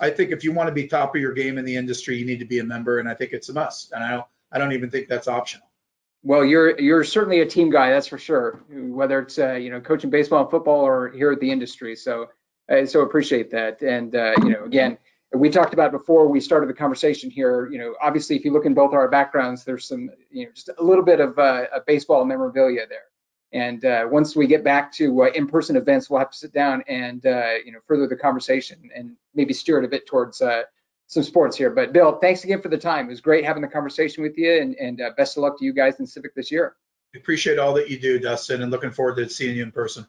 I 0.00 0.10
think 0.10 0.30
if 0.30 0.44
you 0.44 0.52
want 0.52 0.68
to 0.68 0.74
be 0.74 0.86
top 0.86 1.14
of 1.14 1.20
your 1.20 1.32
game 1.32 1.58
in 1.58 1.64
the 1.64 1.76
industry, 1.76 2.16
you 2.16 2.24
need 2.24 2.38
to 2.38 2.44
be 2.44 2.60
a 2.60 2.64
member, 2.64 2.98
and 2.98 3.08
I 3.08 3.14
think 3.14 3.32
it's 3.32 3.48
a 3.48 3.52
must. 3.52 3.92
And 3.92 4.02
I 4.02 4.10
don't 4.12 4.26
I 4.52 4.58
don't 4.58 4.72
even 4.72 4.90
think 4.90 5.08
that's 5.08 5.28
optional. 5.28 5.66
Well, 6.22 6.44
you're 6.44 6.78
you're 6.80 7.04
certainly 7.04 7.40
a 7.40 7.46
team 7.46 7.70
guy, 7.70 7.90
that's 7.90 8.06
for 8.06 8.18
sure. 8.18 8.60
Whether 8.70 9.20
it's 9.20 9.38
uh, 9.38 9.52
you 9.52 9.70
know 9.70 9.80
coaching 9.80 10.10
baseball 10.10 10.42
and 10.42 10.50
football 10.50 10.80
or 10.80 11.10
here 11.10 11.30
at 11.32 11.40
the 11.40 11.50
industry, 11.50 11.94
so 11.94 12.28
I 12.68 12.84
so 12.84 13.02
appreciate 13.02 13.50
that. 13.52 13.82
And 13.82 14.14
uh, 14.14 14.34
you 14.38 14.50
know, 14.50 14.64
again, 14.64 14.98
we 15.32 15.48
talked 15.48 15.74
about 15.74 15.92
before 15.92 16.28
we 16.28 16.40
started 16.40 16.68
the 16.68 16.74
conversation 16.74 17.30
here. 17.30 17.68
You 17.70 17.78
know, 17.78 17.94
obviously, 18.02 18.36
if 18.36 18.44
you 18.44 18.52
look 18.52 18.66
in 18.66 18.74
both 18.74 18.92
our 18.94 19.08
backgrounds, 19.08 19.64
there's 19.64 19.86
some 19.86 20.10
you 20.30 20.46
know 20.46 20.52
just 20.52 20.70
a 20.76 20.82
little 20.82 21.04
bit 21.04 21.20
of 21.20 21.38
uh, 21.38 21.66
a 21.72 21.80
baseball 21.86 22.24
memorabilia 22.24 22.86
there. 22.88 23.04
And 23.52 23.84
uh, 23.84 24.06
once 24.10 24.36
we 24.36 24.46
get 24.46 24.62
back 24.62 24.92
to 24.94 25.22
uh, 25.22 25.26
in-person 25.34 25.76
events, 25.76 26.10
we'll 26.10 26.18
have 26.18 26.30
to 26.30 26.36
sit 26.36 26.52
down 26.52 26.82
and 26.88 27.24
uh, 27.24 27.54
you 27.64 27.72
know 27.72 27.78
further 27.86 28.06
the 28.06 28.16
conversation 28.16 28.90
and 28.94 29.16
maybe 29.34 29.54
steer 29.54 29.78
it 29.78 29.84
a 29.84 29.88
bit 29.88 30.06
towards 30.06 30.42
uh, 30.42 30.62
some 31.08 31.24
sports 31.24 31.56
here. 31.56 31.70
But 31.70 31.92
Bill, 31.92 32.18
thanks 32.18 32.44
again 32.44 32.62
for 32.62 32.68
the 32.68 32.78
time. 32.78 33.06
It 33.06 33.10
was 33.10 33.20
great 33.20 33.44
having 33.44 33.62
the 33.62 33.68
conversation 33.68 34.22
with 34.22 34.38
you, 34.38 34.60
and, 34.60 34.76
and 34.76 35.00
uh, 35.00 35.10
best 35.16 35.36
of 35.36 35.42
luck 35.42 35.58
to 35.58 35.64
you 35.64 35.72
guys 35.72 35.98
in 35.98 36.06
Civic 36.06 36.34
this 36.34 36.52
year. 36.52 36.76
Appreciate 37.16 37.58
all 37.58 37.74
that 37.74 37.90
you 37.90 37.98
do, 37.98 38.18
Dustin, 38.18 38.62
and 38.62 38.70
looking 38.70 38.90
forward 38.90 39.16
to 39.16 39.28
seeing 39.28 39.56
you 39.56 39.62
in 39.64 39.72
person. 39.72 40.06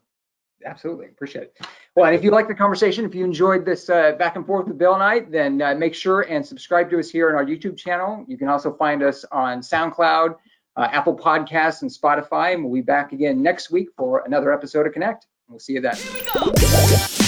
Absolutely, 0.65 1.07
appreciate 1.07 1.43
it. 1.43 1.67
Well, 1.95 2.05
and 2.05 2.15
if 2.15 2.23
you 2.23 2.31
like 2.31 2.47
the 2.47 2.53
conversation, 2.53 3.05
if 3.05 3.15
you 3.15 3.23
enjoyed 3.23 3.65
this 3.65 3.89
uh, 3.89 4.11
back 4.13 4.35
and 4.35 4.45
forth 4.45 4.67
with 4.67 4.77
Bill 4.77 4.93
and 4.93 5.01
I, 5.01 5.21
then 5.21 5.57
make 5.79 5.95
sure 5.95 6.21
and 6.21 6.45
subscribe 6.45 6.89
to 6.91 6.99
us 6.99 7.09
here 7.09 7.29
on 7.29 7.35
our 7.35 7.45
YouTube 7.45 7.77
channel. 7.77 8.23
You 8.27 8.37
can 8.37 8.49
also 8.49 8.73
find 8.73 9.01
us 9.01 9.25
on 9.31 9.61
SoundCloud 9.61 10.35
uh, 10.79 10.87
Apple 10.91 11.15
Podcasts 11.15 11.81
and 11.81 11.91
Spotify. 11.91 12.53
And 12.53 12.63
we'll 12.63 12.73
be 12.73 12.81
back 12.81 13.11
again 13.11 13.43
next 13.43 13.69
week 13.69 13.89
for 13.97 14.23
another 14.25 14.51
episode 14.53 14.87
of 14.87 14.93
Connect. 14.93 15.27
We'll 15.49 15.59
see 15.59 15.73
you 15.73 15.81
then. 15.81 17.18